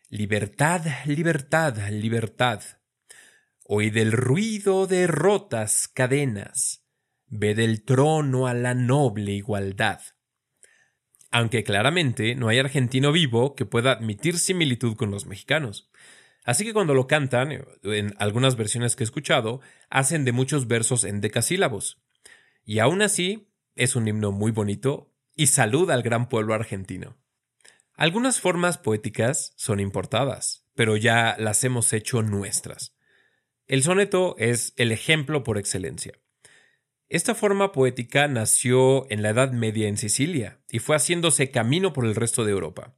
Libertad, 0.08 0.82
libertad, 1.06 1.76
libertad. 1.90 2.62
Oíd 3.64 3.96
el 3.96 4.12
ruido 4.12 4.86
de 4.86 5.08
rotas 5.08 5.88
cadenas 5.88 6.84
ve 7.28 7.56
del 7.56 7.82
trono 7.84 8.46
a 8.46 8.54
la 8.54 8.74
noble 8.74 9.32
igualdad. 9.32 10.00
Aunque 11.32 11.64
claramente 11.64 12.36
no 12.36 12.48
hay 12.48 12.60
argentino 12.60 13.10
vivo 13.10 13.56
que 13.56 13.66
pueda 13.66 13.90
admitir 13.90 14.38
similitud 14.38 14.96
con 14.96 15.10
los 15.10 15.26
mexicanos. 15.26 15.90
Así 16.44 16.64
que 16.64 16.72
cuando 16.72 16.94
lo 16.94 17.08
cantan, 17.08 17.64
en 17.82 18.14
algunas 18.18 18.54
versiones 18.54 18.94
que 18.94 19.02
he 19.02 19.06
escuchado, 19.06 19.60
hacen 19.90 20.24
de 20.24 20.30
muchos 20.30 20.68
versos 20.68 21.02
en 21.02 21.20
decasílabos. 21.20 22.00
Y 22.64 22.78
aún 22.78 23.02
así, 23.02 23.48
es 23.74 23.96
un 23.96 24.06
himno 24.06 24.30
muy 24.30 24.52
bonito 24.52 25.15
y 25.36 25.48
saluda 25.48 25.94
al 25.94 26.02
gran 26.02 26.28
pueblo 26.28 26.54
argentino. 26.54 27.16
Algunas 27.94 28.40
formas 28.40 28.78
poéticas 28.78 29.52
son 29.56 29.78
importadas, 29.78 30.66
pero 30.74 30.96
ya 30.96 31.36
las 31.38 31.62
hemos 31.62 31.92
hecho 31.92 32.22
nuestras. 32.22 32.96
El 33.66 33.82
soneto 33.82 34.34
es 34.38 34.72
el 34.76 34.92
ejemplo 34.92 35.44
por 35.44 35.58
excelencia. 35.58 36.14
Esta 37.08 37.34
forma 37.34 37.70
poética 37.70 38.26
nació 38.26 39.10
en 39.10 39.22
la 39.22 39.30
Edad 39.30 39.52
Media 39.52 39.88
en 39.88 39.96
Sicilia 39.96 40.60
y 40.68 40.80
fue 40.80 40.96
haciéndose 40.96 41.50
camino 41.50 41.92
por 41.92 42.04
el 42.04 42.14
resto 42.14 42.44
de 42.44 42.52
Europa. 42.52 42.96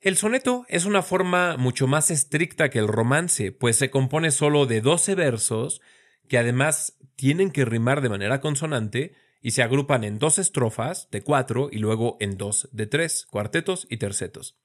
El 0.00 0.16
soneto 0.16 0.66
es 0.68 0.84
una 0.84 1.02
forma 1.02 1.56
mucho 1.56 1.86
más 1.86 2.10
estricta 2.10 2.70
que 2.70 2.78
el 2.78 2.88
romance, 2.88 3.52
pues 3.52 3.76
se 3.76 3.90
compone 3.90 4.30
solo 4.30 4.66
de 4.66 4.80
12 4.80 5.14
versos 5.14 5.80
que 6.28 6.38
además 6.38 6.98
tienen 7.16 7.50
que 7.50 7.64
rimar 7.64 8.00
de 8.00 8.08
manera 8.08 8.40
consonante 8.40 9.14
y 9.40 9.52
se 9.52 9.62
agrupan 9.62 10.04
en 10.04 10.18
dos 10.18 10.38
estrofas 10.38 11.08
de 11.10 11.22
cuatro 11.22 11.68
y 11.70 11.78
luego 11.78 12.16
en 12.20 12.36
dos 12.36 12.68
de 12.72 12.86
tres, 12.86 13.26
cuartetos 13.26 13.86
y 13.90 13.98
tercetos. 13.98 14.58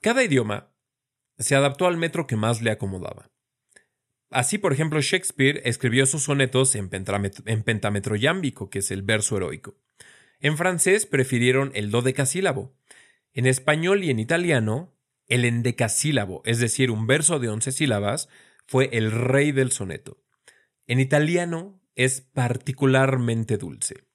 Cada 0.00 0.24
idioma 0.24 0.72
se 1.38 1.54
adaptó 1.54 1.86
al 1.86 1.96
metro 1.96 2.26
que 2.26 2.36
más 2.36 2.62
le 2.62 2.70
acomodaba. 2.70 3.30
Así, 4.30 4.58
por 4.58 4.72
ejemplo, 4.72 5.00
Shakespeare 5.00 5.60
escribió 5.64 6.06
sus 6.06 6.24
sonetos 6.24 6.74
en, 6.76 6.88
pentametro 6.88 8.16
yámbico, 8.16 8.70
que 8.70 8.78
es 8.78 8.90
el 8.90 9.02
verso 9.02 9.36
heroico. 9.36 9.76
En 10.38 10.56
francés 10.56 11.04
prefirieron 11.04 11.72
el 11.74 11.90
dodecasílabo. 11.90 12.72
En 13.32 13.46
español 13.46 14.04
y 14.04 14.10
en 14.10 14.20
italiano, 14.20 14.94
el 15.26 15.44
endecasílabo, 15.44 16.42
es 16.44 16.60
decir, 16.60 16.90
un 16.90 17.06
verso 17.06 17.38
de 17.38 17.48
once 17.48 17.72
sílabas, 17.72 18.28
fue 18.66 18.88
el 18.92 19.10
rey 19.10 19.50
del 19.52 19.72
soneto. 19.72 20.22
En 20.86 21.00
italiano 21.00 21.79
es 22.02 22.22
particularmente 22.22 23.58
dulce. 23.58 24.06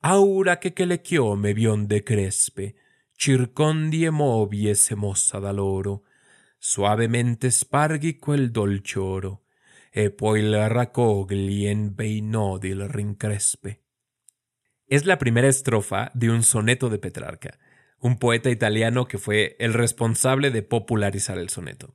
Aura 0.00 0.56
che 0.56 0.72
che 0.72 0.86
le 0.86 1.02
chiome 1.02 1.52
bionde 1.52 2.02
crespe, 2.02 2.74
circondi 3.14 4.04
e 4.04 4.10
moviese 4.10 4.94
mossa 4.94 5.38
da 5.38 5.52
loro, 5.52 6.04
suavemente 6.56 7.50
sparghi 7.50 8.18
quel 8.18 8.50
dolce 8.50 8.98
oro, 8.98 9.44
e 9.90 10.10
poi 10.10 10.40
il 10.40 10.68
raccogli 10.68 11.66
en 11.66 11.94
bei 11.94 12.22
nodi 12.22 12.68
il 12.68 12.88
rincrespe. 12.88 13.82
Es 14.86 15.04
la 15.04 15.18
primera 15.18 15.48
estrofa 15.48 16.10
de 16.14 16.30
un 16.30 16.42
soneto 16.42 16.88
de 16.88 16.98
Petrarca, 16.98 17.58
un 17.98 18.18
poeta 18.18 18.48
italiano 18.48 19.04
que 19.04 19.18
fue 19.18 19.54
el 19.58 19.74
responsable 19.74 20.50
de 20.50 20.62
popularizar 20.62 21.36
el 21.36 21.50
soneto. 21.50 21.94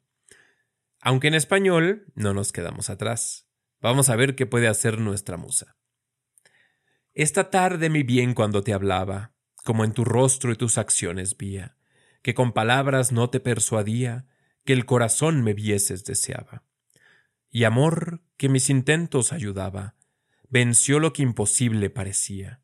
Aunque 1.01 1.27
en 1.27 1.33
español 1.33 2.05
no 2.13 2.33
nos 2.33 2.51
quedamos 2.51 2.91
atrás. 2.91 3.46
Vamos 3.81 4.09
a 4.09 4.15
ver 4.15 4.35
qué 4.35 4.45
puede 4.45 4.67
hacer 4.67 4.99
nuestra 4.99 5.37
musa. 5.37 5.75
Esta 7.13 7.49
tarde 7.49 7.89
mi 7.89 8.03
bien 8.03 8.33
cuando 8.33 8.61
te 8.63 8.73
hablaba, 8.73 9.33
como 9.63 9.83
en 9.83 9.91
tu 9.91 10.05
rostro 10.05 10.51
y 10.51 10.55
tus 10.55 10.77
acciones 10.77 11.37
vía, 11.37 11.77
que 12.21 12.33
con 12.33 12.53
palabras 12.53 13.11
no 13.11 13.29
te 13.29 13.39
persuadía, 13.39 14.27
que 14.65 14.73
el 14.73 14.85
corazón 14.85 15.43
me 15.43 15.53
vieses 15.53 16.03
deseaba. 16.03 16.63
Y 17.49 17.63
amor, 17.63 18.21
que 18.37 18.49
mis 18.49 18.69
intentos 18.69 19.33
ayudaba, 19.33 19.95
venció 20.49 20.99
lo 20.99 21.13
que 21.13 21.23
imposible 21.23 21.89
parecía, 21.89 22.61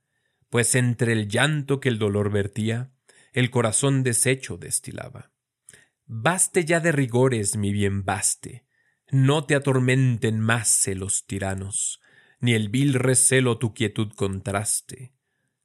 pues 0.49 0.75
entre 0.75 1.13
el 1.13 1.27
llanto 1.27 1.79
que 1.79 1.89
el 1.89 1.97
dolor 1.97 2.31
vertía, 2.31 2.91
el 3.31 3.49
corazón 3.49 4.03
deshecho 4.03 4.57
destilaba. 4.57 5.31
Baste 6.05 6.65
ya 6.65 6.79
de 6.79 6.91
rigores, 6.91 7.55
mi 7.55 7.71
bien 7.71 8.05
baste. 8.05 8.65
No 9.13 9.45
te 9.45 9.53
atormenten 9.53 10.39
más 10.39 10.87
los 10.87 11.27
tiranos, 11.27 12.01
ni 12.39 12.55
el 12.55 12.69
vil 12.69 12.95
recelo 12.95 13.59
tu 13.59 13.75
quietud 13.75 14.11
contraste, 14.11 15.13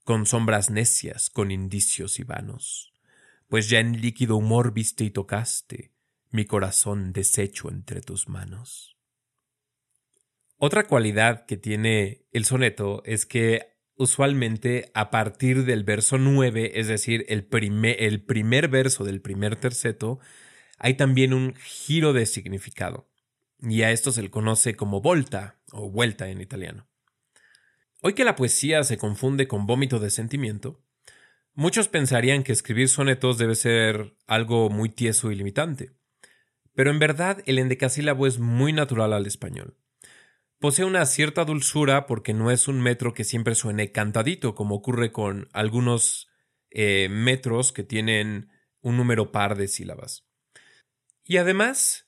con 0.05 0.27
sombras 0.27 0.69
necias, 0.69 1.31
con 1.31 1.51
indicios 1.51 2.19
y 2.19 2.25
vanos. 2.25 2.93
Pues 3.47 3.71
ya 3.71 3.81
en 3.81 4.03
líquido 4.03 4.37
humor 4.37 4.75
viste 4.75 5.05
y 5.05 5.11
tocaste 5.11 5.95
mi 6.31 6.45
corazón 6.45 7.15
deshecho 7.15 7.71
entre 7.71 8.03
tus 8.03 8.29
manos. 8.29 8.99
Otra 10.59 10.87
cualidad 10.87 11.47
que 11.47 11.57
tiene 11.57 12.27
el 12.33 12.45
soneto 12.45 13.03
es 13.07 13.25
que 13.25 13.79
usualmente 13.97 14.91
a 14.93 15.09
partir 15.09 15.65
del 15.65 15.85
verso 15.85 16.19
9, 16.19 16.73
es 16.79 16.89
decir, 16.89 17.25
el, 17.31 17.49
el 17.99 18.23
primer 18.23 18.69
verso 18.69 19.05
del 19.05 19.23
primer 19.23 19.57
terceto, 19.57 20.19
hay 20.77 20.99
también 20.99 21.33
un 21.33 21.55
giro 21.55 22.13
de 22.13 22.27
significado. 22.27 23.09
Y 23.61 23.83
a 23.83 23.91
esto 23.91 24.13
se 24.13 24.23
le 24.23 24.31
conoce 24.31 24.77
como 24.77 25.01
volta 25.01 25.61
o 25.73 25.91
vuelta 25.91 26.29
en 26.29 26.41
italiano. 26.41 26.87
Hoy 28.01 28.15
que 28.15 28.25
la 28.25 28.37
poesía 28.37 28.85
se 28.85 28.99
confunde 28.99 29.49
con 29.49 29.67
vómito 29.67 29.99
de 29.99 30.11
sentimiento, 30.11 30.81
muchos 31.55 31.89
pensarían 31.89 32.45
que 32.45 32.53
escribir 32.53 32.89
sonetos 32.89 33.39
debe 33.39 33.57
ser 33.57 34.17
algo 34.27 34.71
muy 34.71 34.89
tieso 34.89 35.33
y 35.33 35.35
limitante. 35.35 35.93
Pero 36.75 36.91
en 36.91 37.01
verdad 37.01 37.43
el 37.47 37.59
endecasílabo 37.59 38.29
es 38.29 38.39
muy 38.39 38.73
natural 38.73 39.13
al 39.13 39.27
español. 39.27 39.77
Posee 40.61 40.85
una 40.85 41.07
cierta 41.07 41.45
dulzura 41.45 42.07
porque 42.07 42.35
no 42.35 42.53
es 42.53 42.69
un 42.69 42.81
metro 42.81 43.15
que 43.15 43.25
siempre 43.25 43.57
suene 43.57 43.91
cantadito, 43.91 44.55
como 44.55 44.77
ocurre 44.77 45.11
con 45.11 45.49
algunos 45.53 46.29
eh, 46.71 47.09
metros 47.11 47.73
que 47.73 47.83
tienen 47.83 48.51
un 48.81 48.97
número 48.97 49.33
par 49.33 49.57
de 49.57 49.69
sílabas. 49.69 50.29
Y 51.25 51.37
además, 51.37 52.08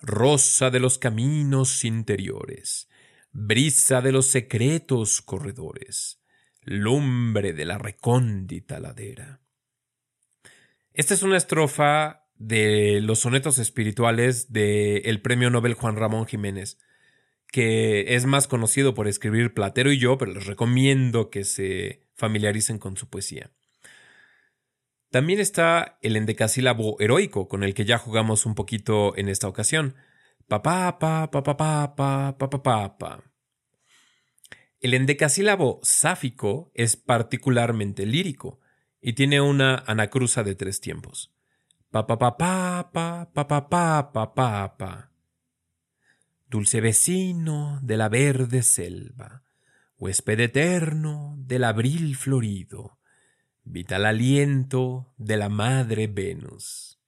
rosa 0.00 0.70
de 0.70 0.80
los 0.80 0.98
caminos 0.98 1.84
interiores, 1.84 2.88
brisa 3.32 4.00
de 4.00 4.12
los 4.12 4.26
secretos 4.26 5.22
corredores, 5.22 6.20
lumbre 6.62 7.52
de 7.52 7.64
la 7.64 7.78
recóndita 7.78 8.80
ladera. 8.80 9.40
Esta 10.92 11.14
es 11.14 11.22
una 11.22 11.36
estrofa 11.36 12.26
de 12.38 13.00
los 13.02 13.20
sonetos 13.20 13.58
espirituales 13.58 14.52
del 14.52 15.20
premio 15.20 15.50
Nobel 15.50 15.74
Juan 15.74 15.96
Ramón 15.96 16.26
Jiménez, 16.26 16.78
que 17.48 18.14
es 18.14 18.26
más 18.26 18.48
conocido 18.48 18.94
por 18.94 19.08
escribir 19.08 19.54
Platero 19.54 19.92
y 19.92 19.98
yo, 19.98 20.18
pero 20.18 20.32
les 20.32 20.46
recomiendo 20.46 21.30
que 21.30 21.44
se 21.44 22.02
familiaricen 22.14 22.78
con 22.78 22.96
su 22.96 23.08
poesía. 23.08 23.50
También 25.16 25.40
está 25.40 25.96
el 26.02 26.14
endecasílabo 26.14 27.00
heroico, 27.00 27.48
con 27.48 27.64
el 27.64 27.72
que 27.72 27.86
ya 27.86 27.96
jugamos 27.96 28.44
un 28.44 28.54
poquito 28.54 29.16
en 29.16 29.30
esta 29.30 29.48
ocasión. 29.48 29.94
Pa 30.46 30.62
pa 30.62 30.98
pa 30.98 31.30
El 34.78 34.92
endecasílabo 34.92 35.80
sáfico 35.82 36.70
es 36.74 36.98
particularmente 36.98 38.04
lírico 38.04 38.60
y 39.00 39.14
tiene 39.14 39.40
una 39.40 39.76
anacruza 39.86 40.44
de 40.44 40.54
tres 40.54 40.82
tiempos. 40.82 41.32
Pa 41.90 42.06
pa 42.06 42.90
dulce 46.46 46.80
vecino 46.82 47.80
de 47.82 47.96
la 47.96 48.10
verde 48.10 48.62
selva, 48.62 49.44
huésped 49.96 50.40
eterno 50.40 51.36
del 51.38 51.64
abril 51.64 52.16
florido, 52.16 52.98
vital 53.66 54.06
aliento 54.06 55.12
de 55.18 55.36
la 55.36 55.48
madre 55.48 56.06
Venus. 56.06 56.98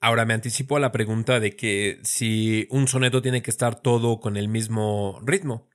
Ahora 0.00 0.24
me 0.24 0.34
anticipo 0.34 0.76
a 0.76 0.80
la 0.80 0.92
pregunta 0.92 1.38
de 1.38 1.54
que 1.54 2.00
si 2.02 2.66
un 2.70 2.88
soneto 2.88 3.22
tiene 3.22 3.42
que 3.42 3.50
estar 3.50 3.80
todo 3.80 4.20
con 4.20 4.36
el 4.36 4.48
mismo 4.48 5.20
ritmo. 5.24 5.68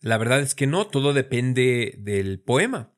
La 0.00 0.18
verdad 0.18 0.40
es 0.40 0.54
que 0.54 0.66
no, 0.66 0.88
todo 0.88 1.12
depende 1.12 1.94
del 1.98 2.40
poema. 2.40 2.92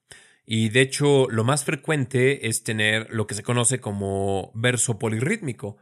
Y 0.46 0.70
de 0.70 0.80
hecho, 0.80 1.28
lo 1.28 1.44
más 1.44 1.64
frecuente 1.64 2.48
es 2.48 2.64
tener 2.64 3.08
lo 3.10 3.26
que 3.26 3.34
se 3.34 3.42
conoce 3.42 3.80
como 3.80 4.50
verso 4.54 4.98
polirrítmico, 4.98 5.76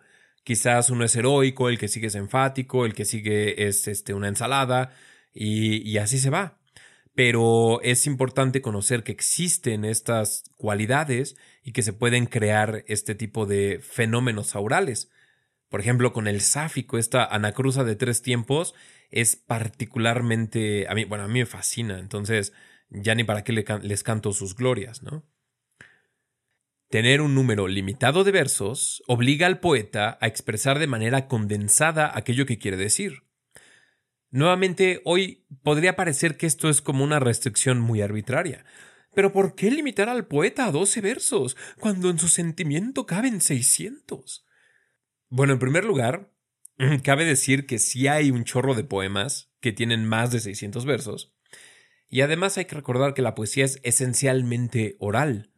Quizás 0.45 0.91
uno 0.91 1.05
es 1.05 1.15
heroico, 1.15 1.69
el 1.69 1.79
que 1.79 1.89
sigue 1.89 2.09
es 2.09 2.17
enfático, 2.17 2.85
el 2.85 2.95
que 2.95 3.05
sigue 3.05 3.69
es 3.69 3.87
este, 3.87 4.13
una 4.13 4.29
ensalada 4.29 4.93
y, 5.33 5.89
y 5.89 5.99
así 5.99 6.19
se 6.19 6.31
va. 6.31 6.59
Pero 7.15 7.81
es 7.83 8.07
importante 8.07 8.63
conocer 8.63 9.03
que 9.03 9.13
existen 9.13 9.85
estas 9.85 10.45
cualidades 10.57 11.37
y 11.63 11.73
que 11.73 11.83
se 11.83 11.93
pueden 11.93 12.27
crear 12.27 12.85
este 12.87 13.15
tipo 13.15 13.47
de 13.47 13.81
fenómenos 13.83 14.55
aurales. 14.55 15.11
Por 15.69 15.81
ejemplo, 15.81 16.13
con 16.13 16.27
el 16.27 16.41
sáfico, 16.41 16.99
esta 16.99 17.25
anacruza 17.25 17.85
de 17.85 17.97
tres 17.97 18.23
tiempos 18.23 18.75
es 19.11 19.37
particularmente, 19.37 20.89
a 20.89 20.95
mí, 20.95 21.05
bueno, 21.05 21.25
a 21.25 21.29
mí 21.29 21.41
me 21.41 21.47
fascina, 21.47 21.99
entonces 21.99 22.53
ya 22.89 23.15
ni 23.15 23.25
para 23.25 23.45
qué 23.45 23.53
les 23.53 24.03
canto 24.03 24.33
sus 24.33 24.55
glorias, 24.55 25.03
¿no? 25.03 25.25
Tener 26.89 27.23
un 27.23 27.35
número 27.35 27.69
limitado 27.69 28.23
de 28.23 28.33
versos 28.33 29.03
obliga 29.07 29.47
al 29.47 29.61
poeta 29.61 30.19
a 30.21 30.27
expresar 30.27 30.79
de 30.79 30.87
manera 30.87 31.27
condensada 31.27 32.11
aquello 32.15 32.45
que 32.45 32.59
quiere 32.59 32.77
decir. 32.77 33.23
Nuevamente, 34.33 35.03
hoy 35.05 35.45
podría 35.63 35.95
parecer 35.95 36.39
que 36.39 36.47
esto 36.47 36.71
es 36.71 36.81
como 36.81 37.05
una 37.05 37.21
restricción 37.21 37.79
muy 37.81 38.01
arbitraria. 38.01 38.65
Pero 39.15 39.31
¿por 39.31 39.55
qué 39.55 39.71
limitar 39.71 40.09
al 40.09 40.27
poeta 40.27 40.65
a 40.65 40.73
12 40.73 41.03
versos 41.03 41.55
cuando 41.79 42.09
en 42.09 42.19
su 42.19 42.29
sentimiento 42.29 43.05
caben 43.05 43.43
600? 43.43 44.47
Bueno, 45.29 45.53
en 45.53 45.59
primer 45.59 45.85
lugar, 45.85 46.33
cabe 47.05 47.27
decir 47.27 47.67
que 47.67 47.79
sí 47.79 48.09
hay 48.09 48.31
un 48.31 48.45
chorro 48.45 48.75
de 48.75 48.85
poemas 48.85 49.53
que 49.61 49.71
tienen 49.71 50.07
más 50.07 50.33
de 50.33 50.41
600 50.41 50.87
versos. 50.87 51.35
Y 52.09 52.23
además 52.23 52.57
hay 52.57 52.65
que 52.65 52.77
recordar 52.77 53.13
que 53.13 53.23
la 53.23 53.35
poesía 53.35 53.67
es 53.67 53.81
esencialmente 53.83 54.97
oral. 54.99 55.53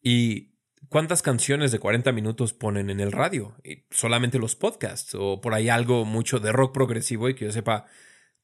Y 0.00 0.53
¿Cuántas 0.88 1.22
canciones 1.22 1.72
de 1.72 1.78
40 1.78 2.12
minutos 2.12 2.52
ponen 2.52 2.90
en 2.90 3.00
el 3.00 3.12
radio? 3.12 3.56
Y 3.62 3.84
solamente 3.90 4.38
los 4.38 4.56
podcasts 4.56 5.14
o 5.14 5.40
por 5.40 5.54
ahí 5.54 5.68
algo 5.68 6.04
mucho 6.04 6.40
de 6.40 6.52
rock 6.52 6.74
progresivo 6.74 7.28
y 7.28 7.34
que 7.34 7.46
yo 7.46 7.52
sepa, 7.52 7.86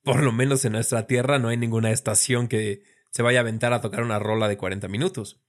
por 0.02 0.22
lo 0.22 0.32
menos 0.32 0.64
en 0.64 0.72
nuestra 0.72 1.06
tierra 1.06 1.38
no 1.38 1.48
hay 1.48 1.56
ninguna 1.56 1.90
estación 1.90 2.48
que 2.48 2.82
se 3.10 3.22
vaya 3.22 3.40
a 3.40 3.42
aventar 3.42 3.72
a 3.72 3.80
tocar 3.80 4.02
una 4.02 4.18
rola 4.18 4.48
de 4.48 4.56
40 4.56 4.88
minutos. 4.88 5.42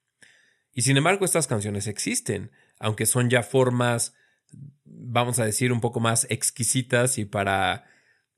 Y 0.74 0.82
sin 0.82 0.98
embargo 0.98 1.26
estas 1.26 1.48
canciones 1.48 1.88
existen, 1.88 2.52
aunque 2.80 3.06
son 3.06 3.30
ya 3.30 3.44
formas, 3.44 4.16
vamos 4.84 5.39
a 5.39 5.46
decir, 5.46 5.72
un 5.72 5.82
poco 5.82 6.00
más 6.00 6.26
exquisitas 6.30 7.18
y 7.18 7.26
para, 7.26 7.86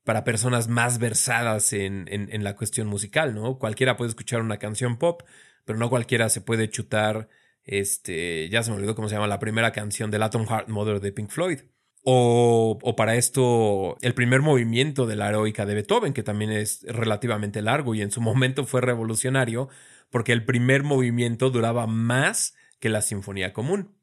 para 0.04 0.24
personas 0.24 0.68
más 0.68 0.98
versadas 0.98 1.72
en, 1.72 2.06
en, 2.08 2.28
en 2.32 2.44
la 2.44 2.56
cuestión 2.56 2.88
musical, 2.88 3.34
¿no? 3.34 3.58
Cualquiera 3.58 3.96
puede 3.96 4.10
escuchar 4.10 4.42
una 4.42 4.58
canción 4.58 4.98
pop, 4.98 5.22
pero 5.64 5.78
no 5.78 5.88
cualquiera 5.88 6.28
se 6.28 6.40
puede 6.40 6.68
chutar 6.68 7.28
este, 7.64 8.48
ya 8.50 8.62
se 8.62 8.70
me 8.70 8.76
olvidó 8.76 8.94
cómo 8.94 9.08
se 9.08 9.14
llama 9.14 9.26
la 9.26 9.38
primera 9.38 9.72
canción 9.72 10.10
del 10.10 10.22
Atom 10.22 10.46
Heart 10.46 10.68
Mother 10.68 11.00
de 11.00 11.12
Pink 11.12 11.30
Floyd. 11.30 11.60
O, 12.02 12.78
o, 12.82 12.96
para 12.96 13.16
esto, 13.16 13.96
el 14.02 14.12
primer 14.14 14.42
movimiento 14.42 15.06
de 15.06 15.16
la 15.16 15.30
heroica 15.30 15.64
de 15.64 15.74
Beethoven, 15.74 16.12
que 16.12 16.22
también 16.22 16.52
es 16.52 16.82
relativamente 16.82 17.62
largo 17.62 17.94
y 17.94 18.02
en 18.02 18.10
su 18.10 18.20
momento 18.20 18.64
fue 18.64 18.82
revolucionario, 18.82 19.68
porque 20.10 20.32
el 20.32 20.44
primer 20.44 20.82
movimiento 20.82 21.50
duraba 21.50 21.86
más 21.86 22.54
que 22.78 22.90
la 22.90 23.00
sinfonía 23.00 23.54
común. 23.54 23.96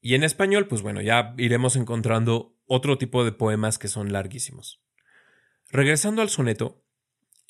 Y 0.00 0.14
en 0.14 0.24
español, 0.24 0.66
pues 0.66 0.82
bueno, 0.82 1.00
ya 1.00 1.34
iremos 1.38 1.76
encontrando 1.76 2.56
otro 2.66 2.98
tipo 2.98 3.24
de 3.24 3.32
poemas 3.32 3.78
que 3.78 3.88
son 3.88 4.12
larguísimos. 4.12 4.82
Regresando 5.70 6.22
al 6.22 6.28
soneto, 6.28 6.84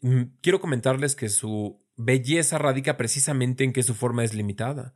mm, 0.02 0.22
quiero 0.40 0.60
comentarles 0.60 1.16
que 1.16 1.28
su 1.28 1.85
belleza 1.96 2.58
radica 2.58 2.96
precisamente 2.96 3.64
en 3.64 3.72
que 3.72 3.82
su 3.82 3.94
forma 3.94 4.24
es 4.24 4.34
limitada. 4.34 4.94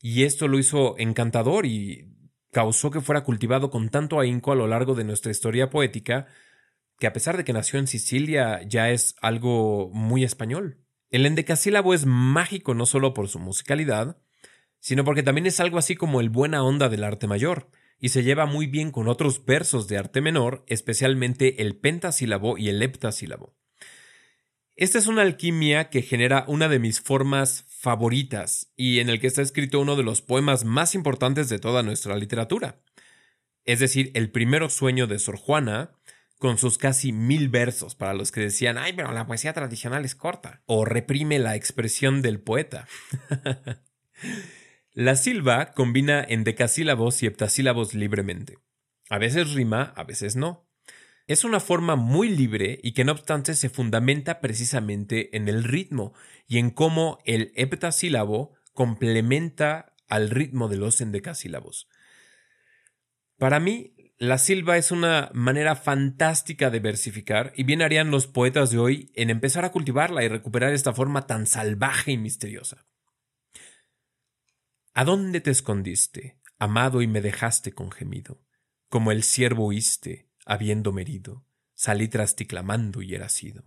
Y 0.00 0.24
esto 0.24 0.48
lo 0.48 0.58
hizo 0.58 0.98
encantador 0.98 1.66
y 1.66 2.14
causó 2.50 2.90
que 2.90 3.00
fuera 3.00 3.24
cultivado 3.24 3.70
con 3.70 3.88
tanto 3.88 4.20
ahínco 4.20 4.52
a 4.52 4.56
lo 4.56 4.66
largo 4.66 4.94
de 4.94 5.04
nuestra 5.04 5.30
historia 5.30 5.70
poética, 5.70 6.26
que 6.98 7.06
a 7.06 7.12
pesar 7.12 7.36
de 7.36 7.44
que 7.44 7.52
nació 7.52 7.78
en 7.78 7.86
Sicilia 7.86 8.60
ya 8.66 8.90
es 8.90 9.16
algo 9.20 9.90
muy 9.92 10.24
español. 10.24 10.78
El 11.10 11.26
endecasílabo 11.26 11.94
es 11.94 12.06
mágico 12.06 12.74
no 12.74 12.86
solo 12.86 13.14
por 13.14 13.28
su 13.28 13.38
musicalidad, 13.38 14.18
sino 14.78 15.04
porque 15.04 15.22
también 15.22 15.46
es 15.46 15.60
algo 15.60 15.78
así 15.78 15.96
como 15.96 16.20
el 16.20 16.28
buena 16.28 16.62
onda 16.62 16.88
del 16.88 17.04
arte 17.04 17.26
mayor, 17.26 17.70
y 17.98 18.10
se 18.10 18.22
lleva 18.22 18.46
muy 18.46 18.66
bien 18.66 18.90
con 18.90 19.08
otros 19.08 19.44
versos 19.44 19.88
de 19.88 19.96
arte 19.96 20.20
menor, 20.20 20.64
especialmente 20.66 21.62
el 21.62 21.76
pentasílabo 21.76 22.58
y 22.58 22.68
el 22.68 22.82
heptasílabo. 22.82 23.56
Esta 24.76 24.98
es 24.98 25.06
una 25.06 25.22
alquimia 25.22 25.88
que 25.88 26.02
genera 26.02 26.44
una 26.48 26.68
de 26.68 26.80
mis 26.80 27.00
formas 27.00 27.64
favoritas 27.68 28.72
y 28.76 28.98
en 28.98 29.08
el 29.08 29.20
que 29.20 29.28
está 29.28 29.40
escrito 29.40 29.78
uno 29.78 29.94
de 29.94 30.02
los 30.02 30.20
poemas 30.20 30.64
más 30.64 30.96
importantes 30.96 31.48
de 31.48 31.60
toda 31.60 31.84
nuestra 31.84 32.16
literatura. 32.16 32.80
Es 33.64 33.78
decir, 33.78 34.10
el 34.14 34.32
primero 34.32 34.68
sueño 34.68 35.06
de 35.06 35.20
Sor 35.20 35.36
Juana, 35.36 35.92
con 36.38 36.58
sus 36.58 36.76
casi 36.76 37.12
mil 37.12 37.48
versos 37.48 37.94
para 37.94 38.14
los 38.14 38.32
que 38.32 38.40
decían, 38.40 38.76
ay, 38.76 38.94
pero 38.94 39.12
la 39.12 39.28
poesía 39.28 39.52
tradicional 39.52 40.04
es 40.04 40.16
corta, 40.16 40.64
o 40.66 40.84
reprime 40.84 41.38
la 41.38 41.54
expresión 41.54 42.20
del 42.20 42.40
poeta. 42.40 42.88
la 44.92 45.14
silva 45.14 45.72
combina 45.72 46.24
en 46.26 46.42
decasílabos 46.42 47.22
y 47.22 47.26
heptasílabos 47.26 47.94
libremente. 47.94 48.58
A 49.08 49.18
veces 49.18 49.54
rima, 49.54 49.92
a 49.94 50.02
veces 50.02 50.34
no. 50.34 50.66
Es 51.26 51.44
una 51.44 51.58
forma 51.58 51.96
muy 51.96 52.28
libre 52.28 52.78
y 52.82 52.92
que 52.92 53.04
no 53.04 53.12
obstante 53.12 53.54
se 53.54 53.70
fundamenta 53.70 54.40
precisamente 54.40 55.34
en 55.36 55.48
el 55.48 55.64
ritmo 55.64 56.12
y 56.46 56.58
en 56.58 56.70
cómo 56.70 57.18
el 57.24 57.52
heptasílabo 57.56 58.54
complementa 58.74 59.94
al 60.06 60.28
ritmo 60.28 60.68
de 60.68 60.76
los 60.76 61.00
endecasílabos. 61.00 61.88
Para 63.38 63.58
mí, 63.58 63.94
la 64.18 64.36
silva 64.36 64.76
es 64.76 64.90
una 64.90 65.30
manera 65.32 65.76
fantástica 65.76 66.70
de 66.70 66.80
versificar 66.80 67.52
y 67.56 67.64
bien 67.64 67.80
harían 67.80 68.10
los 68.10 68.26
poetas 68.26 68.70
de 68.70 68.78
hoy 68.78 69.10
en 69.14 69.30
empezar 69.30 69.64
a 69.64 69.72
cultivarla 69.72 70.24
y 70.24 70.28
recuperar 70.28 70.74
esta 70.74 70.92
forma 70.92 71.26
tan 71.26 71.46
salvaje 71.46 72.12
y 72.12 72.18
misteriosa. 72.18 72.86
¿A 74.92 75.04
dónde 75.04 75.40
te 75.40 75.50
escondiste, 75.50 76.38
amado, 76.58 77.02
y 77.02 77.06
me 77.06 77.20
dejaste 77.20 77.72
con 77.72 77.90
gemido? 77.90 78.40
Como 78.88 79.10
el 79.10 79.24
siervo 79.24 79.66
huiste, 79.66 80.28
habiendo 80.44 80.96
herido, 80.98 81.44
salí 81.74 82.08
tras 82.08 82.36
ti 82.36 82.46
clamando 82.46 83.02
y 83.02 83.14
era 83.14 83.28
sido. 83.28 83.64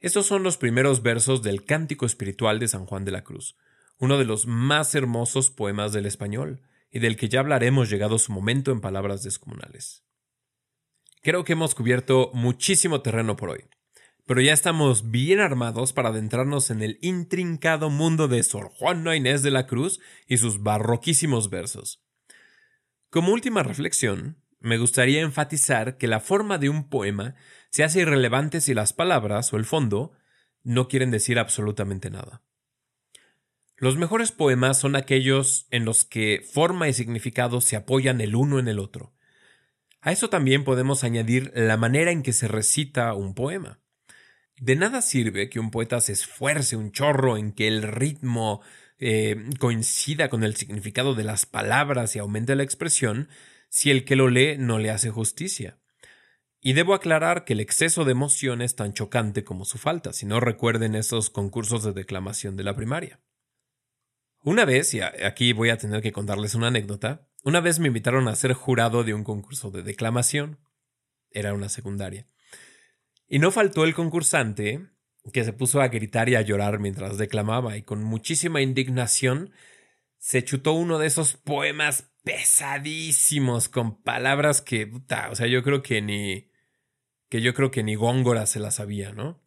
Estos 0.00 0.26
son 0.26 0.42
los 0.42 0.58
primeros 0.58 1.02
versos 1.02 1.42
del 1.42 1.64
Cántico 1.64 2.06
Espiritual 2.06 2.58
de 2.58 2.68
San 2.68 2.86
Juan 2.86 3.04
de 3.04 3.12
la 3.12 3.24
Cruz, 3.24 3.56
uno 3.98 4.18
de 4.18 4.24
los 4.24 4.46
más 4.46 4.94
hermosos 4.94 5.50
poemas 5.50 5.92
del 5.92 6.06
español, 6.06 6.60
y 6.94 7.00
del 7.00 7.16
que 7.16 7.28
ya 7.28 7.40
hablaremos 7.40 7.90
llegado 7.90 8.18
su 8.18 8.30
momento 8.30 8.70
en 8.70 8.80
palabras 8.80 9.24
descomunales. 9.24 10.04
Creo 11.22 11.42
que 11.42 11.54
hemos 11.54 11.74
cubierto 11.74 12.30
muchísimo 12.34 13.00
terreno 13.00 13.34
por 13.34 13.50
hoy, 13.50 13.64
pero 14.26 14.40
ya 14.40 14.52
estamos 14.52 15.10
bien 15.10 15.40
armados 15.40 15.92
para 15.92 16.10
adentrarnos 16.10 16.70
en 16.70 16.82
el 16.82 16.98
intrincado 17.02 17.90
mundo 17.90 18.28
de 18.28 18.42
Sor 18.44 18.68
Juana 18.68 19.16
Inés 19.16 19.42
de 19.42 19.50
la 19.50 19.66
Cruz 19.66 19.98
y 20.28 20.36
sus 20.36 20.62
barroquísimos 20.62 21.50
versos. 21.50 22.04
Como 23.10 23.32
última 23.32 23.64
reflexión, 23.64 24.43
me 24.64 24.78
gustaría 24.78 25.20
enfatizar 25.20 25.98
que 25.98 26.08
la 26.08 26.20
forma 26.20 26.56
de 26.56 26.70
un 26.70 26.88
poema 26.88 27.34
se 27.70 27.84
hace 27.84 28.00
irrelevante 28.00 28.62
si 28.62 28.72
las 28.72 28.94
palabras 28.94 29.52
o 29.52 29.58
el 29.58 29.66
fondo 29.66 30.12
no 30.62 30.88
quieren 30.88 31.10
decir 31.10 31.38
absolutamente 31.38 32.08
nada. 32.08 32.42
Los 33.76 33.98
mejores 33.98 34.32
poemas 34.32 34.78
son 34.78 34.96
aquellos 34.96 35.66
en 35.70 35.84
los 35.84 36.06
que 36.06 36.42
forma 36.50 36.88
y 36.88 36.94
significado 36.94 37.60
se 37.60 37.76
apoyan 37.76 38.22
el 38.22 38.34
uno 38.34 38.58
en 38.58 38.68
el 38.68 38.78
otro. 38.78 39.12
A 40.00 40.12
eso 40.12 40.30
también 40.30 40.64
podemos 40.64 41.04
añadir 41.04 41.52
la 41.54 41.76
manera 41.76 42.10
en 42.10 42.22
que 42.22 42.32
se 42.32 42.48
recita 42.48 43.12
un 43.12 43.34
poema. 43.34 43.80
De 44.56 44.76
nada 44.76 45.02
sirve 45.02 45.50
que 45.50 45.60
un 45.60 45.70
poeta 45.70 46.00
se 46.00 46.12
esfuerce 46.12 46.76
un 46.76 46.90
chorro 46.90 47.36
en 47.36 47.52
que 47.52 47.68
el 47.68 47.82
ritmo 47.82 48.62
eh, 48.98 49.44
coincida 49.58 50.30
con 50.30 50.42
el 50.42 50.56
significado 50.56 51.14
de 51.14 51.24
las 51.24 51.44
palabras 51.44 52.16
y 52.16 52.18
aumente 52.18 52.56
la 52.56 52.62
expresión 52.62 53.28
si 53.74 53.90
el 53.90 54.04
que 54.04 54.14
lo 54.14 54.28
lee 54.28 54.56
no 54.56 54.78
le 54.78 54.92
hace 54.92 55.10
justicia. 55.10 55.80
Y 56.60 56.74
debo 56.74 56.94
aclarar 56.94 57.44
que 57.44 57.54
el 57.54 57.60
exceso 57.60 58.04
de 58.04 58.12
emoción 58.12 58.62
es 58.62 58.76
tan 58.76 58.92
chocante 58.92 59.42
como 59.42 59.64
su 59.64 59.78
falta, 59.78 60.12
si 60.12 60.26
no 60.26 60.38
recuerden 60.38 60.94
esos 60.94 61.28
concursos 61.28 61.82
de 61.82 61.92
declamación 61.92 62.56
de 62.56 62.62
la 62.62 62.76
primaria. 62.76 63.20
Una 64.44 64.64
vez, 64.64 64.94
y 64.94 65.00
aquí 65.00 65.52
voy 65.52 65.70
a 65.70 65.76
tener 65.76 66.02
que 66.02 66.12
contarles 66.12 66.54
una 66.54 66.68
anécdota, 66.68 67.28
una 67.42 67.60
vez 67.60 67.80
me 67.80 67.88
invitaron 67.88 68.28
a 68.28 68.36
ser 68.36 68.52
jurado 68.52 69.02
de 69.02 69.12
un 69.12 69.24
concurso 69.24 69.72
de 69.72 69.82
declamación. 69.82 70.60
Era 71.32 71.52
una 71.52 71.68
secundaria. 71.68 72.28
Y 73.26 73.40
no 73.40 73.50
faltó 73.50 73.82
el 73.82 73.94
concursante 73.94 74.86
que 75.32 75.42
se 75.42 75.52
puso 75.52 75.80
a 75.80 75.88
gritar 75.88 76.28
y 76.28 76.36
a 76.36 76.42
llorar 76.42 76.78
mientras 76.78 77.18
declamaba 77.18 77.76
y 77.76 77.82
con 77.82 78.04
muchísima 78.04 78.62
indignación 78.62 79.50
se 80.18 80.44
chutó 80.44 80.74
uno 80.74 81.00
de 81.00 81.08
esos 81.08 81.34
poemas 81.36 82.13
pesadísimos 82.24 83.68
con 83.68 84.02
palabras 84.02 84.62
que, 84.62 84.90
o 85.30 85.34
sea, 85.36 85.46
yo 85.46 85.62
creo 85.62 85.82
que 85.82 86.02
ni 86.02 86.50
que 87.28 87.40
yo 87.40 87.54
creo 87.54 87.70
que 87.70 87.82
ni 87.82 87.94
Góngora 87.94 88.46
se 88.46 88.60
las 88.60 88.76
sabía, 88.76 89.12
¿no? 89.12 89.42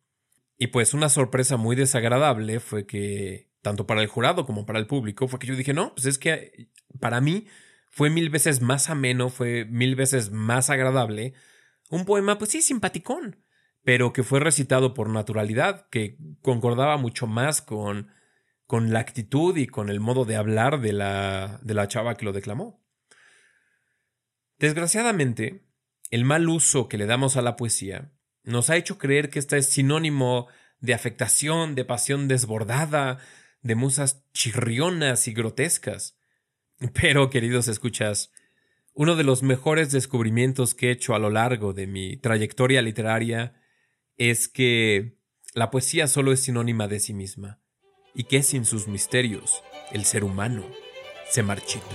Y 0.58 0.68
pues 0.68 0.94
una 0.94 1.10
sorpresa 1.10 1.58
muy 1.58 1.76
desagradable 1.76 2.60
fue 2.60 2.86
que 2.86 3.50
tanto 3.62 3.86
para 3.88 4.02
el 4.02 4.08
jurado 4.08 4.46
como 4.46 4.66
para 4.66 4.80
el 4.80 4.88
público, 4.88 5.28
fue 5.28 5.40
que 5.40 5.48
yo 5.48 5.56
dije, 5.56 5.74
no, 5.74 5.94
pues 5.94 6.06
es 6.06 6.18
que 6.18 6.70
para 7.00 7.22
mí 7.22 7.48
fue 7.90 8.10
mil 8.10 8.30
veces 8.30 8.62
más 8.62 8.90
ameno, 8.90 9.30
fue 9.30 9.66
mil 9.66 9.96
veces 9.96 10.32
más 10.32 10.70
agradable. 10.70 11.34
Un 11.90 12.06
poema, 12.06 12.38
pues 12.38 12.52
sí, 12.52 12.62
simpaticón, 12.62 13.44
pero 13.84 14.14
que 14.14 14.24
fue 14.24 14.40
recitado 14.40 14.94
por 14.94 15.10
naturalidad, 15.10 15.88
que 15.90 16.18
concordaba 16.42 16.98
mucho 16.98 17.28
más 17.28 17.62
con, 17.62 18.10
con 18.68 18.94
la 18.94 19.00
actitud 19.00 19.58
y 19.58 19.66
con 19.66 19.90
el 19.90 20.00
modo 20.00 20.26
de 20.26 20.36
hablar 20.36 20.82
de 20.82 20.94
la, 20.94 21.60
de 21.64 21.74
la 21.74 21.88
chava 21.88 22.16
que 22.16 22.26
lo 22.26 22.34
declamó. 22.34 22.84
Desgraciadamente, 24.60 25.64
el 26.12 26.26
mal 26.26 26.48
uso 26.50 26.88
que 26.88 26.98
le 26.98 27.06
damos 27.06 27.38
a 27.38 27.42
la 27.42 27.56
poesía 27.56 28.12
nos 28.44 28.70
ha 28.70 28.78
hecho 28.78 28.98
creer 28.98 29.30
que 29.30 29.40
esta 29.40 29.58
es 29.58 29.70
sinónimo 29.70 30.48
de 30.80 30.94
afectación, 30.94 31.76
de 31.76 31.86
pasión 31.86 32.28
desbordada, 32.28 33.20
de 33.62 33.76
musas 33.76 34.24
chirrionas 34.34 35.28
y 35.28 35.34
grotescas. 35.34 36.18
Pero, 36.94 37.30
queridos 37.30 37.68
escuchas, 37.68 38.32
uno 38.94 39.16
de 39.16 39.24
los 39.24 39.44
mejores 39.44 39.92
descubrimientos 39.92 40.76
que 40.76 40.88
he 40.88 40.92
hecho 40.92 41.14
a 41.14 41.20
lo 41.20 41.30
largo 41.30 41.74
de 41.74 41.88
mi 41.88 42.18
trayectoria 42.18 42.82
literaria 42.82 43.62
es 44.16 44.48
que 44.48 45.20
la 45.54 45.70
poesía 45.70 46.08
solo 46.08 46.32
es 46.32 46.42
sinónima 46.42 46.88
de 46.88 47.00
sí 47.00 47.14
misma, 47.14 47.62
y 48.18 48.24
que 48.24 48.42
sin 48.42 48.66
sus 48.66 48.88
misterios 48.88 49.64
el 49.92 50.04
ser 50.04 50.24
humano 50.24 50.64
se 51.30 51.44
marchita. 51.44 51.86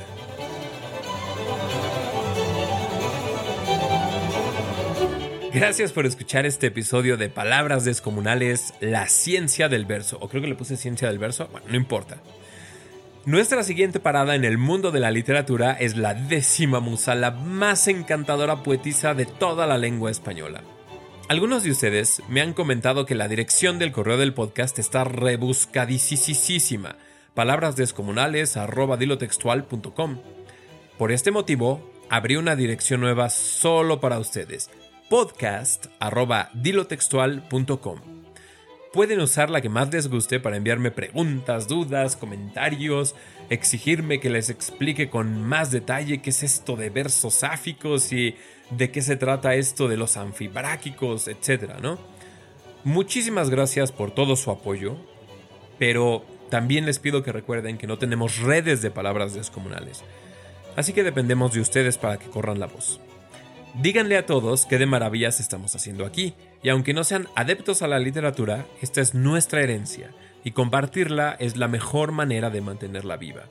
Gracias 5.52 5.92
por 5.92 6.06
escuchar 6.06 6.46
este 6.46 6.68
episodio 6.68 7.18
de 7.18 7.28
Palabras 7.28 7.84
Descomunales, 7.84 8.72
la 8.80 9.08
ciencia 9.08 9.68
del 9.68 9.84
verso. 9.84 10.16
O 10.20 10.28
creo 10.28 10.40
que 10.40 10.48
le 10.48 10.54
puse 10.54 10.78
ciencia 10.78 11.08
del 11.08 11.18
verso. 11.18 11.48
Bueno, 11.52 11.66
no 11.68 11.76
importa. 11.76 12.22
Nuestra 13.26 13.62
siguiente 13.62 14.00
parada 14.00 14.34
en 14.34 14.44
el 14.44 14.58
mundo 14.58 14.92
de 14.92 15.00
la 15.00 15.10
literatura 15.10 15.72
es 15.72 15.96
la 15.96 16.14
décima 16.14 16.80
musa, 16.80 17.14
la 17.14 17.32
más 17.32 17.86
encantadora 17.88 18.62
poetisa 18.62 19.12
de 19.14 19.26
toda 19.26 19.66
la 19.66 19.76
lengua 19.76 20.10
española. 20.10 20.62
Algunos 21.28 21.62
de 21.62 21.70
ustedes 21.70 22.20
me 22.28 22.40
han 22.40 22.52
comentado 22.52 23.06
que 23.06 23.14
la 23.14 23.28
dirección 23.28 23.78
del 23.78 23.92
correo 23.92 24.16
del 24.18 24.34
podcast 24.34 24.76
está 24.78 25.04
rebuscadísima. 25.04 26.96
Palabras 27.34 27.76
descomunales 27.76 28.58
Por 30.98 31.12
este 31.12 31.30
motivo, 31.30 31.90
abrí 32.10 32.36
una 32.36 32.56
dirección 32.56 33.00
nueva 33.00 33.30
solo 33.30 34.00
para 34.00 34.18
ustedes 34.18 34.68
podcast.dilotextual.com. 35.08 38.00
Pueden 38.92 39.20
usar 39.20 39.48
la 39.48 39.62
que 39.62 39.70
más 39.70 39.90
les 39.92 40.08
guste 40.08 40.40
para 40.40 40.58
enviarme 40.58 40.90
preguntas, 40.90 41.66
dudas, 41.66 42.16
comentarios, 42.16 43.14
exigirme 43.48 44.20
que 44.20 44.28
les 44.28 44.50
explique 44.50 45.08
con 45.08 45.42
más 45.42 45.70
detalle 45.70 46.20
qué 46.20 46.28
es 46.28 46.42
esto 46.42 46.76
de 46.76 46.90
versos 46.90 47.32
sáficos 47.34 48.12
y 48.12 48.36
de 48.76 48.90
qué 48.90 49.02
se 49.02 49.16
trata 49.16 49.54
esto 49.54 49.88
de 49.88 49.96
los 49.96 50.16
anfibráquicos, 50.16 51.28
etc. 51.28 51.74
¿no? 51.80 51.98
Muchísimas 52.84 53.50
gracias 53.50 53.92
por 53.92 54.10
todo 54.10 54.36
su 54.36 54.50
apoyo, 54.50 54.96
pero 55.78 56.24
también 56.50 56.84
les 56.86 56.98
pido 56.98 57.22
que 57.22 57.32
recuerden 57.32 57.78
que 57.78 57.86
no 57.86 57.98
tenemos 57.98 58.38
redes 58.38 58.82
de 58.82 58.90
palabras 58.90 59.34
descomunales, 59.34 60.02
así 60.76 60.92
que 60.92 61.02
dependemos 61.02 61.52
de 61.52 61.60
ustedes 61.60 61.96
para 61.98 62.18
que 62.18 62.28
corran 62.28 62.60
la 62.60 62.66
voz. 62.66 63.00
Díganle 63.80 64.18
a 64.18 64.26
todos 64.26 64.66
qué 64.66 64.78
de 64.78 64.86
maravillas 64.86 65.40
estamos 65.40 65.74
haciendo 65.74 66.04
aquí, 66.04 66.34
y 66.62 66.68
aunque 66.68 66.92
no 66.92 67.04
sean 67.04 67.28
adeptos 67.36 67.82
a 67.82 67.88
la 67.88 67.98
literatura, 67.98 68.66
esta 68.82 69.00
es 69.00 69.14
nuestra 69.14 69.62
herencia, 69.62 70.10
y 70.44 70.50
compartirla 70.50 71.36
es 71.38 71.56
la 71.56 71.68
mejor 71.68 72.12
manera 72.12 72.50
de 72.50 72.60
mantenerla 72.60 73.16
viva. 73.16 73.44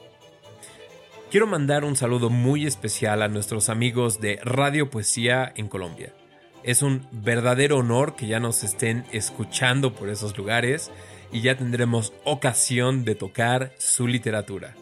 Quiero 1.32 1.48
mandar 1.48 1.86
un 1.86 1.96
saludo 1.96 2.30
muy 2.30 2.68
especial 2.68 3.22
a 3.22 3.30
nuestros 3.30 3.70
amigos 3.70 4.20
de 4.20 4.42
Radio 4.44 4.90
Poesía 4.90 5.54
en 5.56 5.70
Colombia. 5.70 6.14
Es 6.62 6.82
un 6.82 7.08
verdadero 7.14 7.78
honor 7.78 8.18
que 8.18 8.28
ya 8.28 8.42
nos 8.42 8.66
estén 8.66 9.06
escuchando 9.14 9.96
por 9.96 10.10
esos 10.10 10.38
lugares 10.38 10.92
y 11.32 11.40
ya 11.40 11.56
tendremos 11.56 12.12
ocasión 12.26 13.06
de 13.06 13.16
tocar 13.16 13.72
su 13.78 14.10
literatura. 14.10 14.76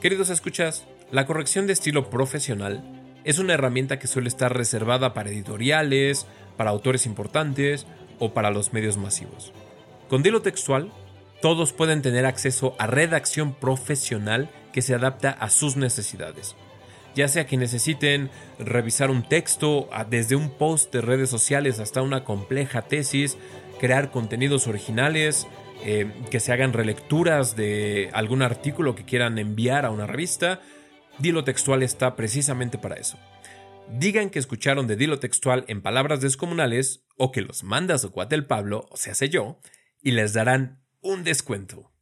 Queridos 0.00 0.30
escuchas, 0.30 0.86
La 1.10 1.26
corrección 1.26 1.66
de 1.66 1.72
estilo 1.72 2.08
profesional 2.08 2.84
es 3.24 3.40
una 3.40 3.54
herramienta 3.54 3.98
que 3.98 4.06
suele 4.06 4.28
estar 4.28 4.56
reservada 4.56 5.12
para 5.12 5.30
editoriales, 5.30 6.24
para 6.56 6.70
autores 6.70 7.04
importantes 7.06 7.84
o 8.20 8.32
para 8.32 8.52
los 8.52 8.72
medios 8.72 8.96
masivos. 8.96 9.52
Con 10.08 10.22
Dilo 10.22 10.40
Textual, 10.40 10.92
todos 11.46 11.72
pueden 11.72 12.02
tener 12.02 12.26
acceso 12.26 12.74
a 12.76 12.88
redacción 12.88 13.54
profesional 13.54 14.50
que 14.72 14.82
se 14.82 14.96
adapta 14.96 15.30
a 15.30 15.48
sus 15.48 15.76
necesidades. 15.76 16.56
Ya 17.14 17.28
sea 17.28 17.46
que 17.46 17.56
necesiten 17.56 18.30
revisar 18.58 19.12
un 19.12 19.22
texto 19.22 19.88
desde 20.10 20.34
un 20.34 20.50
post 20.50 20.92
de 20.92 21.02
redes 21.02 21.30
sociales 21.30 21.78
hasta 21.78 22.02
una 22.02 22.24
compleja 22.24 22.82
tesis, 22.82 23.38
crear 23.78 24.10
contenidos 24.10 24.66
originales, 24.66 25.46
eh, 25.84 26.10
que 26.32 26.40
se 26.40 26.52
hagan 26.52 26.72
relecturas 26.72 27.54
de 27.54 28.10
algún 28.12 28.42
artículo 28.42 28.96
que 28.96 29.04
quieran 29.04 29.38
enviar 29.38 29.86
a 29.86 29.90
una 29.90 30.08
revista, 30.08 30.60
Dilo 31.20 31.44
Textual 31.44 31.84
está 31.84 32.16
precisamente 32.16 32.76
para 32.76 32.96
eso. 32.96 33.18
Digan 33.88 34.30
que 34.30 34.40
escucharon 34.40 34.88
de 34.88 34.96
Dilo 34.96 35.20
Textual 35.20 35.64
en 35.68 35.80
palabras 35.80 36.20
descomunales 36.20 37.04
o 37.16 37.30
que 37.30 37.40
los 37.40 37.62
manda 37.62 37.98
su 37.98 38.10
cuate 38.10 38.34
el 38.34 38.46
Pablo, 38.46 38.88
o 38.90 38.96
sea, 38.96 39.14
sé 39.14 39.28
yo, 39.28 39.60
y 40.02 40.10
les 40.10 40.32
darán 40.32 40.84
un 41.06 41.22
descuento. 41.22 41.92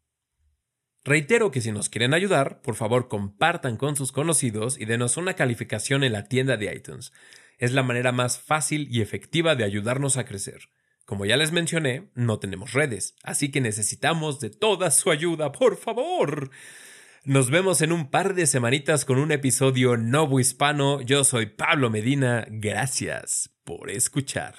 Reitero 1.05 1.51
que 1.51 1.61
si 1.61 1.71
nos 1.71 1.91
quieren 1.91 2.15
ayudar, 2.15 2.63
por 2.63 2.75
favor 2.75 3.09
compartan 3.09 3.77
con 3.77 3.97
sus 3.97 4.13
conocidos 4.13 4.81
y 4.81 4.87
denos 4.87 5.19
una 5.19 5.35
calificación 5.35 6.03
en 6.03 6.13
la 6.13 6.25
tienda 6.25 6.57
de 6.57 6.75
iTunes. 6.75 7.13
Es 7.59 7.73
la 7.73 7.83
manera 7.83 8.13
más 8.13 8.39
fácil 8.39 8.89
y 8.91 9.03
efectiva 9.03 9.55
de 9.55 9.65
ayudarnos 9.65 10.17
a 10.17 10.25
crecer. 10.25 10.71
Como 11.05 11.27
ya 11.27 11.37
les 11.37 11.53
mencioné, 11.53 12.11
no 12.15 12.39
tenemos 12.39 12.73
redes, 12.73 13.15
así 13.23 13.51
que 13.51 13.61
necesitamos 13.61 14.41
de 14.41 14.49
toda 14.49 14.91
su 14.91 15.11
ayuda, 15.11 15.53
por 15.53 15.77
favor. 15.77 16.51
Nos 17.25 17.51
vemos 17.51 17.83
en 17.83 17.93
un 17.93 18.11
par 18.11 18.35
de 18.35 18.47
semanitas 18.47 19.05
con 19.05 19.19
un 19.19 19.33
episodio 19.33 19.99
novo 19.99 20.41
hispano. 20.41 21.03
Yo 21.03 21.25
soy 21.25 21.47
Pablo 21.47 21.91
Medina. 21.91 22.47
Gracias 22.49 23.51
por 23.65 23.91
escuchar. 23.91 24.55